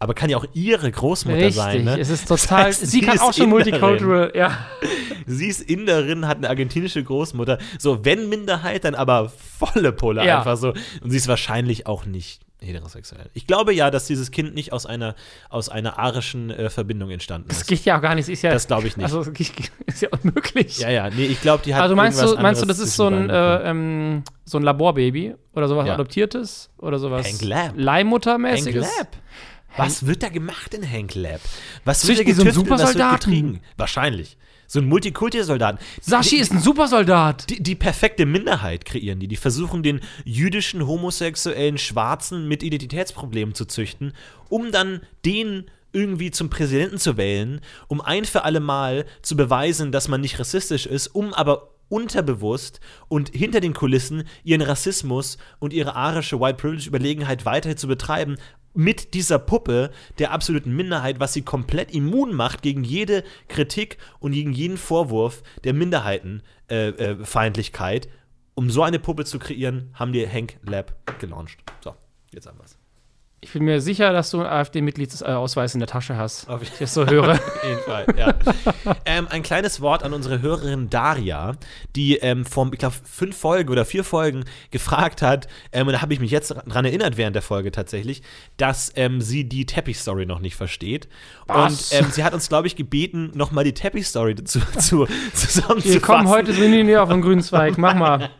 Aber 0.00 0.12
kann 0.14 0.28
ja 0.28 0.36
auch 0.36 0.44
ihre 0.54 0.90
Großmutter 0.90 1.38
richtig. 1.38 1.54
sein, 1.54 1.84
ne? 1.84 1.98
Es 2.00 2.10
ist 2.10 2.26
total. 2.28 2.64
heißt, 2.64 2.80
sie 2.80 2.86
sie 2.86 3.00
kann 3.02 3.14
ist 3.14 3.20
auch 3.22 3.32
schon 3.32 3.44
Inderin. 3.44 3.70
multicultural. 3.80 4.32
Ja. 4.34 4.66
Sie 5.26 5.46
ist 5.48 5.62
Inderin, 5.62 6.26
hat 6.28 6.36
eine 6.36 6.50
argentinische 6.50 7.02
Großmutter. 7.02 7.56
So, 7.78 8.04
wenn 8.04 8.28
Minderheit, 8.28 8.84
dann 8.84 8.94
aber 8.94 9.30
volle 9.30 9.90
Pulle 9.90 10.22
Ja. 10.26 10.36
einfach 10.40 10.58
so. 10.58 10.74
Und 11.00 11.10
sie 11.10 11.16
ist 11.16 11.28
wahrscheinlich 11.28 11.86
auch 11.86 12.04
nicht 12.04 12.43
heterosexuell. 12.64 13.30
Ich 13.34 13.46
glaube 13.46 13.72
ja, 13.72 13.90
dass 13.90 14.06
dieses 14.06 14.30
Kind 14.30 14.54
nicht 14.54 14.72
aus 14.72 14.86
einer, 14.86 15.14
aus 15.48 15.68
einer 15.68 15.98
arischen 15.98 16.50
äh, 16.50 16.70
Verbindung 16.70 17.10
entstanden 17.10 17.48
Das 17.48 17.58
ist. 17.58 17.66
geht 17.66 17.84
ja 17.84 17.98
auch 17.98 18.02
gar 18.02 18.14
nicht. 18.14 18.28
Ist 18.28 18.42
ja, 18.42 18.50
Das 18.52 18.66
glaube 18.66 18.88
ich 18.88 18.96
nicht. 18.96 19.04
Also, 19.04 19.20
ist 19.86 20.02
ja 20.02 20.08
unmöglich. 20.10 20.78
ja, 20.78 20.90
ja, 20.90 21.10
nee, 21.10 21.26
ich 21.26 21.40
glaube, 21.40 21.62
die 21.64 21.74
hat 21.74 21.82
also 21.82 21.94
meinst 21.96 22.20
du, 22.22 22.36
meinst 22.36 22.62
du, 22.62 22.66
das 22.66 22.78
ist 22.78 22.96
so 22.96 23.06
ein, 23.06 23.30
äh, 23.30 23.70
ähm, 23.70 24.24
so 24.44 24.58
ein 24.58 24.62
Laborbaby 24.64 25.34
oder 25.54 25.68
sowas 25.68 25.86
Ja. 25.86 25.94
Adoptiertes 25.94 26.70
oder 26.78 26.98
sowas 26.98 27.26
Hank 27.26 27.42
Lab. 27.42 27.68
Hank 27.68 27.74
Leihmuttermäßiges? 27.76 28.86
Lab. 28.98 29.08
Was 29.76 30.06
wird 30.06 30.22
da 30.22 30.28
gemacht 30.28 30.72
in 30.74 30.88
Hank 30.88 31.14
Lab? 31.14 31.40
Was 31.84 32.06
wird 32.06 32.20
da 32.20 32.22
die 32.24 32.32
so 32.32 32.44
getüftelt, 32.44 32.70
was 32.70 32.94
wird 32.94 33.10
getrieben? 33.10 33.60
Wahrscheinlich. 33.76 34.36
So 34.66 34.80
ein 34.80 34.86
Multikulti-Soldaten. 34.88 35.78
Sashi 36.00 36.36
Die- 36.36 36.42
ist 36.42 36.52
ein 36.52 36.60
Supersoldat. 36.60 37.50
die, 37.50 37.62
die 37.62 37.74
perfekte 37.74 38.26
Minderheit 38.26 38.84
kreieren 38.84 39.20
die. 39.20 39.28
Die 39.28 39.36
versuchen, 39.36 39.82
den 39.82 40.00
jüdischen, 40.24 40.86
homosexuellen 40.86 41.78
Schwarzen 41.78 42.48
mit 42.48 42.62
Identitätsproblemen 42.62 43.54
zu 43.54 43.64
züchten, 43.66 44.12
um 44.48 44.72
dann 44.72 45.00
den 45.24 45.70
irgendwie 45.92 46.30
zum 46.32 46.50
Präsidenten 46.50 46.98
zu 46.98 47.16
wählen, 47.16 47.60
um 47.86 48.00
ein 48.00 48.24
für 48.24 48.44
alle 48.44 48.60
Mal 48.60 49.04
zu 49.22 49.36
beweisen, 49.36 49.92
dass 49.92 50.08
man 50.08 50.20
nicht 50.20 50.38
rassistisch 50.40 50.86
ist, 50.86 51.06
um 51.08 51.32
aber 51.32 51.70
unterbewusst 51.88 52.80
und 53.08 53.28
hinter 53.28 53.60
den 53.60 53.74
Kulissen 53.74 54.24
ihren 54.42 54.62
Rassismus 54.62 55.38
und 55.60 55.72
ihre 55.72 55.94
arische 55.94 56.40
White 56.40 56.56
Privilege 56.56 56.88
Überlegenheit 56.88 57.44
weiter 57.46 57.76
zu 57.76 57.86
betreiben 57.86 58.36
mit 58.74 59.14
dieser 59.14 59.38
Puppe 59.38 59.90
der 60.18 60.32
absoluten 60.32 60.74
Minderheit, 60.74 61.20
was 61.20 61.32
sie 61.32 61.42
komplett 61.42 61.94
immun 61.94 62.34
macht 62.34 62.62
gegen 62.62 62.82
jede 62.84 63.22
Kritik 63.48 63.98
und 64.18 64.32
gegen 64.32 64.52
jeden 64.52 64.76
Vorwurf 64.76 65.44
der 65.64 65.72
Minderheitenfeindlichkeit. 65.74 68.06
Äh, 68.06 68.08
äh, 68.08 68.12
um 68.56 68.70
so 68.70 68.82
eine 68.82 69.00
Puppe 69.00 69.24
zu 69.24 69.38
kreieren, 69.38 69.88
haben 69.94 70.12
die 70.12 70.28
Hank 70.28 70.58
Lab 70.62 70.94
gelauncht. 71.18 71.58
So. 71.82 71.94
Jetzt 72.32 72.46
haben 72.46 72.58
wir's. 72.58 72.76
Ich 73.44 73.52
bin 73.52 73.64
mir 73.64 73.82
sicher, 73.82 74.10
dass 74.14 74.30
du 74.30 74.38
einen 74.38 74.46
AfD-Mitgliedsausweis 74.46 75.74
in 75.74 75.80
der 75.80 75.86
Tasche 75.86 76.16
hast. 76.16 76.48
Auf 76.48 76.62
ich 76.62 76.70
das 76.78 76.94
so 76.94 77.06
höre. 77.06 77.32
Auf 77.34 77.62
jeden 77.62 77.80
Fall, 77.80 78.06
ja. 78.16 78.34
ähm, 79.04 79.28
ein 79.28 79.42
kleines 79.42 79.82
Wort 79.82 80.02
an 80.02 80.14
unsere 80.14 80.40
Hörerin 80.40 80.88
Daria, 80.88 81.52
die 81.94 82.16
ähm, 82.16 82.46
vor, 82.46 82.70
ich 82.72 82.78
glaube, 82.78 82.94
fünf 83.04 83.36
Folgen 83.36 83.68
oder 83.68 83.84
vier 83.84 84.02
Folgen 84.02 84.46
gefragt 84.70 85.20
hat, 85.20 85.46
ähm, 85.72 85.86
und 85.86 85.92
da 85.92 86.00
habe 86.00 86.14
ich 86.14 86.20
mich 86.20 86.30
jetzt 86.30 86.52
daran 86.52 86.86
erinnert 86.86 87.18
während 87.18 87.36
der 87.36 87.42
Folge 87.42 87.70
tatsächlich, 87.70 88.22
dass 88.56 88.90
ähm, 88.96 89.20
sie 89.20 89.46
die 89.46 89.66
Teppich-Story 89.66 90.24
noch 90.24 90.40
nicht 90.40 90.56
versteht. 90.56 91.06
Was? 91.46 91.92
Und 91.92 92.00
ähm, 92.00 92.10
sie 92.12 92.24
hat 92.24 92.32
uns, 92.32 92.48
glaube 92.48 92.66
ich, 92.66 92.76
gebeten, 92.76 93.30
nochmal 93.34 93.64
die 93.64 93.74
Teppich-Story 93.74 94.36
zu, 94.46 94.60
zu, 94.78 95.06
zusammenzufassen. 95.34 95.84
Wir 95.84 96.00
kommen 96.00 96.28
heute 96.28 96.54
sind 96.54 96.72
die 96.72 96.82
nicht 96.82 96.96
auf 96.96 97.10
den 97.10 97.20
grünen 97.20 97.42
Zweig. 97.42 97.76
Mach 97.76 97.94
mal. 97.94 98.30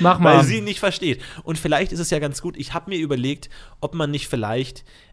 Mach 0.00 0.18
mal. 0.18 0.38
Weil 0.38 0.44
sie 0.44 0.56
ihn 0.58 0.64
nicht 0.64 0.80
versteht. 0.80 1.20
Und 1.42 1.58
vielleicht 1.58 1.92
ist 1.92 2.00
es 2.00 2.08
ja 2.08 2.18
ganz 2.18 2.40
gut, 2.40 2.56
ich 2.56 2.72
habe 2.72 2.88
mir 2.88 2.98
überlegt, 2.98 3.50
ob 3.82 3.94
man 3.94 4.10
nicht 4.10 4.26
vielleicht 4.26 4.37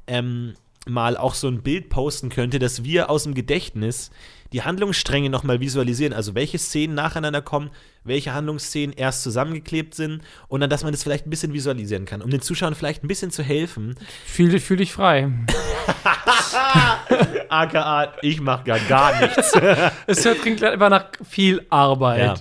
ähm, 0.07 0.53
mal 0.85 1.17
auch 1.17 1.33
so 1.33 1.47
ein 1.47 1.63
Bild 1.63 1.89
posten 1.89 2.29
könnte, 2.29 2.59
dass 2.59 2.83
wir 2.83 3.09
aus 3.09 3.23
dem 3.23 3.33
Gedächtnis 3.33 4.11
die 4.53 4.61
Handlungsstränge 4.61 5.29
nochmal 5.29 5.59
visualisieren. 5.59 6.13
Also 6.13 6.35
welche 6.35 6.57
Szenen 6.57 6.93
nacheinander 6.93 7.41
kommen, 7.41 7.71
welche 8.03 8.33
Handlungsszenen 8.33 8.95
erst 8.95 9.23
zusammengeklebt 9.23 9.95
sind 9.95 10.21
und 10.47 10.61
dann, 10.61 10.69
dass 10.69 10.83
man 10.83 10.93
das 10.93 11.03
vielleicht 11.03 11.25
ein 11.25 11.29
bisschen 11.29 11.53
visualisieren 11.53 12.05
kann, 12.05 12.21
um 12.21 12.29
den 12.29 12.41
Zuschauern 12.41 12.75
vielleicht 12.75 13.03
ein 13.03 13.07
bisschen 13.07 13.31
zu 13.31 13.43
helfen. 13.43 13.95
Fühl, 14.25 14.59
fühl 14.59 14.77
dich 14.77 14.93
frei. 14.93 15.29
AKA, 17.49 18.13
ich 18.21 18.39
mache 18.39 18.63
gar, 18.63 18.79
gar 18.79 19.19
nichts. 19.19 19.53
es 20.07 20.23
klingt 20.41 20.63
einfach 20.63 20.89
nach 20.89 21.05
viel 21.27 21.65
Arbeit. 21.69 22.19
Ja. 22.19 22.35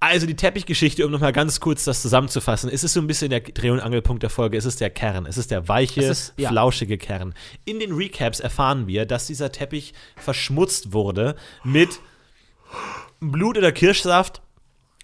Also 0.00 0.26
die 0.26 0.36
Teppichgeschichte, 0.36 1.04
um 1.04 1.10
nochmal 1.10 1.32
ganz 1.32 1.58
kurz 1.58 1.84
das 1.84 2.02
zusammenzufassen, 2.02 2.70
ist 2.70 2.84
es 2.84 2.92
so 2.92 3.00
ein 3.00 3.08
bisschen 3.08 3.30
der 3.30 3.40
Dreh- 3.40 3.70
und 3.70 3.80
Angelpunkt 3.80 4.22
der 4.22 4.30
Folge. 4.30 4.56
Es 4.56 4.64
ist 4.64 4.80
der 4.80 4.90
Kern, 4.90 5.26
es 5.26 5.36
ist 5.36 5.50
der 5.50 5.66
weiche, 5.66 6.02
ist, 6.02 6.34
ja. 6.36 6.50
flauschige 6.50 6.98
Kern. 6.98 7.34
In 7.64 7.80
den 7.80 7.92
Recaps 7.92 8.38
erfahren 8.38 8.86
wir, 8.86 9.06
dass 9.06 9.26
dieser 9.26 9.50
Teppich 9.50 9.94
verschmutzt 10.16 10.92
wurde 10.92 11.34
mit 11.64 11.98
Blut 13.20 13.58
oder 13.58 13.72
Kirschsaft. 13.72 14.40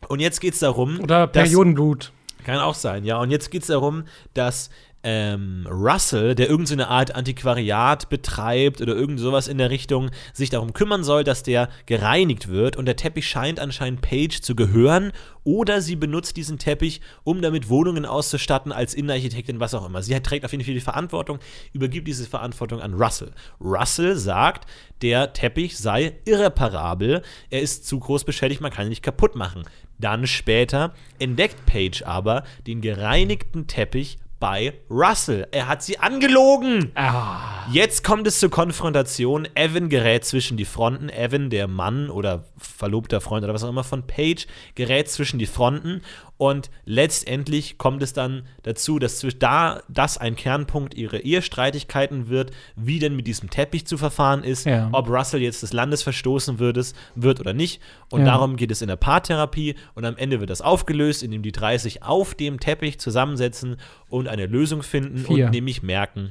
Und 0.07 0.21
jetzt 0.21 0.41
geht 0.41 0.55
es 0.55 0.61
darum. 0.61 1.01
Oder 1.01 1.27
Periodenblut. 1.27 2.13
Dass, 2.39 2.47
kann 2.47 2.59
auch 2.59 2.75
sein, 2.75 3.05
ja. 3.05 3.19
Und 3.19 3.31
jetzt 3.31 3.51
geht 3.51 3.63
es 3.63 3.69
darum, 3.69 4.05
dass 4.35 4.71
ähm, 5.05 5.67
Russell, 5.71 6.35
der 6.35 6.49
irgendeine 6.49 6.85
so 6.85 6.89
Art 6.89 7.15
Antiquariat 7.15 8.09
betreibt 8.09 8.81
oder 8.81 8.95
irgend 8.95 9.21
sowas 9.21 9.49
in 9.49 9.59
der 9.59 9.71
Richtung, 9.71 10.11
sich 10.33 10.51
darum 10.51 10.73
kümmern 10.73 11.05
soll, 11.05 11.25
dass 11.25 11.43
der 11.43 11.69
gereinigt 11.87 12.49
wird. 12.49 12.77
Und 12.77 12.87
der 12.87 12.97
Teppich 12.97 13.29
scheint 13.29 13.61
anscheinend 13.61 14.01
Paige 14.01 14.41
zu 14.41 14.57
gehören. 14.57 15.13
Oder 15.45 15.83
sie 15.83 15.95
benutzt 15.95 16.39
diesen 16.39 16.59
Teppich, 16.59 17.03
um 17.23 17.43
damit 17.43 17.69
Wohnungen 17.69 18.07
auszustatten 18.07 18.73
als 18.73 18.95
Innenarchitektin, 18.95 19.61
was 19.61 19.75
auch 19.75 19.87
immer. 19.87 20.03
Sie 20.03 20.19
trägt 20.21 20.47
auf 20.47 20.53
jeden 20.53 20.65
Fall 20.65 20.73
die 20.73 20.81
Verantwortung, 20.81 21.39
übergibt 21.75 22.09
diese 22.09 22.25
Verantwortung 22.25 22.81
an 22.81 22.95
Russell. 22.95 23.31
Russell 23.61 24.17
sagt, 24.17 24.67
der 25.03 25.35
Teppich 25.35 25.77
sei 25.77 26.15
irreparabel, 26.25 27.21
er 27.51 27.61
ist 27.61 27.87
zu 27.87 28.01
groß 28.01 28.25
beschädigt, 28.25 28.63
man 28.63 28.73
kann 28.73 28.87
ihn 28.87 28.91
nicht 28.91 29.03
kaputt 29.03 29.37
machen. 29.37 29.65
Dann 29.99 30.27
später 30.27 30.95
entdeckt 31.19 31.67
Paige 31.67 32.07
aber 32.07 32.45
den 32.67 32.81
gereinigten 32.81 33.67
Teppich 33.67 34.17
bei 34.41 34.75
Russell. 34.91 35.47
Er 35.53 35.69
hat 35.69 35.83
sie 35.83 35.99
angelogen. 35.99 36.93
Ah. 36.95 37.67
Jetzt 37.71 38.05
kommt 38.05 38.27
es 38.27 38.41
zur 38.41 38.51
Konfrontation. 38.51 39.49
Evan 39.55 39.89
gerät 39.89 40.25
zwischen 40.25 40.57
die 40.57 40.65
Fronten. 40.65 41.09
Evan, 41.09 41.51
der 41.51 41.67
Mann 41.67 42.11
oder 42.11 42.45
verlobter 42.59 43.21
Freund 43.21 43.45
oder 43.45 43.55
was 43.55 43.65
auch 43.65 43.71
immer 43.71 43.85
von 43.85 44.07
Paige, 44.07 44.47
gerät 44.75 45.09
zwischen 45.09 45.39
die 45.39 45.47
Fronten. 45.47 46.03
Und 46.37 46.71
letztendlich 46.85 47.79
kommt 47.79 48.03
es 48.03 48.13
dann 48.13 48.47
dazu, 48.65 48.99
dass 48.99 49.25
da 49.39 49.83
das 49.89 50.19
ein 50.19 50.35
Kernpunkt 50.35 50.95
ihrer 50.95 51.21
Ehestreitigkeiten 51.21 52.29
wird, 52.29 52.51
wie 52.75 52.99
denn 52.99 53.15
mit 53.15 53.27
diesem 53.27 53.51
Teppich 53.51 53.87
zu 53.87 53.97
verfahren 53.97 54.43
ist, 54.43 54.67
ja. 54.67 54.89
ob 54.93 55.09
Russell 55.09 55.43
jetzt 55.43 55.63
des 55.63 55.73
Landes 55.73 56.03
verstoßen 56.03 56.59
wird, 56.59 56.75
wird 57.15 57.41
oder 57.41 57.53
nicht. 57.53 57.81
Und 58.11 58.21
Ja. 58.21 58.27
darum 58.27 58.57
geht 58.57 58.71
es 58.73 58.83
in 58.83 58.89
der 58.89 58.97
Paartherapie. 58.97 59.77
Und 59.95 60.05
am 60.05 60.17
Ende 60.17 60.41
wird 60.41 60.51
das 60.51 60.61
aufgelöst, 60.61 61.23
indem 61.23 61.43
die 61.43 61.53
drei 61.53 61.79
sich 61.79 62.03
auf 62.03 62.35
dem 62.35 62.59
Teppich 62.59 62.99
zusammensetzen 62.99 63.77
und 64.09 64.27
eine 64.29 64.47
Lösung 64.47 64.83
finden 64.83 65.19
Vier. 65.19 65.47
und 65.47 65.53
nämlich 65.53 65.83
merken, 65.83 66.31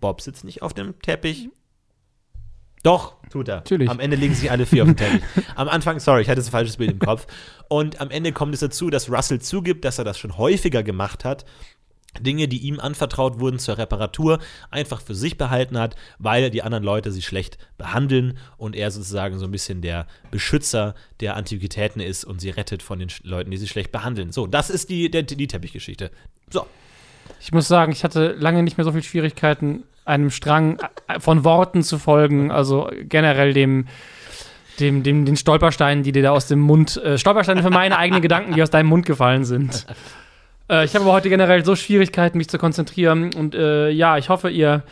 Bob 0.00 0.20
sitzt 0.20 0.44
nicht 0.44 0.62
auf 0.62 0.72
dem 0.72 0.98
Teppich. 1.00 1.48
Doch, 2.86 3.14
tut 3.30 3.48
er. 3.48 3.56
Natürlich. 3.56 3.90
Am 3.90 3.98
Ende 3.98 4.16
legen 4.16 4.32
sich 4.32 4.48
alle 4.48 4.64
vier 4.64 4.84
auf 4.84 4.88
den 4.88 4.96
Teppich. 4.96 5.22
Am 5.56 5.68
Anfang, 5.68 5.98
sorry, 5.98 6.22
ich 6.22 6.28
hatte 6.28 6.38
jetzt 6.38 6.48
ein 6.48 6.52
falsches 6.52 6.76
Bild 6.76 6.92
im 6.92 7.00
Kopf. 7.00 7.26
Und 7.68 8.00
am 8.00 8.12
Ende 8.12 8.30
kommt 8.30 8.54
es 8.54 8.60
dazu, 8.60 8.90
dass 8.90 9.10
Russell 9.10 9.40
zugibt, 9.40 9.84
dass 9.84 9.98
er 9.98 10.04
das 10.04 10.20
schon 10.20 10.38
häufiger 10.38 10.84
gemacht 10.84 11.24
hat. 11.24 11.44
Dinge, 12.20 12.46
die 12.46 12.58
ihm 12.58 12.78
anvertraut 12.78 13.40
wurden 13.40 13.58
zur 13.58 13.76
Reparatur, 13.76 14.38
einfach 14.70 15.00
für 15.00 15.16
sich 15.16 15.36
behalten 15.36 15.76
hat, 15.76 15.96
weil 16.20 16.48
die 16.50 16.62
anderen 16.62 16.84
Leute 16.84 17.10
sie 17.10 17.22
schlecht 17.22 17.58
behandeln 17.76 18.38
und 18.56 18.76
er 18.76 18.92
sozusagen 18.92 19.40
so 19.40 19.46
ein 19.46 19.50
bisschen 19.50 19.82
der 19.82 20.06
Beschützer 20.30 20.94
der 21.18 21.34
Antiquitäten 21.34 22.00
ist 22.00 22.24
und 22.24 22.40
sie 22.40 22.50
rettet 22.50 22.84
von 22.84 23.00
den 23.00 23.08
Leuten, 23.24 23.50
die 23.50 23.56
sie 23.56 23.66
schlecht 23.66 23.90
behandeln. 23.90 24.30
So, 24.30 24.46
das 24.46 24.70
ist 24.70 24.90
die, 24.90 25.10
der, 25.10 25.24
die 25.24 25.48
Teppichgeschichte. 25.48 26.12
So, 26.50 26.66
Ich 27.40 27.50
muss 27.50 27.66
sagen, 27.66 27.90
ich 27.90 28.04
hatte 28.04 28.28
lange 28.38 28.62
nicht 28.62 28.78
mehr 28.78 28.84
so 28.84 28.92
viel 28.92 29.02
Schwierigkeiten, 29.02 29.82
einem 30.06 30.30
Strang 30.30 30.78
äh, 31.08 31.20
von 31.20 31.44
Worten 31.44 31.82
zu 31.82 31.98
folgen, 31.98 32.50
also 32.50 32.90
generell 33.08 33.52
dem, 33.52 33.86
dem, 34.80 35.02
dem, 35.02 35.24
den 35.24 35.36
Stolpersteinen, 35.36 36.02
die 36.02 36.12
dir 36.12 36.22
da 36.22 36.30
aus 36.30 36.46
dem 36.46 36.60
Mund, 36.60 36.96
äh, 36.96 37.18
Stolpersteine 37.18 37.62
für 37.62 37.70
meine 37.70 37.98
eigenen 37.98 38.22
Gedanken, 38.22 38.54
die 38.54 38.62
aus 38.62 38.70
deinem 38.70 38.86
Mund 38.86 39.04
gefallen 39.04 39.44
sind. 39.44 39.86
Äh, 40.70 40.84
ich 40.84 40.94
habe 40.94 41.04
aber 41.04 41.12
heute 41.12 41.28
generell 41.28 41.64
so 41.64 41.76
Schwierigkeiten, 41.76 42.38
mich 42.38 42.48
zu 42.48 42.58
konzentrieren 42.58 43.34
und 43.34 43.54
äh, 43.54 43.90
ja, 43.90 44.16
ich 44.16 44.28
hoffe, 44.28 44.48
ihr 44.50 44.82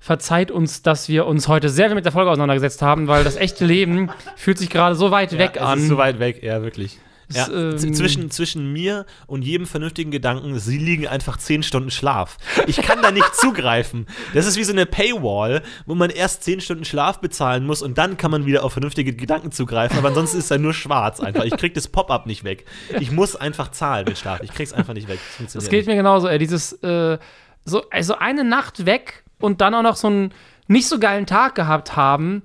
verzeiht 0.00 0.50
uns, 0.50 0.82
dass 0.82 1.08
wir 1.08 1.26
uns 1.26 1.46
heute 1.46 1.68
sehr 1.68 1.86
viel 1.86 1.94
mit 1.94 2.04
der 2.04 2.12
Folge 2.12 2.30
auseinandergesetzt 2.30 2.82
haben, 2.82 3.06
weil 3.06 3.22
das 3.22 3.36
echte 3.36 3.64
Leben 3.64 4.10
fühlt 4.36 4.58
sich 4.58 4.68
gerade 4.68 4.96
so 4.96 5.10
weit 5.12 5.38
weg 5.38 5.52
ja, 5.56 5.62
an. 5.62 5.78
Es 5.78 5.84
ist 5.84 5.90
so 5.90 5.96
weit 5.96 6.18
weg, 6.18 6.42
ja, 6.42 6.60
wirklich. 6.60 6.98
Ja, 7.36 7.48
ähm, 7.50 7.94
zwischen, 7.94 8.30
zwischen 8.30 8.72
mir 8.72 9.06
und 9.26 9.42
jedem 9.42 9.66
vernünftigen 9.66 10.10
Gedanken, 10.10 10.58
sie 10.58 10.78
liegen 10.78 11.06
einfach 11.06 11.36
zehn 11.38 11.62
Stunden 11.62 11.90
Schlaf. 11.90 12.36
Ich 12.66 12.76
kann 12.76 13.02
da 13.02 13.10
nicht 13.10 13.34
zugreifen. 13.34 14.06
Das 14.34 14.46
ist 14.46 14.56
wie 14.56 14.64
so 14.64 14.72
eine 14.72 14.86
Paywall, 14.86 15.62
wo 15.86 15.94
man 15.94 16.10
erst 16.10 16.44
zehn 16.44 16.60
Stunden 16.60 16.84
Schlaf 16.84 17.20
bezahlen 17.20 17.66
muss 17.66 17.82
und 17.82 17.98
dann 17.98 18.16
kann 18.16 18.30
man 18.30 18.46
wieder 18.46 18.64
auf 18.64 18.72
vernünftige 18.72 19.14
Gedanken 19.14 19.52
zugreifen, 19.52 19.98
aber 19.98 20.08
ansonsten 20.08 20.38
ist 20.38 20.50
da 20.50 20.58
nur 20.58 20.74
schwarz 20.74 21.20
einfach. 21.20 21.44
Ich 21.44 21.56
krieg 21.56 21.74
das 21.74 21.88
Pop-up 21.88 22.26
nicht 22.26 22.44
weg. 22.44 22.64
Ich 23.00 23.10
muss 23.10 23.36
einfach 23.36 23.70
zahlen 23.70 24.04
mit 24.06 24.18
Schlaf. 24.18 24.40
Ich 24.42 24.52
krieg's 24.52 24.72
einfach 24.72 24.94
nicht 24.94 25.08
weg. 25.08 25.18
Das 25.38 25.52
Das 25.52 25.68
geht 25.68 25.86
mir 25.86 25.96
genauso, 25.96 26.28
ey. 26.28 26.38
Dieses, 26.38 26.72
äh, 26.82 27.18
so, 27.64 27.88
also 27.90 28.16
eine 28.16 28.44
Nacht 28.44 28.86
weg 28.86 29.24
und 29.40 29.60
dann 29.60 29.74
auch 29.74 29.82
noch 29.82 29.96
so 29.96 30.08
einen 30.08 30.32
nicht 30.68 30.88
so 30.88 30.98
geilen 30.98 31.26
Tag 31.26 31.54
gehabt 31.54 31.96
haben. 31.96 32.42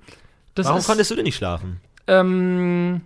Das 0.56 0.66
Warum 0.66 0.80
ist, 0.80 0.88
konntest 0.88 1.12
du 1.12 1.16
denn 1.16 1.24
nicht 1.26 1.38
schlafen? 1.38 1.80
ähm, 2.08 3.02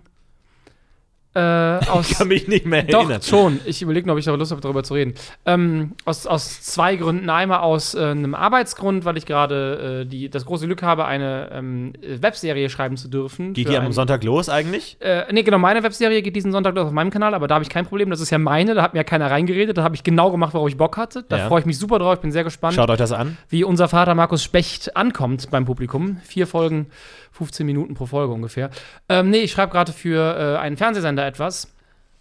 äh, 1.34 1.40
aus, 1.40 2.10
Ich 2.10 2.18
kann 2.18 2.28
mich 2.28 2.48
nicht 2.48 2.66
mehr 2.66 2.82
Doch, 2.82 3.00
erinnern. 3.00 3.22
schon. 3.22 3.60
Ich 3.64 3.80
überlege 3.82 4.06
noch, 4.06 4.14
ob 4.14 4.18
ich 4.20 4.28
aber 4.28 4.36
Lust 4.38 4.50
habe, 4.50 4.60
darüber 4.60 4.82
zu 4.84 4.94
reden. 4.94 5.14
Ähm, 5.46 5.92
aus, 6.04 6.26
aus 6.26 6.60
zwei 6.62 6.96
Gründen. 6.96 7.30
Einmal 7.30 7.60
aus 7.60 7.94
äh, 7.94 8.00
einem 8.10 8.34
Arbeitsgrund, 8.34 9.04
weil 9.04 9.16
ich 9.16 9.26
gerade 9.26 10.02
äh, 10.02 10.06
die, 10.06 10.28
das 10.28 10.44
große 10.44 10.66
Glück 10.66 10.82
habe, 10.82 11.04
eine 11.06 11.48
ähm, 11.52 11.92
Webserie 12.02 12.68
schreiben 12.68 12.96
zu 12.96 13.08
dürfen. 13.08 13.52
Geht 13.54 13.68
die 13.68 13.76
am 13.76 13.86
ein- 13.86 13.92
Sonntag 13.92 14.24
los 14.24 14.48
eigentlich? 14.48 14.96
Äh, 15.00 15.24
nee, 15.32 15.42
genau, 15.42 15.58
meine 15.58 15.82
Webserie 15.82 16.22
geht 16.22 16.36
diesen 16.36 16.52
Sonntag 16.52 16.74
los 16.74 16.86
auf 16.86 16.92
meinem 16.92 17.10
Kanal, 17.10 17.34
aber 17.34 17.48
da 17.48 17.54
habe 17.54 17.62
ich 17.64 17.70
kein 17.70 17.86
Problem. 17.86 18.10
Das 18.10 18.20
ist 18.20 18.30
ja 18.30 18.38
meine, 18.38 18.74
da 18.74 18.82
hat 18.82 18.92
mir 18.94 19.00
ja 19.00 19.04
keiner 19.04 19.30
reingeredet. 19.30 19.76
Da 19.78 19.82
habe 19.82 19.94
ich 19.94 20.04
genau 20.04 20.30
gemacht, 20.30 20.54
worauf 20.54 20.68
ich 20.68 20.76
Bock 20.76 20.96
hatte. 20.96 21.24
Da 21.28 21.38
Ja. 21.38 21.48
freue 21.48 21.60
ich 21.60 21.66
mich 21.66 21.78
super 21.78 21.98
drauf. 21.98 22.14
Ich 22.16 22.20
bin 22.20 22.32
sehr 22.32 22.44
gespannt, 22.44 22.74
Schaut 22.74 22.90
euch 22.90 22.98
das 22.98 23.12
an. 23.12 23.36
wie 23.48 23.64
unser 23.64 23.88
Vater 23.88 24.14
Markus 24.14 24.42
Specht 24.42 24.96
ankommt 24.96 25.50
beim 25.50 25.64
Publikum. 25.64 26.18
Vier 26.24 26.46
Folgen, 26.46 26.86
15 27.32 27.66
Minuten 27.66 27.94
pro 27.94 28.06
Folge 28.06 28.32
ungefähr. 28.32 28.70
Ähm, 29.08 29.30
nee, 29.30 29.40
ich 29.40 29.52
schreibe 29.52 29.72
gerade 29.72 29.92
für 29.92 30.36
äh, 30.36 30.58
einen 30.58 30.76
Fernsehsender 30.76 31.26
etwas. 31.26 31.72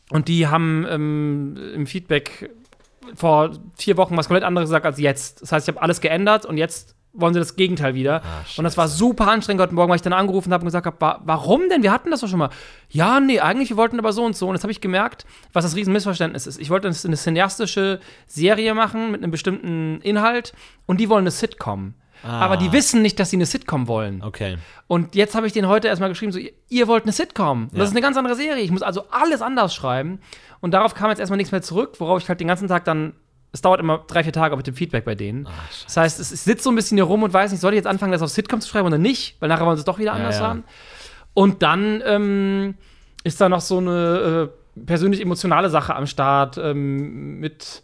Und 0.10 0.28
die 0.28 0.48
haben 0.48 0.86
ähm, 0.90 1.58
im 1.74 1.88
Feedback 1.88 2.50
vor 3.16 3.52
vier 3.78 3.98
Wochen 3.98 4.18
was 4.18 4.28
komplett 4.28 4.44
anderes 4.44 4.70
gesagt 4.70 4.86
als 4.86 5.00
jetzt. 5.00 5.42
Das 5.42 5.52
heißt, 5.52 5.68
ich 5.68 5.74
habe 5.74 5.82
alles 5.82 6.02
geändert 6.02 6.46
und 6.46 6.58
jetzt 6.58 6.96
wollen 7.14 7.34
sie 7.34 7.40
das 7.40 7.56
Gegenteil 7.56 7.94
wieder. 7.94 8.22
und 8.58 8.64
das 8.64 8.78
war 8.78 8.88
super 8.88 9.28
anstrengend 9.28 9.62
heute 9.62 9.76
Morgen, 9.76 9.90
weil 9.90 9.98
ich 9.98 10.02
dann 10.02 10.14
angerufen 10.14 10.54
habe 10.54 10.62
und 10.62 10.68
gesagt 10.68 10.86
habe, 10.86 10.96
wa 11.00 11.20
warum 11.26 11.68
denn? 11.70 11.84
Wir 11.84 11.92
hatten 11.92 12.10
das 12.10 12.22
doch 12.22 12.30
schon 12.30 12.40
mal. 12.40 12.50
Ja, 12.90 13.20
nee, 13.20 13.40
eigentlich, 13.40 13.70
wir 13.70 13.78
wollten 13.78 14.00
aber 14.00 14.14
so 14.14 14.24
und 14.24 14.36
so. 14.36 14.48
Und 14.48 14.56
jetzt 14.56 14.64
habe 14.64 14.72
ich 14.72 14.82
gemerkt, 14.82 15.26
was 15.52 15.66
das 15.66 15.76
Riesenmissverständnis 15.76 16.48
ist. 16.48 16.60
Ich 16.60 16.70
wollte 16.70 16.88
eine 16.88 17.18
cineastische 17.18 18.00
Serie 18.28 18.74
machen 18.74 19.12
mit 19.12 19.22
einem 19.22 19.32
bestimmten 19.32 20.00
Inhalt 20.02 20.54
und 20.86 21.00
die 21.00 21.10
wollen 21.10 21.24
eine 21.24 21.32
Sitcom. 21.32 21.96
Aber 22.24 22.58
die 22.58 22.72
wissen 22.72 23.02
nicht, 23.02 23.20
dass 23.20 23.30
sie 23.30 23.38
eine 23.38 23.46
Sitcom 23.46 23.88
wollen. 23.88 24.22
Okay. 24.24 24.58
Und 24.88 25.16
jetzt 25.16 25.36
habe 25.36 25.48
ich 25.48 25.54
denen 25.54 25.68
heute 25.68 25.88
erstmal 25.88 26.10
geschrieben, 26.10 26.32
so, 26.32 26.40
ihr, 26.70 26.88
wollt 26.88 27.04
eine 27.04 27.12
Sitcom. 27.12 27.70
Das 27.72 27.78
Ja. 27.78 27.84
ist 27.86 27.92
eine 27.92 28.02
ganz 28.02 28.18
andere 28.18 28.36
Serie. 28.36 28.64
Ich 28.64 28.72
muss 28.72 28.82
also 28.82 29.06
alles 29.10 29.42
anders 29.42 29.74
schreiben. 29.74 30.20
Und 30.60 30.72
darauf 30.74 30.94
kam 30.94 31.10
jetzt 31.10 31.20
erstmal 31.20 31.38
nichts 31.38 31.52
mehr 31.52 31.62
zurück, 31.62 31.96
worauf 32.00 32.22
ich 32.22 32.30
halt 32.30 32.40
den 32.40 32.48
ganzen 32.48 32.68
Tag 32.68 32.86
dann. 32.86 33.14
Es 33.54 33.62
dauert 33.62 33.80
immer 33.82 34.06
drei, 34.08 34.24
vier 34.24 34.32
Tage 34.32 34.56
mit 34.56 34.66
dem 34.66 34.76
Feedback 34.76 35.04
bei 35.04 35.16
denen. 35.16 35.46
das 35.86 35.98
heißt, 35.98 36.20
es, 36.22 36.32
es 36.32 36.46
sitzt 36.46 36.64
so 36.64 36.70
ein 36.72 36.76
bisschen 36.76 36.98
hier 36.98 37.04
rum 37.04 37.24
und 37.24 37.34
weiß 37.34 37.52
nicht, 37.52 37.60
soll 37.60 37.74
ich 37.74 37.78
jetzt 37.78 37.88
anfangen, 37.88 38.14
das 38.14 38.22
auf 38.22 38.30
Sitcom 38.30 38.62
zu 38.62 38.70
schreiben 38.70 38.88
oder 38.88 38.98
nicht? 38.98 39.36
Weil 39.42 39.50
nachher 39.50 39.66
wollen 39.66 39.76
sie 39.76 39.82
es 39.82 39.86
doch 39.86 40.00
wieder 40.00 40.14
anders 40.14 40.40
ja. 40.40 40.48
haben. 40.48 40.64
Und 41.34 41.62
dann 41.62 42.02
ähm, 42.06 42.76
ist 43.24 43.42
da 43.42 43.50
noch 43.50 43.60
so 43.62 43.80
eine 43.80 44.50
äh, 44.78 44.82
persönlich 44.86 45.20
emotionale 45.22 45.70
Sache 45.70 45.96
am 45.96 46.08
Start 46.08 46.58
ähm, 46.58 47.40
mit 47.40 47.84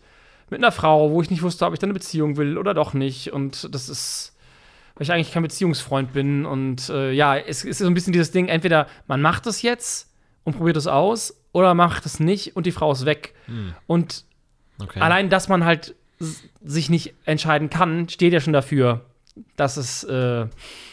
mit 0.49 0.61
einer 0.63 0.71
Frau, 0.71 1.11
wo 1.11 1.21
ich 1.21 1.29
nicht 1.29 1.43
wusste, 1.43 1.65
ob 1.65 1.73
ich 1.73 1.79
da 1.79 1.85
eine 1.87 1.93
Beziehung 1.93 2.37
will 2.37 2.57
oder 2.57 2.73
doch 2.73 2.93
nicht. 2.93 3.33
Und 3.33 3.73
das 3.75 3.89
ist, 3.89 4.33
weil 4.97 5.03
ich 5.03 5.11
eigentlich 5.11 5.31
kein 5.31 5.43
Beziehungsfreund 5.43 6.13
bin. 6.13 6.45
Und 6.45 6.89
äh, 6.89 7.11
ja, 7.11 7.37
es, 7.37 7.59
es 7.59 7.65
ist 7.65 7.77
so 7.79 7.87
ein 7.87 7.93
bisschen 7.93 8.13
dieses 8.13 8.31
Ding, 8.31 8.47
entweder 8.47 8.87
man 9.07 9.21
macht 9.21 9.47
es 9.47 9.61
jetzt 9.61 10.11
und 10.43 10.57
probiert 10.57 10.77
es 10.77 10.87
aus 10.87 11.39
oder 11.51 11.73
macht 11.73 12.05
es 12.05 12.19
nicht 12.19 12.55
und 12.55 12.65
die 12.65 12.71
Frau 12.71 12.91
ist 12.91 13.05
weg. 13.05 13.33
Und 13.87 14.25
Okay. 14.79 14.99
allein, 14.99 15.29
dass 15.31 15.49
man 15.49 15.65
halt 15.65 15.95
sich 16.63 16.89
nicht 16.91 17.15
entscheiden 17.25 17.69
kann, 17.71 18.09
steht 18.09 18.31
ja 18.31 18.39
schon 18.39 18.53
dafür, 18.53 19.01
dass 19.55 19.75
es 19.77 20.03
äh, 20.03 20.45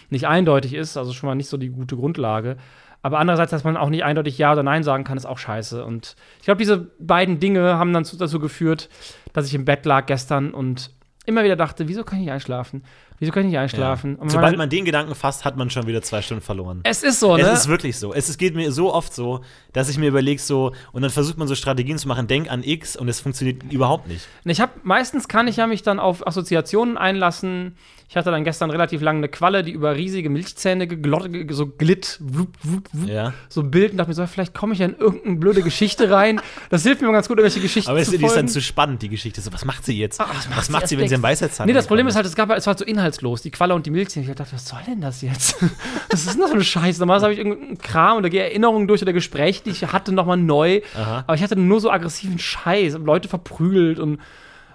nicht 0.09 0.27
eindeutig 0.27 0.73
ist. 0.73 0.97
Also 0.97 1.13
schon 1.13 1.29
mal 1.29 1.35
nicht 1.35 1.49
so 1.49 1.57
die 1.59 1.69
gute 1.69 1.95
Grundlage. 1.97 2.57
Aber 3.03 3.19
andererseits, 3.19 3.51
dass 3.51 3.65
man 3.65 3.77
auch 3.77 3.91
nicht 3.91 4.03
eindeutig 4.03 4.39
Ja 4.39 4.53
oder 4.53 4.63
Nein 4.63 4.83
sagen 4.85 5.05
kann, 5.05 5.19
ist 5.19 5.27
auch 5.27 5.37
scheiße. 5.37 5.85
Und 5.85 6.17
ich 6.39 6.47
glaube, 6.47 6.59
diese 6.59 6.79
beiden 6.99 7.41
Dinge 7.41 7.77
haben 7.77 7.93
dann 7.93 8.07
zu, 8.07 8.17
dazu 8.17 8.39
geführt, 8.39 8.89
dass 9.35 9.47
ich 9.47 9.55
im 9.55 9.67
Bett 9.67 9.85
lag 9.85 10.07
gestern 10.07 10.55
und 10.55 10.91
immer 11.27 11.45
wieder 11.45 11.57
dachte, 11.57 11.87
wieso 11.87 12.05
kann 12.05 12.19
ich 12.19 12.25
nicht 12.25 12.33
einschlafen? 12.33 12.85
Wieso 13.21 13.33
kann 13.33 13.45
ich 13.45 13.51
nicht 13.51 13.59
einschlafen? 13.59 14.17
Und 14.17 14.31
Sobald 14.31 14.57
man- 14.57 14.69
den 14.69 14.85
Gedanken 14.85 15.15
fasst, 15.15 15.45
hat 15.45 15.57
man 15.57 15.71
schon 15.71 15.87
wieder 15.87 16.03
zwei 16.03 16.21
Stunden 16.21 16.43
verloren. 16.43 16.81
es 16.85 17.03
ist 17.03 17.21
so, 17.21 17.37
ne? 17.37 17.43
Es 17.43 17.61
ist 17.61 17.69
wirklich 17.69 17.97
so. 17.99 18.13
Es, 18.13 18.29
es 18.29 18.39
geht 18.39 18.55
mir 18.55 18.71
so 18.73 18.93
oft 18.93 19.15
so, 19.15 19.41
dass 19.73 19.89
ich 19.89 19.99
mir 19.99 20.09
überlege, 20.09 20.41
so, 20.41 20.73
und 20.93 21.03
dann 21.03 21.11
versucht 21.11 21.39
man 21.39 21.47
so 21.49 21.55
Strategien 21.55 21.97
zu 21.99 22.09
machen, 22.09 22.27
denk 22.27 22.51
an 22.51 22.63
X 22.65 22.97
und 22.97 23.09
es 23.09 23.21
funktioniert 23.21 23.63
überhaupt 23.73 24.09
nicht. 24.09 24.27
Ich 24.45 24.61
habe 24.61 24.73
meistens 24.83 25.29
kann 25.29 25.47
ich 25.49 25.57
ja 25.57 25.67
mich 25.67 25.83
dann 25.83 25.99
auf 26.01 26.27
Assoziationen 26.27 26.97
einlassen. 26.99 27.77
Ich 28.09 28.17
hatte 28.17 28.31
dann 28.31 28.45
gestern 28.45 28.71
relativ 28.71 29.01
lange 29.01 29.19
eine 29.19 29.29
Qualle, 29.29 29.63
die 29.65 29.73
über 29.73 29.97
riesige 29.97 30.29
Milchzähne 30.29 30.87
geglott, 30.87 31.33
ge- 31.33 31.47
so 31.53 31.67
glitt, 31.67 32.19
wup, 32.21 32.49
wup, 32.63 32.89
wup, 32.93 33.09
Ja. 33.09 33.33
so 33.49 33.63
ein 33.63 33.71
Bild 33.71 33.93
und 33.93 33.97
dachte 33.99 34.11
mir 34.11 34.15
so, 34.15 34.27
vielleicht 34.27 34.55
komme 34.55 34.75
ich 34.75 34.79
ja 34.81 34.87
in 34.87 34.97
irgendeine 34.99 35.37
blöde 35.37 35.63
Geschichte 35.63 36.11
rein. 36.11 36.41
Das 36.69 36.83
hilft 36.83 37.01
mir 37.01 37.07
immer 37.09 37.15
ganz 37.17 37.29
gut, 37.29 37.39
irgendwelche 37.39 37.61
Geschichten 37.61 37.91
Aber 37.91 37.99
es 38.01 38.07
zu 38.11 38.11
die 38.11 38.17
ist 38.17 38.23
dann 38.23 38.31
folgen. 38.33 38.49
zu 38.49 38.61
spannend, 38.61 39.03
die 39.03 39.09
Geschichte. 39.09 39.41
So, 39.41 39.53
was 39.53 39.65
macht 39.65 39.85
sie 39.87 39.99
jetzt? 39.99 40.21
Ah, 40.21 40.27
was 40.55 40.69
macht, 40.69 40.87
sie, 40.89 40.99
wenn 40.99 41.09
sie 41.09 41.15
weg? 41.17 41.23
Weisheitszahn 41.23 41.67
Nee, 41.67 41.73
das 41.73 41.87
Problem 41.87 42.07
ist 42.07 42.15
halt, 42.15 42.27
es, 42.27 42.35
gab, 42.37 42.51
es 42.51 42.67
war 42.67 42.77
so 42.77 42.85
inhaltslos, 43.05 43.43
die 43.43 43.51
Qualle 43.51 43.75
und 43.75 43.85
die 43.87 43.91
Milchzähne. 43.91 44.27
Ich 44.29 44.35
dachte, 44.35 44.53
was 44.55 44.67
soll 44.67 44.81
denn 44.87 45.01
das 45.01 45.21
jetzt? 45.23 45.57
was 46.11 46.25
ist 46.27 46.35
denn 46.35 46.41
das 46.41 46.51
für 46.51 46.57
eine 46.57 46.65
Scheiße? 46.65 46.99
Normalerweise 47.01 47.25
habe 47.27 47.33
ich 47.35 47.39
irgendeinen 47.39 47.79
Kram 47.79 48.19
oder 48.19 48.31
gehe 48.31 48.43
Erinnerungen 48.43 48.89
durch 48.89 49.03
oder 49.03 49.13
Gespräche, 49.13 49.63
die 49.63 49.71
ich 49.71 49.93
hatte, 49.93 50.13
nochmal 50.13 50.37
neu. 50.39 50.81
Aha. 50.97 51.25
Aber 51.27 51.35
ich 51.35 51.43
hatte 51.43 51.57
nur 51.57 51.81
so 51.81 51.91
aggressiven 51.91 52.39
Scheiß, 52.39 52.95
Leute 52.99 53.29
verprügelt 53.29 53.99
und 54.01 54.21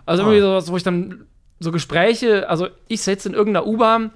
also 0.06 0.24
Ah. 0.24 0.26
irgendwie 0.28 0.42
sowas, 0.42 0.72
wo 0.72 0.78
ich 0.78 0.84
dann 0.84 1.26
so 1.60 1.72
Gespräche, 1.72 2.48
also 2.50 2.68
ich 2.88 3.02
sitze 3.02 3.30
in 3.30 3.36
irgendeiner 3.36 3.66
U-Bahn 3.68 4.12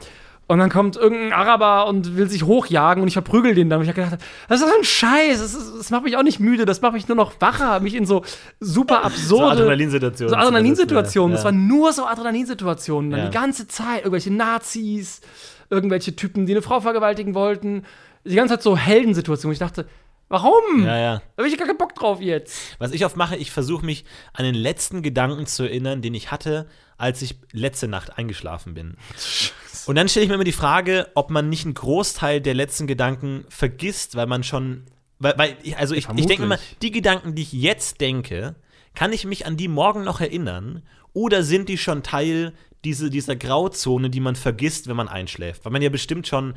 und 0.47 0.59
dann 0.59 0.69
kommt 0.69 0.95
irgendein 0.97 1.31
Araber 1.33 1.87
und 1.87 2.17
will 2.17 2.29
sich 2.29 2.43
hochjagen 2.43 3.01
und 3.01 3.07
ich 3.07 3.13
verprügel 3.13 3.55
den 3.55 3.69
dann. 3.69 3.79
Und 3.79 3.83
ich 3.83 3.89
hab 3.89 3.95
gedacht, 3.95 4.17
was 4.47 4.59
ist 4.59 4.65
das 4.65 4.71
für 4.73 4.77
ein 4.79 4.83
Scheiß? 4.83 5.39
Das, 5.39 5.53
ist- 5.53 5.77
das 5.79 5.89
macht 5.89 6.03
mich 6.03 6.17
auch 6.17 6.23
nicht 6.23 6.39
müde, 6.39 6.65
das 6.65 6.81
macht 6.81 6.93
mich 6.93 7.07
nur 7.07 7.15
noch 7.15 7.39
wacher, 7.39 7.79
mich 7.79 7.95
in 7.95 8.05
so 8.05 8.23
super 8.59 8.95
so 8.99 9.01
absurde 9.07 9.45
Adrenalinsituationen. 9.51 10.29
so 10.29 10.35
Adrenalinsituationen. 10.35 11.31
Ja. 11.31 11.35
Das 11.37 11.45
waren 11.45 11.67
nur 11.67 11.93
so 11.93 12.05
Adrenalinsituationen. 12.05 13.11
Dann 13.11 13.19
Ja. 13.21 13.25
die 13.27 13.33
ganze 13.33 13.67
Zeit. 13.67 13.99
Irgendwelche 13.99 14.31
Nazis, 14.33 15.21
irgendwelche 15.69 16.15
Typen, 16.15 16.45
die 16.45 16.53
eine 16.53 16.61
Frau 16.61 16.81
vergewaltigen 16.81 17.33
wollten. 17.35 17.83
Die 18.25 18.35
ganze 18.35 18.55
Zeit 18.55 18.63
so 18.63 18.77
Heldensituationen. 18.77 19.53
Ich 19.53 19.59
dachte, 19.59 19.85
warum? 20.29 20.85
ja, 20.85 20.97
ja. 20.97 21.21
Da 21.35 21.43
hab 21.43 21.49
ich 21.51 21.57
gar 21.57 21.67
keinen 21.67 21.77
Bock 21.77 21.95
drauf 21.95 22.21
jetzt. 22.21 22.57
Was 22.79 22.91
ich 22.91 23.05
oft 23.05 23.15
mache, 23.17 23.35
ich 23.37 23.51
versuche 23.51 23.85
mich 23.85 24.03
an 24.33 24.43
den 24.45 24.55
letzten 24.55 25.01
Gedanken 25.01 25.45
zu 25.45 25.63
erinnern, 25.63 26.01
den 26.01 26.13
ich 26.13 26.31
hatte, 26.31 26.67
als 26.97 27.21
ich 27.21 27.37
letzte 27.51 27.87
Nacht 27.87 28.17
eingeschlafen 28.17 28.73
bin. 28.73 28.97
Und 29.85 29.95
dann 29.95 30.07
stelle 30.07 30.23
ich 30.23 30.29
mir 30.29 30.35
immer 30.35 30.43
die 30.43 30.51
Frage, 30.51 31.09
ob 31.15 31.29
man 31.29 31.49
nicht 31.49 31.65
einen 31.65 31.73
Großteil 31.73 32.41
der 32.41 32.53
letzten 32.53 32.87
Gedanken 32.87 33.45
vergisst, 33.49 34.15
weil 34.15 34.27
man 34.27 34.43
schon. 34.43 34.83
Weil, 35.19 35.37
weil 35.37 35.57
ich, 35.63 35.77
also 35.77 35.95
ich, 35.95 36.07
ich 36.09 36.25
denke 36.25 36.43
immer, 36.43 36.57
vermutlich. 36.57 36.77
die 36.81 36.91
Gedanken, 36.91 37.35
die 37.35 37.43
ich 37.43 37.53
jetzt 37.53 38.01
denke, 38.01 38.55
kann 38.95 39.13
ich 39.13 39.25
mich 39.25 39.45
an 39.45 39.57
die 39.57 39.67
morgen 39.67 40.03
noch 40.03 40.21
erinnern? 40.21 40.83
Oder 41.13 41.43
sind 41.43 41.69
die 41.69 41.77
schon 41.77 42.03
Teil 42.03 42.53
diese, 42.83 43.09
dieser 43.09 43.35
Grauzone, 43.35 44.09
die 44.09 44.19
man 44.19 44.35
vergisst, 44.35 44.87
wenn 44.87 44.95
man 44.95 45.07
einschläft? 45.07 45.63
Weil 45.65 45.71
man 45.71 45.81
ja 45.81 45.89
bestimmt 45.89 46.27
schon 46.27 46.55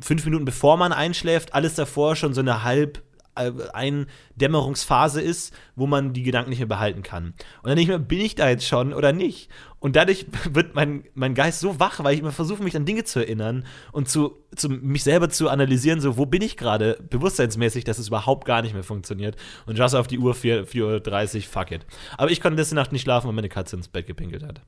fünf 0.00 0.24
Minuten 0.24 0.44
bevor 0.44 0.76
man 0.76 0.92
einschläft, 0.92 1.54
alles 1.54 1.74
davor 1.74 2.16
schon 2.16 2.34
so 2.34 2.40
eine 2.40 2.64
halb 2.64 3.02
äh, 3.34 3.50
Eindämmerungsphase 3.72 5.20
ist, 5.20 5.54
wo 5.76 5.86
man 5.86 6.12
die 6.12 6.22
Gedanken 6.22 6.50
nicht 6.50 6.58
mehr 6.58 6.68
behalten 6.68 7.02
kann. 7.02 7.26
Und 7.62 7.68
dann 7.68 7.76
denke 7.76 7.82
ich 7.82 7.98
mir, 7.98 7.98
bin 7.98 8.20
ich 8.20 8.34
da 8.34 8.48
jetzt 8.48 8.66
schon 8.66 8.92
oder 8.92 9.12
nicht? 9.12 9.48
Und 9.82 9.96
dadurch 9.96 10.26
wird 10.50 10.74
mein, 10.74 11.04
mein 11.14 11.34
Geist 11.34 11.58
so 11.60 11.78
wach, 11.80 12.02
weil 12.02 12.14
ich 12.14 12.20
immer 12.20 12.30
versuche, 12.32 12.62
mich 12.62 12.76
an 12.76 12.84
Dinge 12.86 13.02
zu 13.04 13.18
erinnern 13.18 13.66
und 13.90 14.08
zu, 14.08 14.38
zu 14.54 14.68
mich 14.68 15.02
selber 15.02 15.28
zu 15.28 15.48
analysieren, 15.48 16.00
so 16.00 16.16
wo 16.16 16.24
bin 16.24 16.40
ich 16.40 16.56
gerade 16.56 16.98
bewusstseinsmäßig, 17.10 17.82
dass 17.84 17.98
es 17.98 18.08
überhaupt 18.08 18.44
gar 18.46 18.62
nicht 18.62 18.74
mehr 18.74 18.84
funktioniert. 18.84 19.36
Und 19.66 19.76
just 19.76 19.94
auf 19.96 20.06
die 20.06 20.18
Uhr 20.20 20.34
4 20.34 20.66
4.30 20.68 21.36
Uhr, 21.36 21.42
fuck 21.42 21.72
it. 21.72 21.84
Aber 22.16 22.30
ich 22.30 22.40
konnte 22.40 22.56
letzte 22.60 22.76
Nacht 22.76 22.92
nicht 22.92 23.02
schlafen, 23.02 23.26
weil 23.26 23.34
meine 23.34 23.48
Katze 23.48 23.74
ins 23.76 23.88
Bett 23.88 24.06
gepinkelt 24.06 24.44
hat. 24.44 24.60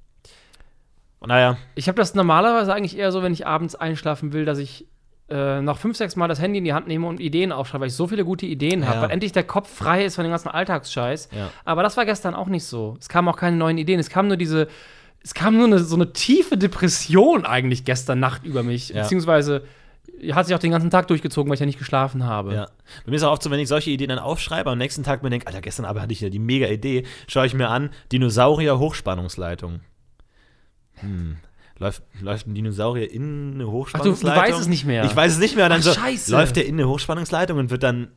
Und 1.21 1.29
naja, 1.29 1.57
Ich 1.75 1.89
habe 1.89 1.97
das 1.97 2.15
normalerweise 2.15 2.75
eigentlich 2.75 2.99
eher 2.99 3.13
so, 3.13 3.23
wenn 3.23 3.33
ich 3.33 3.47
abends 3.47 3.75
einschlafen 3.75 4.33
will, 4.33 4.45
dass 4.45 4.59
ich 4.59 4.87
äh, 5.31 5.63
noch 5.63 5.79
fünf, 5.79 5.97
sechs 5.97 6.17
Mal 6.17 6.29
das 6.29 6.41
Handy 6.41 6.59
in 6.59 6.65
die 6.65 6.75
Hand 6.75 6.87
nehme 6.87 7.07
und 7.07 7.19
Ideen 7.19 7.51
aufschreibe, 7.51 7.83
weil 7.83 7.89
ich 7.89 7.95
so 7.95 8.07
viele 8.09 8.25
gute 8.27 8.45
Ideen 8.45 8.87
habe, 8.87 8.97
Ja. 8.97 9.03
weil 9.05 9.11
endlich 9.11 9.33
der 9.33 9.45
Kopf 9.45 9.73
frei 9.75 10.05
ist 10.05 10.17
von 10.17 10.25
dem 10.25 10.31
ganzen 10.33 10.49
Alltagsscheiß. 10.49 11.31
Ja. 11.33 11.51
Aber 11.65 11.83
das 11.83 11.97
war 11.97 12.05
gestern 12.05 12.35
auch 12.35 12.49
nicht 12.49 12.65
so. 12.65 12.97
Es 13.01 13.09
kamen 13.09 13.29
auch 13.29 13.37
keine 13.39 13.57
neuen 13.57 13.79
Ideen. 13.79 13.99
Es 14.01 14.11
kam 14.11 14.29
nur 14.29 14.37
diese, 14.37 14.69
es 15.25 15.33
kam 15.33 15.57
nur 15.57 15.67
eine, 15.67 15.79
so 15.79 15.97
eine 15.97 16.13
tiefe 16.13 16.59
Depression 16.59 17.47
eigentlich 17.47 17.85
gestern 17.85 18.21
Nacht 18.21 18.45
über 18.45 18.63
mich. 18.63 18.91
Ja. 18.91 19.03
Beziehungsweise 19.03 19.65
hat 20.33 20.47
sich 20.47 20.55
auch 20.55 20.61
den 20.61 20.71
ganzen 20.71 20.91
Tag 20.91 21.09
durchgezogen, 21.09 21.49
weil 21.49 21.55
ich 21.55 21.61
ja 21.61 21.67
nicht 21.67 21.79
geschlafen 21.79 22.25
habe. 22.25 22.55
Ja. 22.55 22.67
Bei 23.05 23.11
mir 23.11 23.17
ist 23.17 23.23
auch 23.23 23.33
oft 23.33 23.43
so, 23.43 23.51
wenn 23.51 23.59
ich 23.59 23.69
solche 23.69 23.91
Ideen 23.91 24.11
dann 24.11 24.19
aufschreibe, 24.19 24.71
am 24.71 24.79
nächsten 24.79 25.03
Tag 25.03 25.23
mir 25.23 25.31
denke, 25.31 25.47
Alter, 25.47 25.63
gestern 25.63 25.87
Abend 25.87 26.03
hatte 26.03 26.13
ich 26.13 26.21
ja 26.21 26.29
die 26.29 26.39
mega 26.39 26.67
Idee, 26.67 27.05
schaue 27.27 27.47
ich 27.47 27.55
mir 27.55 27.69
an, 27.69 27.91
Dinosaurier-Hochspannungsleitung. 28.13 29.81
Hm. 30.97 31.39
Läuft, 31.79 32.03
läuft 32.21 32.47
ein 32.47 32.55
Dinosaurier 32.55 33.11
in 33.11 33.55
eine 33.55 33.65
Ach, 33.65 33.67
du, 33.67 33.73
Hochspannungsleitung? 33.73 34.45
du 34.45 34.53
weißt 34.53 34.61
es 34.61 34.69
nicht 34.69 34.85
mehr. 34.85 35.05
Ich 35.05 35.17
weiß 35.17 35.33
es 35.33 35.39
nicht 35.39 35.57
mehr. 35.57 35.69
Dann 35.69 35.81
Ach, 35.81 35.85
so, 35.85 35.95
scheiße. 35.95 36.31
läuft 36.31 36.57
der 36.57 36.67
in 36.67 36.75
eine 36.75 36.87
Hochspannungsleitung 36.87 37.59
und 37.59 37.71
wird 37.71 37.83
dann, 37.83 38.09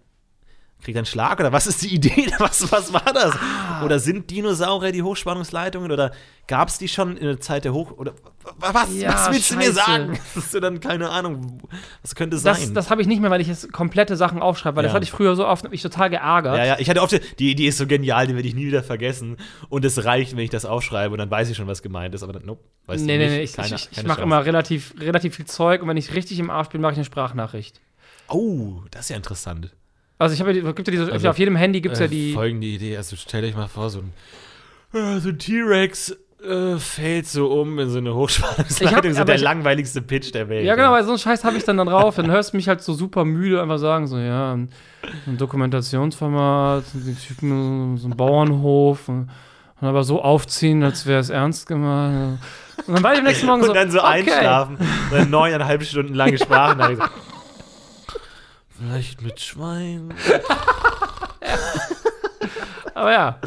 kriegt 0.84 0.98
dann 0.98 1.06
Schlag? 1.06 1.40
Oder 1.40 1.52
was 1.52 1.68
ist 1.68 1.82
die 1.84 1.94
Idee? 1.94 2.28
Was, 2.40 2.72
was 2.72 2.94
war 2.94 3.02
das? 3.14 3.34
Ah. 3.36 3.84
Oder 3.84 4.00
sind 4.00 4.30
Dinosaurier 4.30 4.92
die 4.92 5.02
Hochspannungsleitungen? 5.04 5.92
Oder 5.92 6.12
gab 6.48 6.70
es 6.70 6.78
die 6.78 6.88
schon 6.88 7.18
in 7.18 7.26
der 7.26 7.40
Zeit 7.42 7.66
der 7.66 7.74
Hoch... 7.74 7.92
Oder 7.98 8.14
was, 8.60 8.94
Ja, 8.96 9.10
was 9.14 9.32
willst 9.32 9.52
du 9.52 9.56
mir 9.58 9.64
scheiße. 9.64 9.74
sagen? 9.74 10.20
Das 10.36 10.46
ist 10.46 10.54
ja 10.54 10.60
dann 10.62 10.80
keine 10.80 11.10
Ahnung. 11.10 11.62
Was 12.02 12.16
könnte 12.16 12.38
Das, 12.40 12.44
sein? 12.62 12.74
das 12.74 12.90
habe 12.90 13.02
ich 13.02 13.08
nicht 13.08 13.20
mehr, 13.22 13.30
weil 13.30 13.42
ich 13.42 13.48
jetzt 13.48 13.74
komplette 13.74 14.16
Sachen 14.16 14.42
aufschreibe, 14.42 14.78
weil 14.78 14.84
das 14.84 14.92
Ja. 14.92 14.96
hatte 14.96 15.04
ich 15.04 15.12
früher 15.12 15.36
so 15.36 15.46
oft, 15.46 15.70
mich 15.70 15.82
total 15.82 16.10
geärgert. 16.10 16.58
Ja, 16.58 16.64
ja, 16.66 16.80
ich 16.80 16.90
hatte 16.90 17.02
oft, 17.02 17.20
die 17.40 17.52
Idee 17.52 17.68
ist 17.68 17.78
so 17.78 17.88
genial, 17.88 18.28
die 18.28 18.36
werde 18.36 18.48
ich 18.48 18.56
nie 18.56 18.68
wieder 18.68 18.84
vergessen. 18.84 19.36
Und 19.68 19.84
es 19.84 20.06
reicht, 20.06 20.38
wenn 20.38 20.44
ich 20.46 20.50
das 20.52 20.64
aufschreibe 20.64 21.12
und 21.12 21.18
dann 21.18 21.30
weiß 21.30 21.50
ich 21.50 21.58
schon, 21.58 21.68
was 21.68 21.82
gemeint 21.82 22.16
ist. 22.16 22.24
Aber 22.24 22.32
dann, 22.34 22.46
nope, 22.46 22.64
weißt 22.86 23.04
Nee, 23.04 23.14
du 23.18 23.18
nee, 23.18 23.26
nicht. 23.26 23.38
nee, 23.38 23.44
ich, 23.44 23.54
Keine- 23.54 23.76
ich, 23.76 23.90
ich 23.92 23.96
keine 23.98 24.08
mache 24.08 24.22
immer 24.22 24.46
relativ, 24.46 24.94
relativ 25.00 25.36
viel 25.36 25.46
Zeug 25.46 25.82
und 25.82 25.90
wenn 25.90 25.98
ich 25.98 26.14
richtig 26.14 26.40
im 26.40 26.50
Arsch 26.50 26.70
bin, 26.70 26.80
mache 26.80 26.94
ich 26.94 26.98
eine 27.00 27.06
Sprachnachricht. 27.06 27.82
Oh, 28.30 28.82
das 28.92 29.02
ist 29.02 29.10
ja 29.10 29.18
interessant. 29.18 29.74
Also 30.20 30.34
ich 30.34 30.40
habe 30.40 30.52
ja, 30.52 30.72
gibt 30.72 30.88
ja 30.88 30.92
diese, 30.92 31.12
Also, 31.12 31.30
auf 31.30 31.38
jedem 31.38 31.56
Handy 31.56 31.80
gibt 31.82 31.94
es 31.94 32.00
ja 32.00 32.06
Äh, 32.06 32.10
die. 32.10 32.34
Folgende 32.34 32.68
Idee, 32.68 32.98
also 32.98 33.16
stell 33.16 33.44
dich 33.44 33.56
mal 33.56 33.68
vor, 33.68 33.90
so 33.90 34.00
ein, 34.00 34.14
äh, 35.00 35.20
so 35.20 35.30
ein 35.30 35.38
T-Rex 35.38 36.16
äh, 36.44 36.78
fällt 36.78 37.28
so 37.28 37.48
um 37.52 37.78
in 37.80 37.90
so 37.90 37.98
eine 37.98 38.14
Hochspannungsleitung. 38.16 39.14
so 39.14 39.24
der 39.24 39.36
ich- 39.36 39.42
langweiligste 39.42 40.02
Pitch 40.02 40.34
der 40.34 40.50
Welt. 40.50 40.66
Ja, 40.66 40.76
genau, 40.76 40.92
weil 40.92 41.04
so 41.04 41.10
einen 41.10 41.20
Scheiß 41.20 41.44
habe 41.44 41.58
ich 41.58 41.64
dann, 41.66 41.78
dann 41.78 41.88
drauf. 41.88 42.16
Dann 42.16 42.30
hörst 42.32 42.54
du 42.54 42.58
mich 42.58 42.68
halt 42.68 42.82
so 42.82 42.94
super 42.94 43.26
müde 43.26 43.62
einfach 43.62 43.80
sagen, 43.80 44.08
so, 44.08 44.18
ja, 44.18 44.54
ein, 44.54 44.70
ein 45.26 45.38
Dokumentationsformat, 45.38 46.84
Typen, 47.28 47.98
so 47.98 48.08
ein 48.08 48.16
Bauernhof 48.16 49.10
und, 49.10 49.30
und 49.82 49.88
aber 49.88 50.04
so 50.04 50.22
aufziehen, 50.22 50.84
als 50.84 51.06
wäre 51.06 51.20
es 51.20 51.30
ernst 51.30 51.68
gemeint. 51.68 52.40
Und 52.86 52.94
dann 52.96 53.04
war 53.04 53.14
ich 53.14 53.20
am 53.20 53.26
nächsten 53.26 53.48
Morgen 53.48 53.62
Und 53.62 53.68
so, 53.68 53.74
dann 53.74 53.90
so 53.92 54.00
okay. 54.00 54.08
einschlafen. 54.08 54.78
Eine 55.12 55.26
neuneinhalb 55.26 55.84
Stunden 55.84 56.14
lange 56.14 56.38
Sprachnachricht. 56.38 57.02
Vielleicht 58.78 59.22
mit 59.22 59.40
Schwein. 59.40 60.14
Aber 62.94 63.12
ja, 63.12 63.40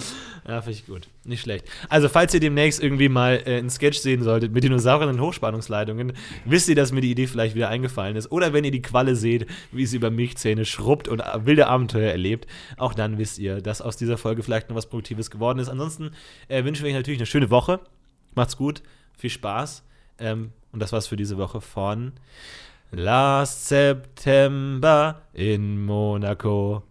Ja, 0.51 0.62
finde 0.62 0.78
ich 0.78 0.87
gut. 0.87 1.09
Nicht 1.24 1.43
schlecht. 1.43 1.64
Also, 1.89 2.09
falls 2.09 2.35
ihr 2.35 2.41
demnächst 2.41 2.83
irgendwie 2.83 3.09
mal 3.09 3.41
äh, 3.47 3.59
einen 3.59 3.70
Sketch 3.70 3.99
sehen 3.99 4.24
solltet 4.24 4.53
mit 4.53 4.64
Dinosauriern 4.64 5.11
und 5.11 5.20
Hochspannungsleitungen, 5.20 6.12
wisst 6.45 6.68
ihr, 6.68 6.74
dass 6.74 6.91
mir 6.91 7.03
die 7.03 7.12
Idee 7.12 7.28
vielleicht 7.28 7.55
wieder 7.55 7.68
eingefallen 7.68 8.16
ist. 8.16 8.33
Oder 8.33 8.53
wenn 8.53 8.64
ihr 8.64 8.72
die 8.72 8.83
Qualle 8.83 9.14
seht, 9.14 9.47
wie 9.70 9.87
sie 9.87 9.99
über 9.99 10.11
Milchzähne 10.11 10.64
schrubbt 10.64 11.07
und 11.07 11.20
äh, 11.20 11.47
wilde 11.47 11.68
Abenteuer 11.68 12.11
erlebt, 12.11 12.49
auch 12.78 12.95
dann 12.95 13.16
wisst 13.18 13.39
ihr, 13.39 13.61
dass 13.61 13.81
aus 13.81 13.97
dieser 13.97 14.18
Folge 14.18 14.43
vielleicht 14.43 14.70
noch 14.70 14.76
was 14.76 14.89
Produktives 14.89 15.31
geworden 15.31 15.61
ist. 15.61 15.68
Ansonsten 15.68 16.11
äh, 16.49 16.64
wünschen 16.64 16.83
wir 16.83 16.91
euch 16.91 16.97
natürlich 16.97 17.20
eine 17.20 17.26
schöne 17.26 17.51
Woche. 17.51 17.78
Macht's 18.35 18.57
gut, 18.57 18.83
viel 19.16 19.31
Spaß. 19.31 19.85
Ähm, 20.18 20.51
und 20.72 20.81
das 20.81 20.93
war's 20.93 21.07
für 21.07 21.16
diese 21.16 21.39
Woche 21.39 21.61
von 21.61 22.12
Last 22.93 23.68
September 23.68 25.22
in 25.32 25.84
Monaco. 25.84 26.82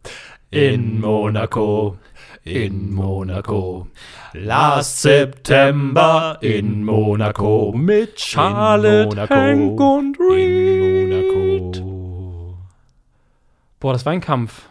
In 0.50 1.02
Monaco. 1.02 1.98
In 2.46 2.94
Monaco. 2.94 3.88
Last 4.34 5.02
September 5.02 6.38
in 6.42 6.86
Monaco. 6.86 7.74
mit 7.74 8.18
Charlotte, 8.18 9.10
Monaco. 9.10 9.36
Hank 9.36 9.80
und 9.82 10.18
Reed. 10.18 10.48
In 10.48 11.10
Monaco. 11.10 12.58
Boah, 13.82 13.92
das 13.92 14.06
war 14.06 14.14
ein 14.14 14.22
Kampf. 14.22 14.70